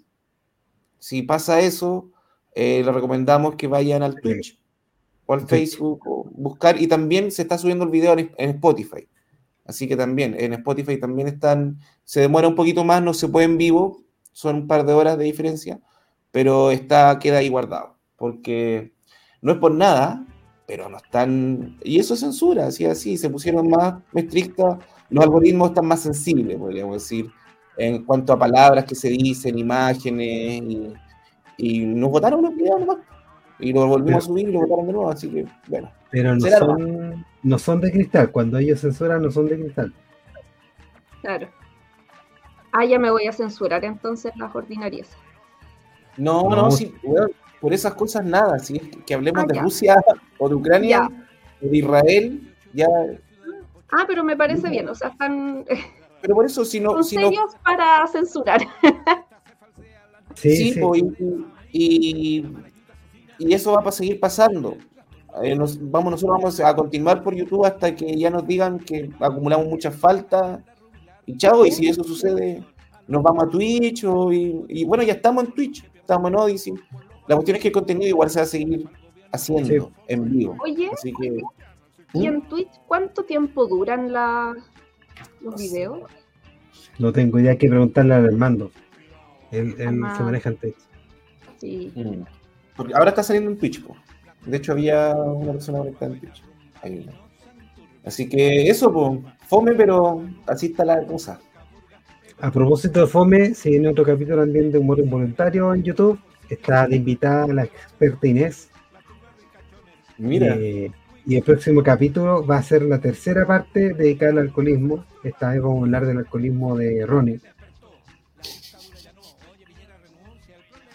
Si 0.99 1.21
pasa 1.23 1.61
eso, 1.61 2.09
eh, 2.53 2.83
les 2.85 2.93
recomendamos 2.93 3.55
que 3.55 3.67
vayan 3.67 4.03
al 4.03 4.15
Twitch 4.15 4.59
o 5.25 5.33
al. 5.33 5.47
Facebook 5.47 6.01
o 6.05 6.25
buscar 6.31 6.81
y 6.81 6.87
también 6.87 7.31
se 7.31 7.41
está 7.41 7.57
subiendo 7.57 7.85
el 7.85 7.91
video 7.91 8.13
en, 8.13 8.31
en 8.37 8.49
Spotify. 8.51 9.07
Así 9.65 9.87
que 9.87 9.95
también 9.95 10.35
en 10.37 10.53
Spotify 10.53 10.97
también 10.97 11.27
están, 11.27 11.79
se 12.03 12.19
demora 12.19 12.47
un 12.47 12.55
poquito 12.55 12.83
más, 12.83 13.01
no 13.01 13.13
se 13.13 13.29
puede 13.29 13.45
en 13.45 13.57
vivo, 13.57 14.03
son 14.31 14.55
un 14.55 14.67
par 14.67 14.85
de 14.85 14.93
horas 14.93 15.17
de 15.17 15.25
diferencia, 15.25 15.79
pero 16.31 16.71
está, 16.71 17.17
queda 17.19 17.37
ahí 17.37 17.49
guardado, 17.49 17.97
porque 18.17 18.93
no 19.41 19.53
es 19.53 19.57
por 19.59 19.71
nada, 19.71 20.25
pero 20.71 20.87
no 20.87 20.95
están. 20.95 21.77
Y 21.83 21.99
eso 21.99 22.13
es 22.13 22.21
censura, 22.21 22.67
así 22.67 22.85
así, 22.85 23.17
se 23.17 23.29
pusieron 23.29 23.69
más 23.69 23.95
estrictas, 24.13 24.77
los 25.09 25.21
algoritmos 25.21 25.71
están 25.71 25.85
más 25.85 25.99
sensibles, 25.99 26.57
podríamos 26.57 26.93
decir, 26.95 27.29
en 27.75 28.05
cuanto 28.05 28.31
a 28.31 28.39
palabras 28.39 28.85
que 28.85 28.95
se 28.95 29.09
dicen, 29.09 29.59
imágenes, 29.59 30.61
y, 30.63 30.93
y 31.57 31.79
nos 31.85 32.09
votaron 32.11 32.41
los 32.41 32.55
videos 32.55 32.79
nomás. 32.79 32.99
Y 33.59 33.73
lo 33.73 33.85
volvimos 33.85 34.05
Pero- 34.05 34.17
a 34.17 34.21
subir 34.21 34.47
y 34.47 34.51
lo 34.53 34.61
votaron 34.61 34.87
de 34.87 34.93
nuevo, 34.93 35.09
así 35.09 35.29
que, 35.29 35.45
bueno. 35.67 35.91
Pero 36.09 36.35
no 36.35 36.39
son, 36.47 37.25
no 37.43 37.59
son 37.59 37.81
de 37.81 37.91
cristal. 37.91 38.31
Cuando 38.31 38.57
ellos 38.57 38.79
censuran, 38.79 39.21
no 39.21 39.29
son 39.29 39.47
de 39.49 39.59
cristal. 39.59 39.93
Claro. 41.21 41.49
Ah, 42.71 42.85
ya 42.85 42.97
me 42.97 43.11
voy 43.11 43.27
a 43.27 43.33
censurar 43.33 43.83
entonces 43.83 44.31
las 44.37 44.55
ordinarias. 44.55 45.09
No, 46.15 46.43
no, 46.49 46.55
No. 46.55 46.71
sí, 46.71 46.93
weón, 47.03 47.31
por 47.61 47.73
esas 47.73 47.93
cosas 47.93 48.25
nada, 48.25 48.59
si 48.59 48.75
es 48.77 48.83
que 49.05 49.13
hablemos 49.13 49.43
Ah, 49.43 49.47
de 49.47 49.55
ya. 49.55 49.61
Rusia 49.61 49.95
o 50.39 50.49
de 50.49 50.55
Ucrania 50.55 51.07
Ya. 51.09 51.27
o 51.65 51.69
de 51.69 51.77
Israel, 51.77 52.53
ya. 52.73 52.87
Ah, 53.91 54.03
pero 54.07 54.23
me 54.23 54.35
parece 54.35 54.69
bien, 54.69 54.89
o 54.89 54.95
sea, 54.95 55.09
están 55.09 55.63
Pero 56.21 56.35
por 56.35 56.45
eso, 56.45 56.63
si 56.65 56.79
no. 56.79 56.91
son 56.91 57.03
Si 57.03 57.15
no 57.17 57.29
para 57.63 58.05
censurar. 58.07 58.61
Sí, 60.35 60.55
Sí, 60.55 60.73
sí. 60.73 60.79
po, 60.79 60.95
y, 60.95 61.03
y- 61.71 62.45
y 63.37 63.53
eso 63.53 63.73
va 63.73 63.81
a 63.87 63.91
seguir 63.91 64.17
pasando. 64.19 64.77
Eh, 65.43 65.55
nos- 65.55 65.77
vamos, 65.91 66.11
nosotros 66.11 66.37
vamos 66.37 66.59
a 66.61 66.73
continuar 66.75 67.21
por 67.21 67.35
YouTube 67.35 67.65
hasta 67.65 67.93
que 67.95 68.15
ya 68.17 68.29
nos 68.29 68.47
digan 68.47 68.79
que 68.79 69.09
acumulamos 69.19 69.67
muchas 69.67 69.93
faltas. 69.95 70.59
Y 71.25 71.35
chao, 71.37 71.65
y 71.65 71.71
si 71.71 71.87
eso 71.89 72.03
sucede, 72.03 72.63
nos 73.07 73.21
vamos 73.23 73.43
a 73.43 73.47
Twitch. 73.49 74.05
o- 74.05 74.31
y, 74.31 74.63
y 74.69 74.85
bueno, 74.85 75.03
ya 75.03 75.13
estamos 75.13 75.43
en 75.43 75.51
Twitch, 75.53 75.83
estamos 75.95 76.29
en 76.31 76.37
Odyssey. 76.37 76.73
La 77.27 77.35
cuestión 77.35 77.55
es 77.57 77.61
que 77.61 77.67
el 77.69 77.73
contenido 77.73 78.07
igual 78.09 78.29
se 78.29 78.39
va 78.39 78.43
a 78.43 78.47
seguir 78.47 78.87
haciendo 79.31 79.67
Sí. 79.87 79.93
en 80.07 80.29
vivo. 80.31 80.57
Oye, 80.63 80.89
Así 80.93 81.13
que. 81.19 81.41
¿y 82.13 82.19
¿Mm? 82.19 82.25
en 82.25 82.41
Twitch 82.49 82.69
cuánto 82.87 83.23
tiempo 83.23 83.67
duran 83.67 84.11
la, 84.11 84.53
los 85.41 85.55
videos? 85.55 86.01
No 86.99 87.11
tengo 87.13 87.39
idea 87.39 87.57
que 87.57 87.69
preguntarle 87.69 88.13
al 88.15 88.25
Armando. 88.25 88.71
Él, 89.51 89.75
él 89.77 90.01
Ah. 90.05 90.15
se 90.17 90.23
maneja 90.23 90.49
en 90.49 90.57
Twitch. 90.57 90.75
Sí. 91.57 91.91
Mm. 91.95 92.23
Porque 92.75 92.93
ahora 92.93 93.09
está 93.09 93.23
saliendo 93.23 93.51
en 93.51 93.57
Twitch, 93.57 93.83
po. 93.83 93.95
De 94.45 94.57
hecho, 94.57 94.71
había 94.71 95.13
una 95.15 95.51
persona 95.53 95.79
conectada 95.79 96.13
en 96.13 96.19
Twitch. 96.19 96.43
Ahí 96.81 96.99
una. 97.03 97.13
Así 98.03 98.27
que 98.27 98.67
eso, 98.67 98.91
pues, 98.91 99.19
fome, 99.47 99.73
pero 99.75 100.23
así 100.47 100.67
está 100.67 100.83
la 100.83 101.05
cosa. 101.05 101.39
A 102.39 102.51
propósito 102.51 103.01
de 103.01 103.05
Fome, 103.07 103.53
se 103.53 103.69
viene 103.69 103.87
otro 103.89 104.03
capítulo 104.03 104.37
también 104.37 104.71
de 104.71 104.79
humor 104.79 104.97
involuntario 104.97 105.71
en 105.75 105.83
YouTube. 105.83 106.19
Está 106.51 106.85
de 106.85 106.97
invitada 106.97 107.47
la 107.47 107.63
experta 107.63 108.27
Inés. 108.27 108.69
Mira, 110.17 110.55
Eh, 110.59 110.91
y 111.25 111.35
el 111.37 111.43
próximo 111.43 111.81
capítulo 111.81 112.45
va 112.45 112.57
a 112.57 112.63
ser 112.63 112.81
la 112.83 112.99
tercera 112.99 113.45
parte 113.47 113.93
dedicada 113.93 114.33
al 114.33 114.37
alcoholismo. 114.39 115.05
Esta 115.23 115.51
vez 115.51 115.61
vamos 115.61 115.81
a 115.81 115.85
hablar 115.85 116.05
del 116.05 116.17
alcoholismo 116.17 116.75
de 116.75 117.05
Ronnie. 117.05 117.39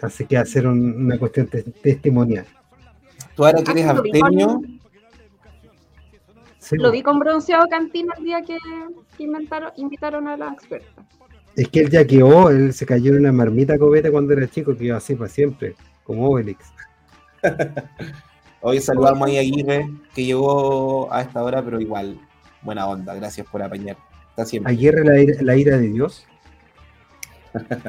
Así 0.02 0.26
que 0.26 0.36
va 0.36 0.42
a 0.42 0.46
ser 0.46 0.66
un- 0.66 1.06
una 1.06 1.18
cuestión 1.18 1.46
tes- 1.46 1.64
testimonial. 1.82 2.44
tú 3.34 3.44
ahora 3.44 3.62
que 3.62 3.70
eres 3.72 3.86
Ah, 3.86 3.94
lo 3.94 4.02
Sí, 6.58 6.76
Lo 6.78 6.90
vi 6.90 7.00
con 7.02 7.18
bronceado 7.20 7.66
cantina 7.68 8.12
el 8.18 8.24
día 8.24 8.42
que, 8.42 8.58
que 9.16 9.22
inventaron, 9.22 9.70
invitaron 9.76 10.26
a 10.26 10.36
la 10.36 10.48
experta. 10.52 11.06
Es 11.56 11.68
que 11.68 11.80
él 11.80 11.90
ya 11.90 12.06
quedó, 12.06 12.50
él 12.50 12.74
se 12.74 12.84
cayó 12.84 13.12
en 13.12 13.20
una 13.20 13.32
marmita 13.32 13.78
cobete 13.78 14.10
cuando 14.10 14.34
era 14.34 14.46
chico, 14.46 14.76
que 14.76 14.84
iba 14.84 14.98
así 14.98 15.14
para 15.14 15.30
siempre, 15.30 15.74
como 16.04 16.28
Obelix. 16.28 16.66
hoy 18.60 18.78
saludamos 18.78 19.26
ahí 19.26 19.38
a 19.38 19.40
Aguirre, 19.40 19.88
que 20.14 20.26
llegó 20.26 21.10
a 21.10 21.22
esta 21.22 21.42
hora, 21.42 21.64
pero 21.64 21.80
igual, 21.80 22.20
buena 22.60 22.86
onda, 22.86 23.14
gracias 23.14 23.46
por 23.46 23.62
apañar. 23.62 23.96
Está 24.30 24.44
siempre. 24.44 24.70
Ayer 24.70 24.94
la 25.02 25.18
ira, 25.18 25.42
la 25.42 25.56
ira 25.56 25.78
de 25.78 25.88
Dios. 25.88 26.26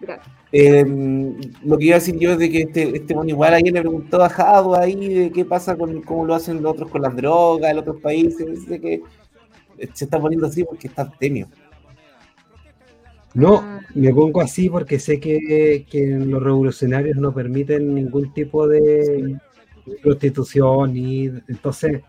Gracias. 0.00 0.36
Eh, 0.54 0.84
lo 1.64 1.78
que 1.78 1.84
iba 1.86 1.96
a 1.96 1.98
decir 1.98 2.18
yo 2.18 2.32
es 2.32 2.38
de 2.38 2.50
que 2.50 2.62
este, 2.62 2.94
este 2.94 3.14
bueno, 3.14 3.30
igual 3.30 3.54
ayer 3.54 3.72
le 3.72 3.80
preguntó 3.80 4.22
a 4.22 4.28
Jado 4.28 4.76
ahí 4.76 5.14
de 5.14 5.32
qué 5.32 5.46
pasa 5.46 5.76
con 5.76 6.02
cómo 6.02 6.26
lo 6.26 6.34
hacen 6.34 6.62
los 6.62 6.72
otros 6.72 6.90
con 6.90 7.00
las 7.00 7.16
drogas 7.16 7.70
en 7.70 7.78
otros 7.78 8.00
países, 8.02 8.46
dice 8.46 8.78
que 8.78 9.02
se 9.92 10.04
está 10.04 10.20
poniendo 10.20 10.46
así 10.46 10.64
porque 10.64 10.88
está 10.88 11.02
abstemio. 11.02 11.48
No, 13.34 13.56
Ah. 13.58 13.80
me 13.94 14.12
pongo 14.12 14.40
así 14.42 14.68
porque 14.68 14.98
sé 14.98 15.18
que, 15.18 15.86
que 15.90 16.06
los 16.06 16.42
revolucionarios 16.42 17.16
no 17.16 17.32
permiten 17.32 17.94
ningún 17.94 18.32
tipo 18.34 18.68
de 18.68 19.38
prostitución 20.02 20.96
y 20.96 21.26
entonces 21.48 22.02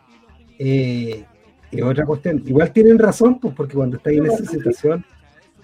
eh, 0.60 1.24
es 1.72 1.82
otra 1.84 2.06
cuestión. 2.06 2.44
Igual 2.46 2.72
tienen 2.72 3.00
razón, 3.00 3.40
pues 3.40 3.54
porque 3.56 3.76
cuando 3.76 3.98
estáis 3.98 4.20
en 4.20 4.26
esa 4.26 4.46
situación 4.46 5.06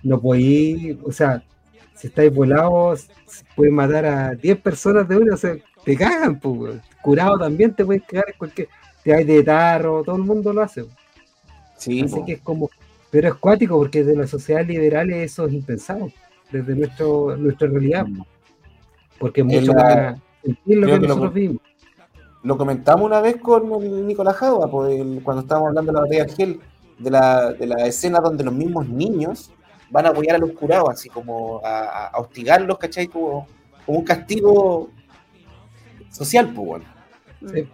no 0.04 0.20
podéis, 0.22 0.98
o 1.04 1.12
sea, 1.12 1.44
si 1.94 2.08
estáis 2.08 2.34
volados, 2.34 3.10
pueden 3.56 3.76
matar 3.76 4.06
a 4.06 4.36
10 4.36 4.58
personas 4.62 5.08
de 5.10 5.18
una, 5.18 5.34
o 5.34 5.38
sea, 5.38 5.58
te 5.84 5.96
cagan, 5.98 6.40
pues, 6.40 6.80
curado 7.02 7.38
también 7.38 7.74
te 7.76 7.84
puedes 7.84 8.04
cagar 8.04 8.26
en 8.30 8.38
cualquier, 8.38 8.70
te 9.04 9.14
hay 9.14 9.26
de 9.26 9.44
tarro, 9.44 10.04
todo 10.04 10.16
el 10.16 10.24
mundo 10.24 10.54
lo 10.54 10.62
hace. 10.62 10.86
Sí, 11.80 12.02
que 12.26 12.34
es 12.34 12.42
como, 12.42 12.70
pero 13.10 13.28
es 13.30 13.34
cuático 13.36 13.78
porque 13.78 14.04
desde 14.04 14.20
la 14.20 14.28
sociedad 14.28 14.66
liberal 14.66 15.10
eso 15.12 15.48
es 15.48 15.54
impensado, 15.54 16.12
desde 16.52 16.76
nuestro, 16.76 17.36
nuestra 17.38 17.68
realidad, 17.68 18.06
porque 19.18 19.42
es 19.42 19.48
mucho 19.48 19.74
la- 19.74 20.12
más 20.12 20.22
gentil 20.44 20.80
lo 20.82 20.88
que 20.88 20.94
lo- 20.94 21.00
nosotros 21.08 21.34
vivimos. 21.34 21.62
Lo 22.44 22.58
comentamos 22.58 23.06
una 23.06 23.20
vez 23.20 23.36
con 23.38 24.08
Nicolás 24.08 24.36
Jadua, 24.38 24.70
cuando 24.72 25.42
estábamos 25.42 25.70
hablando 25.70 25.92
de 25.92 25.96
la 25.96 26.02
batalla 26.02 26.24
Argel, 26.24 26.60
de 26.98 27.12
la, 27.12 27.52
de 27.54 27.68
la 27.68 27.86
escena 27.86 28.20
donde 28.20 28.44
los 28.44 28.54
mismos 28.54 28.88
niños 28.88 29.52
van 29.90 30.06
a 30.06 30.10
apoyar 30.10 30.36
a 30.36 30.40
los 30.40 30.52
curados, 30.52 30.90
así 30.90 31.10
como 31.10 31.60
a, 31.66 32.08
a 32.08 32.18
hostigarlos, 32.20 32.78
¿cachai? 32.78 33.08
Como, 33.08 33.48
como 33.86 34.00
un 34.00 34.06
castigo 34.06 34.90
social, 36.12 36.52
pues, 36.54 36.68
bueno. 36.68 36.86
Sí. 37.54 37.68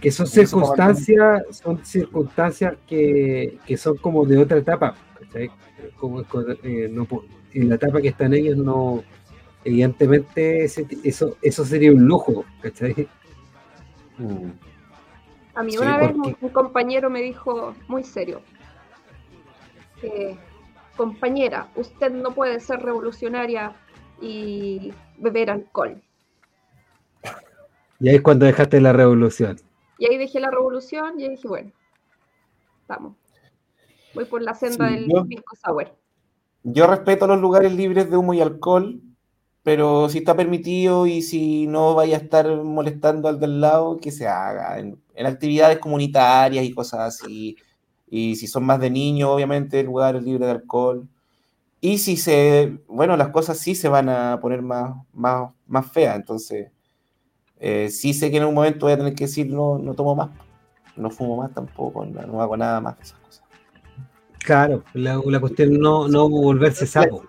Que 0.00 0.10
son 0.10 0.26
circunstancias, 0.26 1.42
son 1.50 1.84
circunstancias 1.84 2.74
que, 2.86 3.58
que 3.66 3.76
son 3.76 3.96
como 3.98 4.24
de 4.24 4.38
otra 4.38 4.58
etapa, 4.58 4.94
¿cachai? 5.18 5.50
Como, 5.98 6.20
eh, 6.62 6.88
no 6.90 7.06
en 7.52 7.68
la 7.68 7.74
etapa 7.74 8.00
que 8.00 8.08
están 8.08 8.32
ellos 8.32 8.56
no, 8.56 9.02
evidentemente 9.64 10.64
ese- 10.64 10.86
eso, 11.04 11.36
eso 11.42 11.64
sería 11.64 11.92
un 11.92 12.04
lujo, 12.06 12.44
¿cachai? 12.62 13.08
Mm. 14.18 14.50
A 15.54 15.62
mí 15.62 15.72
Sí, 15.72 15.78
una 15.78 15.98
vez 15.98 16.14
un 16.40 16.48
compañero 16.50 17.10
me 17.10 17.20
dijo 17.20 17.74
muy 17.88 18.04
serio, 18.04 18.40
eh, 20.02 20.36
compañera, 20.96 21.68
usted 21.76 22.10
no 22.12 22.32
puede 22.32 22.60
ser 22.60 22.80
revolucionaria 22.80 23.74
y 24.20 24.92
beber 25.18 25.50
alcohol. 25.50 26.00
Y 27.98 28.08
ahí 28.08 28.16
es 28.16 28.22
cuando 28.22 28.46
dejaste 28.46 28.80
la 28.80 28.92
revolución. 28.92 29.58
Y 30.00 30.06
ahí 30.06 30.18
dejé 30.18 30.40
la 30.40 30.50
revolución 30.50 31.20
y 31.20 31.24
ahí 31.24 31.28
dije, 31.30 31.46
bueno, 31.46 31.70
vamos. 32.88 33.14
Voy 34.14 34.24
por 34.24 34.42
la 34.42 34.54
senda 34.54 34.88
Sí, 34.88 34.94
del 34.94 35.08
yo- 35.08 35.24
pisco 35.26 35.54
sour. 35.56 35.94
Yo 36.62 36.86
respeto 36.86 37.26
los 37.26 37.40
lugares 37.40 37.72
libres 37.72 38.10
de 38.10 38.16
humo 38.16 38.34
y 38.34 38.40
alcohol, 38.40 39.00
pero 39.62 40.08
si 40.08 40.18
está 40.18 40.34
permitido 40.36 41.06
y 41.06 41.22
si 41.22 41.66
no 41.66 41.94
vaya 41.94 42.16
a 42.16 42.20
estar 42.20 42.48
molestando 42.62 43.28
al 43.28 43.38
del 43.40 43.60
lado, 43.60 43.98
que 43.98 44.10
se 44.10 44.26
haga 44.26 44.78
en, 44.78 45.00
en 45.14 45.26
actividades 45.26 45.78
comunitarias 45.78 46.64
y 46.64 46.72
cosas 46.74 47.00
así. 47.22 47.56
Y 48.08 48.36
si 48.36 48.46
son 48.46 48.64
más 48.66 48.80
de 48.80 48.90
niños, 48.90 49.30
obviamente, 49.30 49.82
lugares 49.82 50.22
libres 50.22 50.46
de 50.48 50.52
alcohol. 50.52 51.08
Y 51.80 51.98
si 51.98 52.16
se, 52.16 52.78
bueno, 52.88 53.16
las 53.16 53.28
cosas 53.30 53.58
sí 53.58 53.74
se 53.74 53.88
van 53.88 54.08
a 54.10 54.38
poner 54.40 54.62
más, 54.62 54.94
más, 55.12 55.50
más 55.66 55.90
feas, 55.92 56.16
entonces 56.16 56.70
eh, 57.60 57.90
sí 57.90 58.14
sé 58.14 58.30
que 58.30 58.38
en 58.38 58.44
un 58.44 58.54
momento 58.54 58.86
voy 58.86 58.94
a 58.94 58.96
tener 58.96 59.14
que 59.14 59.24
decir 59.24 59.46
no, 59.46 59.78
no 59.78 59.94
tomo 59.94 60.14
más, 60.14 60.30
no 60.96 61.10
fumo 61.10 61.36
más 61.36 61.52
tampoco, 61.52 62.06
no, 62.06 62.22
no 62.26 62.40
hago 62.40 62.56
nada 62.56 62.80
más 62.80 62.96
de 62.96 63.02
esas 63.04 63.18
cosas. 63.18 63.44
Claro, 64.38 64.82
la, 64.94 65.20
la 65.22 65.40
cuestión 65.40 65.78
no, 65.78 66.08
no 66.08 66.28
volverse 66.30 66.86
sapo. 66.86 67.24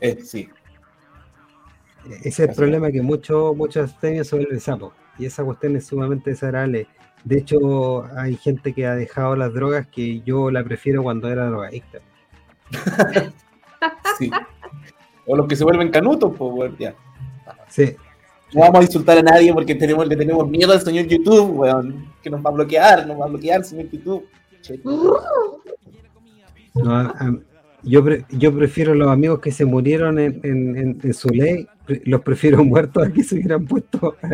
Eh, 0.00 0.18
sí, 0.22 0.48
Ese 2.22 2.28
es 2.28 2.38
el 2.50 2.54
problema 2.54 2.92
que 2.92 3.00
muchos 3.00 3.56
muchos 3.56 3.90
abstemios 3.90 4.28
se 4.28 4.36
vuelven 4.36 4.60
sapos. 4.60 4.92
Y 5.18 5.24
esa 5.24 5.42
cuestión 5.42 5.74
es 5.74 5.86
sumamente 5.86 6.30
desagradable. 6.30 6.86
De 7.24 7.38
hecho, 7.38 8.04
hay 8.16 8.36
gente 8.36 8.72
que 8.72 8.86
ha 8.86 8.94
dejado 8.94 9.34
las 9.34 9.52
drogas 9.52 9.88
que 9.88 10.20
yo 10.20 10.50
la 10.50 10.62
prefiero 10.62 11.02
cuando 11.02 11.28
era 11.28 11.46
drogadicta. 11.46 11.98
sí. 14.18 14.30
O 15.26 15.36
los 15.36 15.48
que 15.48 15.56
se 15.56 15.64
vuelven 15.64 15.90
canutos, 15.90 16.32
pues, 16.38 16.72
ya. 16.78 16.94
Sí, 17.68 17.96
No 18.54 18.60
vamos 18.62 18.80
a 18.80 18.82
insultar 18.84 19.18
a 19.18 19.22
nadie 19.22 19.52
porque 19.52 19.74
tenemos, 19.74 20.06
le 20.08 20.16
tenemos 20.16 20.48
miedo 20.48 20.72
al 20.72 20.80
señor 20.80 21.06
YouTube, 21.06 21.50
weón. 21.58 22.06
Que 22.22 22.30
nos 22.30 22.44
va 22.44 22.50
a 22.50 22.52
bloquear, 22.54 23.06
nos 23.06 23.20
va 23.20 23.26
a 23.26 23.28
bloquear, 23.28 23.64
señor 23.64 23.90
YouTube. 23.90 24.26
No, 26.74 27.12
yo, 27.82 28.04
pre- 28.04 28.24
yo 28.30 28.54
prefiero 28.54 28.94
los 28.94 29.08
amigos 29.08 29.40
que 29.40 29.52
se 29.52 29.64
murieron 29.64 30.18
en, 30.18 30.40
en- 30.42 30.76
en- 30.76 31.00
en 31.02 31.14
su 31.14 31.28
ley, 31.28 31.66
los 32.04 32.20
prefiero 32.22 32.64
muertos 32.64 33.06
a 33.06 33.12
que 33.12 33.22
se 33.22 33.36
hubieran 33.36 33.66
puesto. 33.66 34.16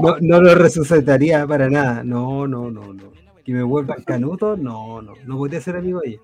No, 0.00 0.16
no 0.22 0.40
los 0.40 0.54
resucitaría 0.56 1.46
para 1.46 1.68
nada. 1.68 2.02
No, 2.02 2.46
no, 2.46 2.70
no, 2.70 2.94
no. 2.94 3.12
Que 3.44 3.52
me 3.52 3.62
vuelvan 3.62 4.02
canutos, 4.06 4.58
no, 4.58 5.02
no. 5.02 5.12
No 5.26 5.36
podría 5.36 5.60
ser 5.60 5.76
amigo 5.76 6.00
de 6.00 6.08
ellos. 6.12 6.22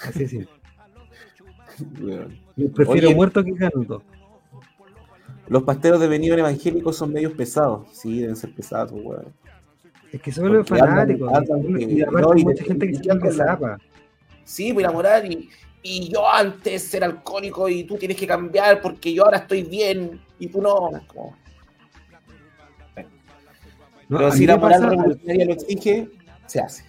Así 0.00 0.24
es. 0.24 0.48
prefiero 2.74 3.06
Oye. 3.08 3.14
muertos 3.14 3.44
que 3.44 3.54
canutos. 3.54 4.02
Los 5.50 5.64
pasteros 5.64 6.00
de 6.00 6.06
venido 6.06 6.36
evangélicos 6.38 6.96
son 6.96 7.12
medios 7.12 7.32
pesados. 7.32 7.88
Sí, 7.92 8.20
deben 8.20 8.36
ser 8.36 8.54
pesados, 8.54 8.92
weón. 8.92 9.34
Es 10.12 10.22
que 10.22 10.30
Porque 10.32 10.58
andan- 10.58 10.64
fanáticos. 10.66 11.30
y 11.76 12.02
aparte 12.02 12.20
no, 12.22 12.36
y 12.36 12.44
mucha 12.44 12.64
gente 12.64 12.86
que 12.88 12.94
se 12.94 13.04
la- 13.36 13.44
zapa. 13.46 13.78
Sí, 14.44 14.70
voy 14.72 14.84
a 14.84 14.86
enamorar 14.86 15.26
y, 15.26 15.48
y 15.82 16.08
yo 16.08 16.28
antes 16.28 16.94
era 16.94 17.06
alcohólico 17.06 17.68
y 17.68 17.82
tú 17.84 17.96
tienes 17.96 18.16
que 18.16 18.26
cambiar 18.28 18.80
porque 18.80 19.12
yo 19.12 19.24
ahora 19.24 19.38
estoy 19.38 19.64
bien 19.64 20.20
y 20.38 20.46
tú 20.46 20.62
no. 20.62 20.90
Como- 21.08 21.36
No, 24.08 24.18
Pero 24.18 24.32
si 24.32 24.46
la 24.46 24.56
moral 24.56 24.80
pasa, 24.82 24.90
revolucionaria 24.90 25.44
lo 25.46 25.52
exige, 25.52 26.08
se 26.46 26.60
hace. 26.60 26.84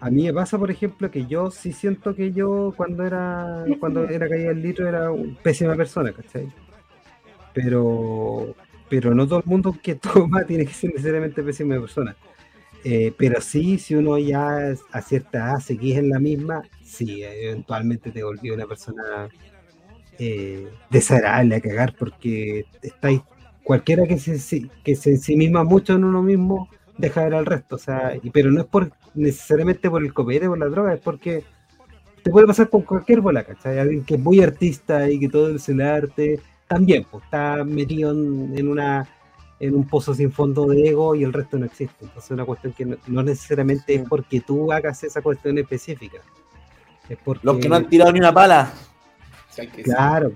a 0.00 0.10
mí 0.10 0.24
me 0.24 0.32
pasa, 0.34 0.58
por 0.58 0.70
ejemplo, 0.70 1.10
que 1.10 1.24
yo 1.26 1.50
sí 1.50 1.72
siento 1.72 2.14
que 2.14 2.32
yo 2.32 2.74
cuando 2.76 3.04
era 3.06 3.64
cuando 3.80 4.04
era 4.04 4.28
caída 4.28 4.50
el 4.50 4.60
litro 4.62 4.86
era 4.88 5.10
una 5.10 5.34
pésima 5.42 5.74
persona, 5.76 6.12
¿cachai? 6.12 6.50
Pero, 7.58 8.56
pero 8.88 9.14
no 9.14 9.26
todo 9.26 9.40
el 9.40 9.44
mundo 9.46 9.80
que 9.82 9.94
toma 9.96 10.44
tiene 10.46 10.66
que 10.66 10.74
ser 10.74 10.90
necesariamente 10.90 11.42
pésima 11.42 11.80
persona. 11.80 12.16
Eh, 12.84 13.14
pero 13.18 13.40
sí, 13.40 13.78
si 13.78 13.94
uno 13.96 14.18
ya 14.18 14.74
a 14.92 15.02
cierta 15.02 15.38
edad 15.38 15.60
seguís 15.60 15.96
en 15.98 16.10
la 16.10 16.20
misma, 16.20 16.68
sí, 16.80 17.22
eventualmente 17.24 18.12
te 18.12 18.22
volvió 18.24 18.54
una 18.54 18.66
persona 18.66 19.32
eh, 20.18 20.78
desagradable 20.90 21.56
a 21.56 21.60
cagar 21.60 21.94
porque 21.98 22.66
estáis, 22.82 23.22
cualquiera 23.62 24.06
que 24.06 24.18
se, 24.18 24.70
que 24.84 24.96
se 24.96 25.10
ensimisma 25.10 25.64
mucho 25.64 25.94
en 25.94 26.04
uno 26.04 26.22
mismo, 26.22 26.70
deja 26.96 27.24
ver 27.24 27.34
al 27.34 27.46
resto, 27.46 27.76
o 27.76 27.78
sea, 27.78 28.16
y- 28.22 28.30
pero 28.30 28.50
no 28.50 28.60
es 28.62 28.66
por 28.68 28.92
necesariamente 29.14 29.90
por 29.90 30.02
el 30.04 30.12
copete, 30.14 30.48
por 30.48 30.58
la 30.58 30.66
droga, 30.68 30.94
es 30.94 31.00
porque 31.00 31.46
te 32.22 32.30
puede 32.30 32.46
pasar 32.46 32.68
con 32.70 32.82
cualquier 32.82 33.20
bola, 33.20 33.44
¿cachai? 33.44 33.78
Alguien 33.78 34.04
que 34.04 34.14
es 34.14 34.20
muy 34.20 34.40
artista 34.40 35.10
y 35.10 35.18
que 35.20 35.28
todo 35.28 35.54
es 35.54 35.68
el 35.68 35.80
arte, 35.80 36.40
también, 36.68 37.04
pues 37.10 37.24
está 37.24 37.64
metido 37.64 38.12
en, 38.12 38.68
una 38.68 39.08
en 39.58 39.74
un 39.74 39.86
pozo 39.88 40.14
sin 40.14 40.30
fondo 40.30 40.66
de 40.66 40.88
ego 40.88 41.14
y 41.14 41.24
el 41.24 41.32
resto 41.32 41.58
no 41.58 41.66
existe. 41.66 41.96
Entonces 42.02 42.26
es 42.26 42.30
una 42.30 42.44
cuestión 42.44 42.72
que 42.74 42.84
no, 42.84 43.22
necesariamente 43.22 43.94
es 43.94 44.08
porque 44.08 44.40
tú 44.40 44.70
hagas 44.70 45.02
esa 45.02 45.20
cuestión 45.20 45.58
específica. 45.58 46.18
Es 47.08 47.18
porque... 47.24 47.44
Los 47.44 47.58
que 47.58 47.68
no 47.68 47.74
han 47.74 47.88
tirado 47.88 48.12
ni 48.12 48.20
una 48.20 48.32
pala. 48.32 48.72
claro. 49.82 50.32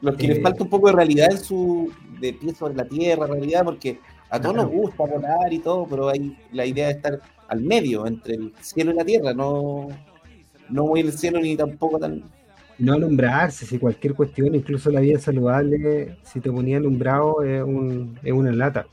Los 0.00 0.16
que 0.16 0.28
les 0.28 0.38
eh, 0.38 0.42
falta 0.42 0.64
un 0.64 0.70
poco 0.70 0.88
de 0.88 0.94
realidad 0.94 1.30
en 1.30 1.38
su 1.38 1.92
de 2.18 2.32
pie 2.32 2.54
sobre 2.54 2.74
la 2.74 2.84
tierra, 2.84 3.26
realidad, 3.26 3.64
porque 3.64 4.00
a 4.30 4.40
todos 4.40 4.56
nos 4.56 4.68
gusta 4.68 5.04
volar 5.04 5.52
y 5.52 5.58
todo, 5.58 5.86
pero 5.86 6.08
hay 6.08 6.36
la 6.52 6.66
idea 6.66 6.86
de 6.86 6.94
estar 6.94 7.20
al 7.48 7.60
medio, 7.60 8.06
entre 8.06 8.34
el 8.34 8.54
cielo 8.60 8.92
y 8.92 8.94
la 8.94 9.04
tierra, 9.04 9.32
no, 9.34 9.88
no 10.68 10.86
muy 10.86 11.00
el 11.00 11.12
cielo 11.12 11.40
ni 11.40 11.56
tampoco 11.56 11.98
tan... 11.98 12.24
No 12.78 12.92
alumbrarse, 12.92 13.66
si 13.66 13.78
cualquier 13.78 14.14
cuestión, 14.14 14.54
incluso 14.54 14.90
la 14.90 15.00
vida 15.00 15.18
saludable, 15.18 16.16
si 16.22 16.40
te 16.40 16.50
ponía 16.50 16.76
alumbrado 16.76 17.42
es, 17.42 17.62
un, 17.62 18.18
es 18.22 18.32
una 18.32 18.52
lata. 18.52 18.86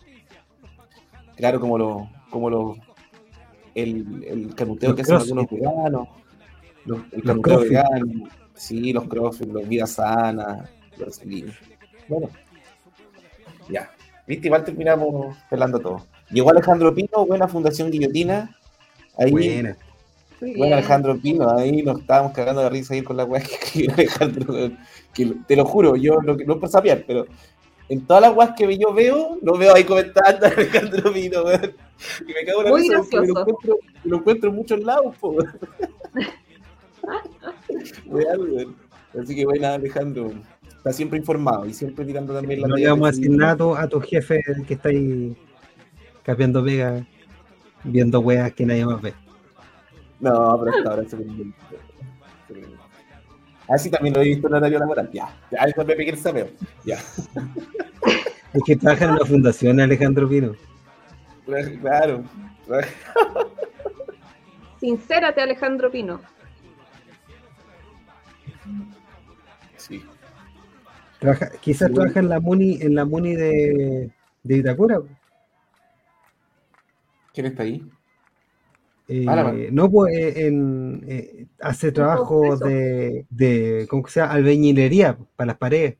Claro, 1.36 1.60
como 1.60 1.78
lo, 1.78 2.10
como 2.32 2.50
lo, 2.50 2.76
el, 3.76 4.24
el 4.28 4.56
canuteo 4.56 4.96
que 4.96 5.04
hacen 5.04 5.18
algunos 5.18 5.50
veganos, 5.50 6.08
los, 6.86 7.00
el 7.12 7.24
canuteo 7.24 7.60
vegano, 7.60 8.30
sí, 8.56 8.92
los 8.92 9.08
crossfit, 9.08 9.52
los 9.52 9.68
vidas 9.68 9.92
sanas, 9.92 10.70
los 10.98 11.22
Bueno, 12.08 12.30
ya. 13.70 13.92
Viste, 14.28 14.48
igual 14.48 14.64
terminamos 14.64 15.38
pelando 15.50 15.80
todo. 15.80 16.08
Llegó 16.32 16.50
Alejandro 16.50 16.96
Pino, 16.96 17.26
buena 17.28 17.48
Fundación 17.48 17.92
Guillotina. 17.92 18.56
Ahí, 19.18 19.32
buena. 19.32 19.78
Bueno, 20.40 20.76
Alejandro 20.76 21.18
Pino, 21.18 21.50
ahí 21.50 21.82
nos 21.82 22.00
estábamos 22.00 22.34
cagando 22.34 22.62
de 22.62 22.70
risa 22.70 22.94
ahí 22.94 23.02
con 23.02 23.18
la 23.18 23.26
weá 23.26 23.42
que 23.42 23.56
escribió 23.56 23.94
Alejandro. 23.94 24.72
Que, 25.14 25.34
te 25.48 25.56
lo 25.56 25.66
juro, 25.66 25.96
yo 25.96 26.22
no, 26.22 26.36
no 26.36 26.60
por 26.60 26.70
saber, 26.70 27.06
pero 27.08 27.26
en 27.88 28.06
todas 28.06 28.22
las 28.22 28.36
weas 28.36 28.52
que 28.56 28.78
yo 28.78 28.94
veo, 28.94 29.38
lo 29.42 29.58
veo 29.58 29.74
ahí 29.76 29.84
comentando 29.84 30.46
a 30.46 30.50
Alejandro 30.58 31.14
Pino, 31.14 31.44
weón. 31.44 31.74
Y 32.28 32.34
me 32.34 32.46
cago 32.46 32.60
en 32.60 32.66
la 32.66 32.72
Muy 32.72 32.82
risa 32.82 32.98
lo 33.12 33.40
encuentro, 33.40 33.80
lo 34.04 34.18
encuentro 34.18 34.50
en 34.50 34.56
muchos 34.56 34.80
lados, 34.84 35.16
po, 35.18 35.38
Así 39.20 39.36
que 39.36 39.46
bueno, 39.46 39.68
Alejandro 39.68 40.32
está 40.78 40.92
siempre 40.92 41.20
informado 41.20 41.66
y 41.66 41.74
siempre 41.74 42.04
tirando 42.04 42.34
también 42.34 42.62
la 42.62 42.68
No 42.68 42.76
le 42.76 42.88
vamos 42.88 43.08
a 43.08 43.12
decir 43.12 43.30
nada 43.32 43.82
a 43.82 43.88
tu 43.88 44.02
jefe 44.02 44.42
que 44.68 44.74
está 44.74 44.90
ahí 44.90 45.36
capeando 46.24 46.64
pega, 46.64 47.06
viendo 47.84 48.20
weas 48.20 48.52
que 48.54 48.66
nadie 48.66 48.86
más 48.86 49.02
ve. 49.02 49.14
No, 50.20 50.60
pero 50.60 50.78
hasta 50.78 50.90
ahora 50.90 51.04
se 51.10 51.18
Así 53.68 53.90
también 53.90 54.14
lo 54.14 54.22
he 54.22 54.26
visto 54.26 54.48
en 54.48 54.54
horario 54.54 54.80
laboral. 54.80 55.10
Ya, 55.12 55.36
ya, 55.52 55.60
eso 55.64 55.84
me 55.84 55.96
pegué 55.96 56.12
el. 56.12 56.56
Ya. 56.86 57.00
Es 58.54 58.64
que 58.66 58.76
trabaja 58.76 59.06
en 59.06 59.16
la 59.16 59.26
fundación 59.26 59.80
Alejandro 59.80 60.30
Pino. 60.30 60.56
Claro. 61.82 62.24
Sincérate, 64.80 65.42
Alejandro 65.42 65.92
Pino. 65.92 66.22
Sí. 69.78 70.04
Trabaja, 71.20 71.50
quizás 71.60 71.92
trabaja 71.92 72.20
en 72.20 72.30
la 72.30 72.40
Muni, 72.40 72.82
en 72.82 72.96
la 72.96 73.06
Muni 73.06 73.36
de, 73.36 74.12
de 74.44 74.58
Itacura. 74.58 75.00
¿Quién 77.34 77.48
está 77.48 77.64
ahí? 77.64 77.84
Eh, 79.08 79.70
no, 79.72 79.92
pues 79.92 80.16
eh, 80.16 80.48
en, 80.48 81.06
eh, 81.08 81.48
hace 81.60 81.92
trabajo 81.92 82.58
de, 82.58 83.26
de, 83.30 83.86
¿cómo 83.90 84.04
que 84.04 84.12
sea? 84.12 84.32
Albañilería 84.32 85.18
para 85.36 85.48
las 85.48 85.58
paredes. 85.58 85.98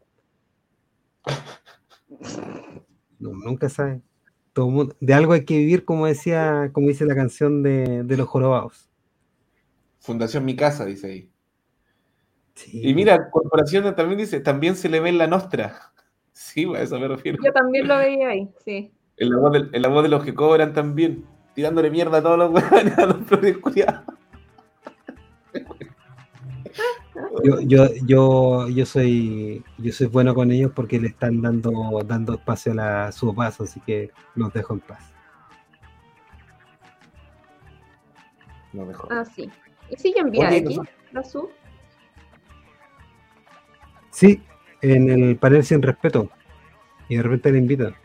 No, 3.20 3.32
nunca 3.34 3.70
sabe. 3.70 4.02
Todo 4.54 4.96
de 5.00 5.14
algo 5.14 5.34
hay 5.34 5.46
que 5.46 5.58
vivir, 5.58 5.86
como 5.86 6.08
decía, 6.08 6.72
como 6.74 6.88
dice 6.88 7.06
la 7.06 7.16
canción 7.16 7.62
de, 7.62 8.04
de 8.04 8.18
los 8.18 8.28
jorobados. 8.28 8.90
Fundación 10.00 10.46
Mi 10.46 10.56
Casa, 10.56 10.86
dice 10.86 11.08
ahí. 11.08 11.32
Y 12.72 12.94
mira, 12.94 13.30
Corporación 13.30 13.96
también 13.96 14.20
dice, 14.20 14.40
también 14.40 14.76
se 14.76 14.88
le 14.90 15.00
ve 15.00 15.10
en 15.10 15.18
la 15.18 15.28
nostra. 15.28 15.92
Sí, 16.38 16.66
a 16.76 16.82
eso 16.82 17.00
me 17.00 17.08
refiero. 17.08 17.38
Yo 17.42 17.54
también 17.54 17.88
lo 17.88 17.98
veía 17.98 18.28
ahí, 18.28 18.50
sí. 18.66 18.92
En 19.16 19.30
la 19.30 19.38
voz 19.38 19.54
de, 19.54 19.70
en 19.72 19.82
la 19.82 19.88
voz 19.88 20.04
de 20.04 20.10
los 20.10 20.22
que 20.22 20.34
cobran 20.34 20.74
también, 20.74 21.24
tirándole 21.56 21.90
mierda 21.90 22.20
a 22.20 22.22
todos 22.22 22.38
los 22.38 22.52
weones, 22.72 22.98
a 22.98 23.06
los 23.08 23.18
flores 23.26 23.58
Yo, 27.44 27.62
yo, 27.62 27.88
yo, 28.06 28.68
yo 28.68 28.86
soy 28.86 29.64
yo 29.78 29.94
soy 29.94 30.08
bueno 30.08 30.36
con 30.36 30.52
ellos 30.52 30.72
porque 30.76 31.00
le 31.00 31.08
están 31.08 31.42
dando 31.42 31.72
dando 32.06 32.34
espacio 32.36 32.74
a, 32.74 32.76
la, 32.76 33.12
su 33.12 33.34
paso, 33.34 33.64
así 33.64 33.80
que 33.80 34.12
los 34.36 34.54
dejo 34.54 34.74
en 34.74 34.80
paz. 34.82 35.14
Lo 38.74 38.86
mejor. 38.86 39.12
Ah, 39.12 39.24
sí. 39.24 39.50
¿Y 39.90 39.96
sigue 39.96 40.20
envía 40.20 40.50
aquí, 40.50 40.78
la 41.14 41.24
sub? 41.24 41.50
Sí, 44.12 44.42
en 44.82 45.10
el 45.10 45.38
panel 45.38 45.64
sin 45.64 45.82
respeto. 45.82 46.30
Y 47.08 47.16
de 47.16 47.24
repente 47.24 47.52
le 47.52 47.60
invitan. 47.60 47.96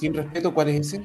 Sin 0.00 0.14
respeto, 0.14 0.54
¿cuál 0.54 0.70
es 0.70 0.80
ese? 0.80 1.04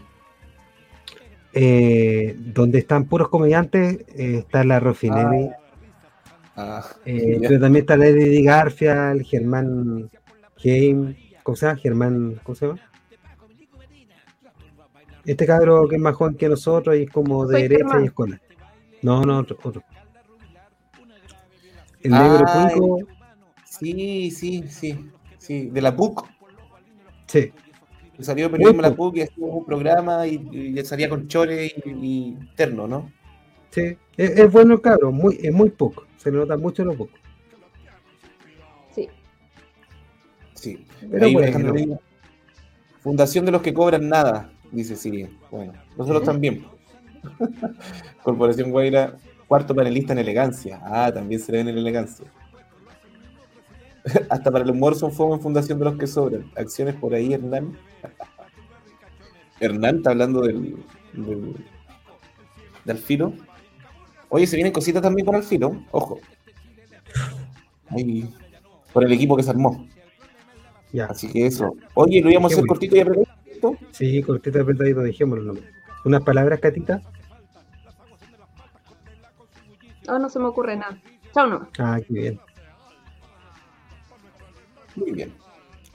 Eh, 1.52 2.34
donde 2.38 2.80
están 2.80 3.04
puros 3.04 3.28
comediantes, 3.28 4.06
eh, 4.16 4.38
está 4.38 4.64
la 4.64 4.80
Rofinelli. 4.80 5.50
Ah, 6.56 6.82
ah 6.82 6.96
eh, 7.06 7.40
pero 7.42 7.60
también 7.60 7.84
está 7.84 7.98
Lady 7.98 8.42
Garfield, 8.42 9.26
Germán 9.26 10.10
Game, 10.64 11.18
¿cómo 11.44 11.58
se 11.58 11.66
llama? 11.66 11.80
Germán, 11.80 12.40
¿cómo 12.42 12.56
se 12.56 12.68
llama? 12.68 12.80
Este 15.26 15.46
cabro 15.46 15.90
que 15.90 15.98
es 15.98 16.02
más 16.02 16.16
joven 16.16 16.36
que 16.36 16.48
nosotros 16.48 16.96
y 16.96 17.04
es 17.04 17.10
como 17.10 17.46
de 17.48 17.68
derecha 17.68 18.00
y 18.02 18.06
escuela. 18.06 18.40
No, 19.02 19.24
no, 19.24 19.40
otro. 19.40 19.58
otro. 19.62 19.84
El 22.02 22.12
negro 22.12 22.46
Punco. 22.46 23.00
Sí, 23.66 24.32
sí, 24.32 24.64
sí, 24.70 25.12
sí. 25.38 25.70
De 25.70 25.82
la 25.82 25.94
PUC. 25.94 26.26
Sí. 27.28 27.52
Salió 28.20 28.50
periodismo 28.50 28.82
la 28.82 28.96
PUC 28.96 29.18
y 29.18 29.22
hacía 29.22 29.46
un 29.46 29.66
programa 29.66 30.26
y, 30.26 30.76
salía 30.84 31.10
con 31.10 31.28
chores 31.28 31.74
y, 31.86 32.36
terno, 32.56 32.88
¿no? 32.88 33.12
Sí, 33.72 33.98
es, 34.16 34.52
bueno 34.52 34.82
cabrón, 34.82 35.16
muy, 35.16 35.38
es 35.42 35.54
muy 35.54 35.70
poco, 35.70 36.06
se 36.18 36.32
le 36.32 36.38
nota 36.38 36.56
mucho 36.56 36.86
lo 36.86 36.96
poco. 36.96 37.12
Sí. 38.94 39.10
Sí. 40.54 40.86
Ahí 41.22 41.98
Fundación 43.02 43.46
de 43.46 43.52
los 43.52 43.62
que 43.62 43.74
cobran 43.74 44.08
nada, 44.08 44.50
dice 44.72 44.96
Siria. 44.96 45.30
Bueno, 45.52 45.74
nosotros 45.98 46.24
también. 46.24 46.66
Corporación 48.24 48.72
Guaira 48.72 49.18
Cuarto 49.48 49.76
panelista 49.76 50.14
en 50.14 50.20
elegancia. 50.20 50.82
Ah, 50.84 51.12
también 51.14 51.40
se 51.40 51.52
le 51.52 51.60
ven 51.60 51.70
en 51.70 51.78
elegancia. 51.78 52.26
Hasta 54.30 54.52
para 54.52 54.64
el 54.64 54.72
humor 54.72 54.96
son 54.96 55.12
fuego 55.12 55.36
en 55.36 55.42
fundación 55.42 55.80
de 55.80 55.86
los 55.86 55.98
que 55.98 56.08
sobran. 56.08 56.52
Acciones 56.56 56.96
por 56.96 57.14
ahí, 57.14 57.34
Hernán. 57.34 57.78
Hernán 59.60 59.98
está 59.98 60.12
hablando 60.12 60.42
del, 60.42 60.76
del, 61.14 61.56
Alfilo. 62.88 63.34
Oye, 64.30 64.46
se 64.48 64.58
vienen 64.58 64.74
cositas 64.74 65.02
también 65.02 65.26
con 65.26 65.36
Alfilo. 65.36 65.82
Ojo. 65.92 66.20
Ahí, 67.88 68.30
por 68.94 69.04
el 69.04 69.12
equipo 69.12 69.36
que 69.36 69.44
se 69.44 69.50
armó. 69.50 69.88
Ya. 70.92 71.06
Así 71.06 71.32
que 71.32 71.46
eso. 71.46 71.76
Oye, 71.94 72.22
¿lo 72.22 72.30
íbamos 72.30 72.52
a 72.52 72.56
hacer 72.56 72.68
cortito 72.68 72.96
y 72.96 73.00
apretadito? 73.00 73.78
Sí, 73.92 74.22
cortito 74.22 74.58
y 74.58 74.62
apretadito, 74.62 75.02
dejémoslo. 75.02 75.56
Unas 76.04 76.22
palabras, 76.22 76.60
Catita. 76.60 77.02
Oh, 80.08 80.20
no 80.20 80.30
se 80.30 80.40
me 80.40 80.46
ocurre 80.46 80.76
nada. 80.78 81.02
Chao 81.34 81.48
no. 81.48 81.68
Ah, 81.80 82.00
qué 82.06 82.14
bien. 82.14 82.40
Muy 84.96 85.12
bien. 85.12 85.34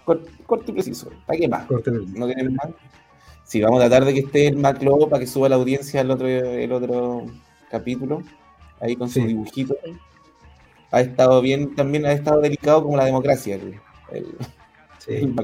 Corto, 0.04 0.64
y 0.66 0.72
preciso. 0.72 1.10
¿Para 1.26 1.38
qué 1.38 1.48
más? 1.48 1.70
¿No 1.70 1.80
tenemos 1.80 2.52
más? 2.52 2.70
Sí, 3.44 3.60
vamos 3.60 3.82
a 3.82 3.88
tratar 3.88 4.06
de 4.06 4.14
que 4.14 4.20
esté 4.20 4.46
el 4.48 4.56
Maclo 4.56 5.08
para 5.08 5.20
que 5.20 5.26
suba 5.26 5.48
la 5.48 5.56
audiencia 5.56 6.00
el 6.00 6.10
otro, 6.10 6.28
el 6.28 6.72
otro 6.72 7.26
capítulo. 7.70 8.22
Ahí 8.80 8.96
con 8.96 9.08
su 9.08 9.20
dibujito. 9.26 9.76
Ha 10.90 11.00
estado 11.00 11.40
bien, 11.40 11.74
también 11.74 12.06
ha 12.06 12.12
estado 12.12 12.40
delicado 12.40 12.82
como 12.82 12.96
la 12.96 13.04
democracia. 13.04 13.56
El, 13.56 13.80
sí. 14.98 15.34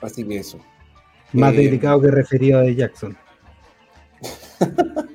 Así 0.00 0.24
que 0.24 0.38
eso. 0.38 0.58
Más 1.32 1.54
eh, 1.54 1.56
delicado 1.56 2.00
que 2.00 2.10
referido 2.10 2.60
de 2.60 2.74
Jackson. 2.74 3.16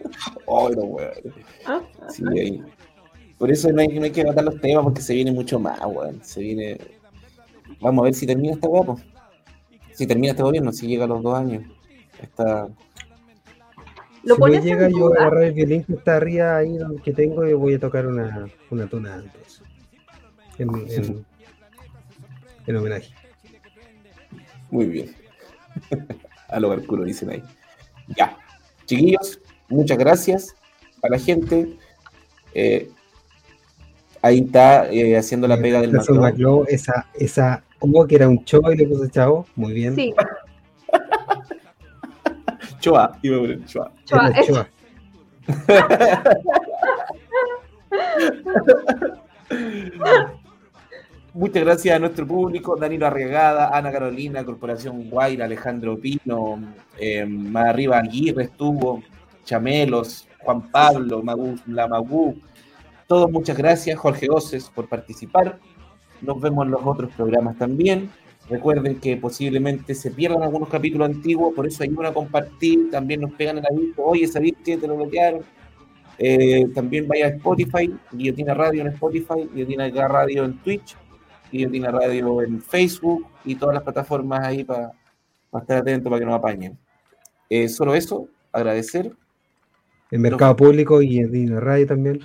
Ah, 1.66 1.82
sí, 2.10 2.24
ahí. 2.38 2.62
Por 3.42 3.50
eso 3.50 3.72
no 3.72 3.82
hay, 3.82 3.88
no 3.88 4.04
hay 4.04 4.12
que 4.12 4.24
matar 4.24 4.44
los 4.44 4.62
temas 4.62 4.84
porque 4.84 5.02
se 5.02 5.16
viene 5.16 5.32
mucho 5.32 5.60
más, 5.60 5.80
weón. 5.84 6.24
Se 6.24 6.42
viene. 6.42 6.78
Vamos 7.80 8.04
a 8.04 8.06
ver 8.06 8.14
si 8.14 8.28
termina 8.28 8.54
este 8.54 8.68
guapo. 8.68 9.02
Si 9.94 10.06
termina 10.06 10.30
este 10.34 10.44
gobierno, 10.44 10.72
si 10.72 10.86
llega 10.86 11.06
a 11.06 11.08
los 11.08 11.24
dos 11.24 11.36
años. 11.36 11.64
Esta, 12.22 12.68
Lo 14.22 14.36
si 14.36 14.40
pones 14.40 14.60
no 14.60 14.64
llega, 14.66 14.86
en 14.86 14.92
yo 14.92 15.00
voy 15.00 15.06
a 15.06 15.10
duda. 15.10 15.22
agarrar 15.22 15.44
el 15.46 15.54
violín 15.54 15.84
que 15.86 15.94
está 15.94 16.18
arriba 16.18 16.56
ahí 16.58 16.78
donde- 16.78 17.02
que 17.02 17.14
tengo 17.14 17.48
y 17.48 17.54
voy 17.54 17.74
a 17.74 17.80
tocar 17.80 18.06
una, 18.06 18.48
una 18.70 18.88
tonada 18.88 19.16
antes. 19.16 19.64
En, 20.60 20.70
en, 20.92 21.26
en 22.68 22.76
homenaje. 22.76 23.12
Muy 24.70 24.86
bien. 24.86 25.16
A 26.48 26.60
lo 26.60 26.80
culo 26.86 27.06
dicen 27.06 27.32
ahí. 27.32 27.44
Ya. 28.16 28.38
Chiquillos, 28.86 29.40
muchas 29.68 29.98
gracias 29.98 30.56
a 31.02 31.10
la 31.10 31.18
gente. 31.18 31.76
Eh, 32.54 32.92
ahí 34.22 34.40
está 34.40 34.92
eh, 34.92 35.18
haciendo 35.18 35.48
la 35.48 35.58
pega 35.58 35.82
del. 35.82 36.00
Macló, 36.20 36.66
esa, 36.68 37.08
esa 37.14 37.64
O 37.80 38.06
que 38.06 38.16
era 38.16 38.28
un 38.28 38.44
chavo 38.46 38.72
y 38.72 38.78
le 38.78 38.88
puse 38.88 39.10
chavo. 39.10 39.46
Muy 39.56 39.74
bien. 39.74 39.96
Sí, 39.96 40.14
Choa, 42.80 43.18
iba 43.22 43.38
a 43.38 43.40
poner 43.40 43.66
Choa. 43.66 43.92
Choa. 44.06 44.34
Choa. 44.46 44.68
Muchas 51.34 51.64
gracias 51.64 51.96
a 51.96 52.00
nuestro 52.00 52.28
público, 52.28 52.76
Danilo 52.76 53.08
Arriagada, 53.08 53.70
Ana 53.76 53.90
Carolina, 53.90 54.44
Corporación 54.44 55.10
Guaira, 55.10 55.46
Alejandro 55.46 55.98
Pino, 55.98 56.60
eh, 57.00 57.26
más 57.26 57.68
arriba 57.68 58.00
Aguirre 58.00 58.44
estuvo, 58.44 59.02
Chamelos, 59.46 60.28
Juan 60.40 60.70
Pablo, 60.70 61.24
Magu, 61.24 61.56
la 61.68 61.88
Magú, 61.88 62.36
todos 63.12 63.30
muchas 63.30 63.58
gracias, 63.58 64.00
Jorge 64.00 64.28
Oces 64.30 64.70
por 64.74 64.88
participar. 64.88 65.60
Nos 66.22 66.40
vemos 66.40 66.64
en 66.66 66.72
los 66.72 66.80
otros 66.82 67.12
programas 67.14 67.58
también. 67.58 68.10
Recuerden 68.50 69.02
que 69.02 69.18
posiblemente 69.18 69.96
se 69.96 70.12
pierdan 70.12 70.44
algunos 70.44 70.70
capítulos 70.70 71.10
antiguos, 71.10 71.54
por 71.54 71.68
eso 71.68 71.84
ayudan 71.84 72.06
a 72.06 72.14
compartir, 72.14 72.90
también 72.90 73.20
nos 73.20 73.34
pegan 73.34 73.58
el 73.58 73.66
aviso, 73.66 74.02
oye, 74.02 74.26
¿sabéis 74.30 74.54
que 74.64 74.78
te 74.78 74.88
lo 74.88 74.96
bloquearon? 74.96 75.42
Eh, 76.20 76.70
también 76.74 77.06
vaya 77.06 77.26
a 77.26 77.30
Spotify, 77.32 77.94
Guillotina 78.14 78.54
Radio 78.54 78.84
en 78.84 78.88
Spotify, 78.88 79.50
Guillotina 79.54 80.08
Radio 80.08 80.46
en 80.46 80.58
Twitch, 80.60 80.96
Guillotina 81.52 81.92
Radio 81.92 82.42
en 82.44 82.62
Facebook 82.62 83.28
y 83.44 83.56
todas 83.56 83.74
las 83.74 83.84
plataformas 83.84 84.40
ahí 84.48 84.64
para 84.64 84.94
estar 85.54 85.80
atentos 85.80 86.10
para 86.10 86.20
que 86.22 86.26
nos 86.26 86.36
apañen. 86.36 86.78
Eh, 87.50 87.68
solo 87.68 87.94
eso, 87.94 88.30
agradecer. 88.54 89.12
En 90.12 90.22
Mercado 90.22 90.56
Público 90.56 91.02
y 91.02 91.22
Dino 91.26 91.60
Radio 91.60 91.88
también. 91.88 92.22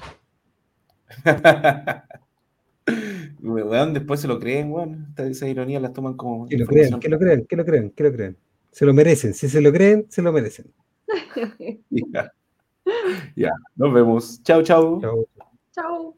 Weón, 3.41 3.95
después 3.95 4.21
se 4.21 4.29
lo 4.29 4.39
creen, 4.39 4.71
weón. 4.71 5.13
Esas 5.17 5.49
ironías 5.49 5.83
las 5.83 5.93
toman 5.93 6.15
como. 6.15 6.47
Que 6.47 6.57
lo 6.57 6.67
crean, 6.67 6.87
información. 6.87 7.01
que 7.01 7.09
lo 7.09 7.19
crean, 7.19 7.47
que 7.47 7.57
lo 7.57 7.65
crean, 7.65 7.91
que 7.91 8.05
lo 8.05 8.13
crean. 8.13 8.37
Se 8.71 8.87
lo 8.87 8.95
merecen. 8.95 9.35
Si 9.35 9.49
se 9.49 9.61
lo 9.61 9.73
creen, 9.73 10.07
se 10.09 10.23
lo 10.23 10.33
merecen. 10.33 10.73
Ya. 11.91 12.33
Ya, 13.35 13.51
nos 13.75 13.93
vemos. 13.93 14.41
Chao, 14.45 14.63
chao. 14.63 15.01
Chao. 15.01 15.27
Chao. 15.73 16.17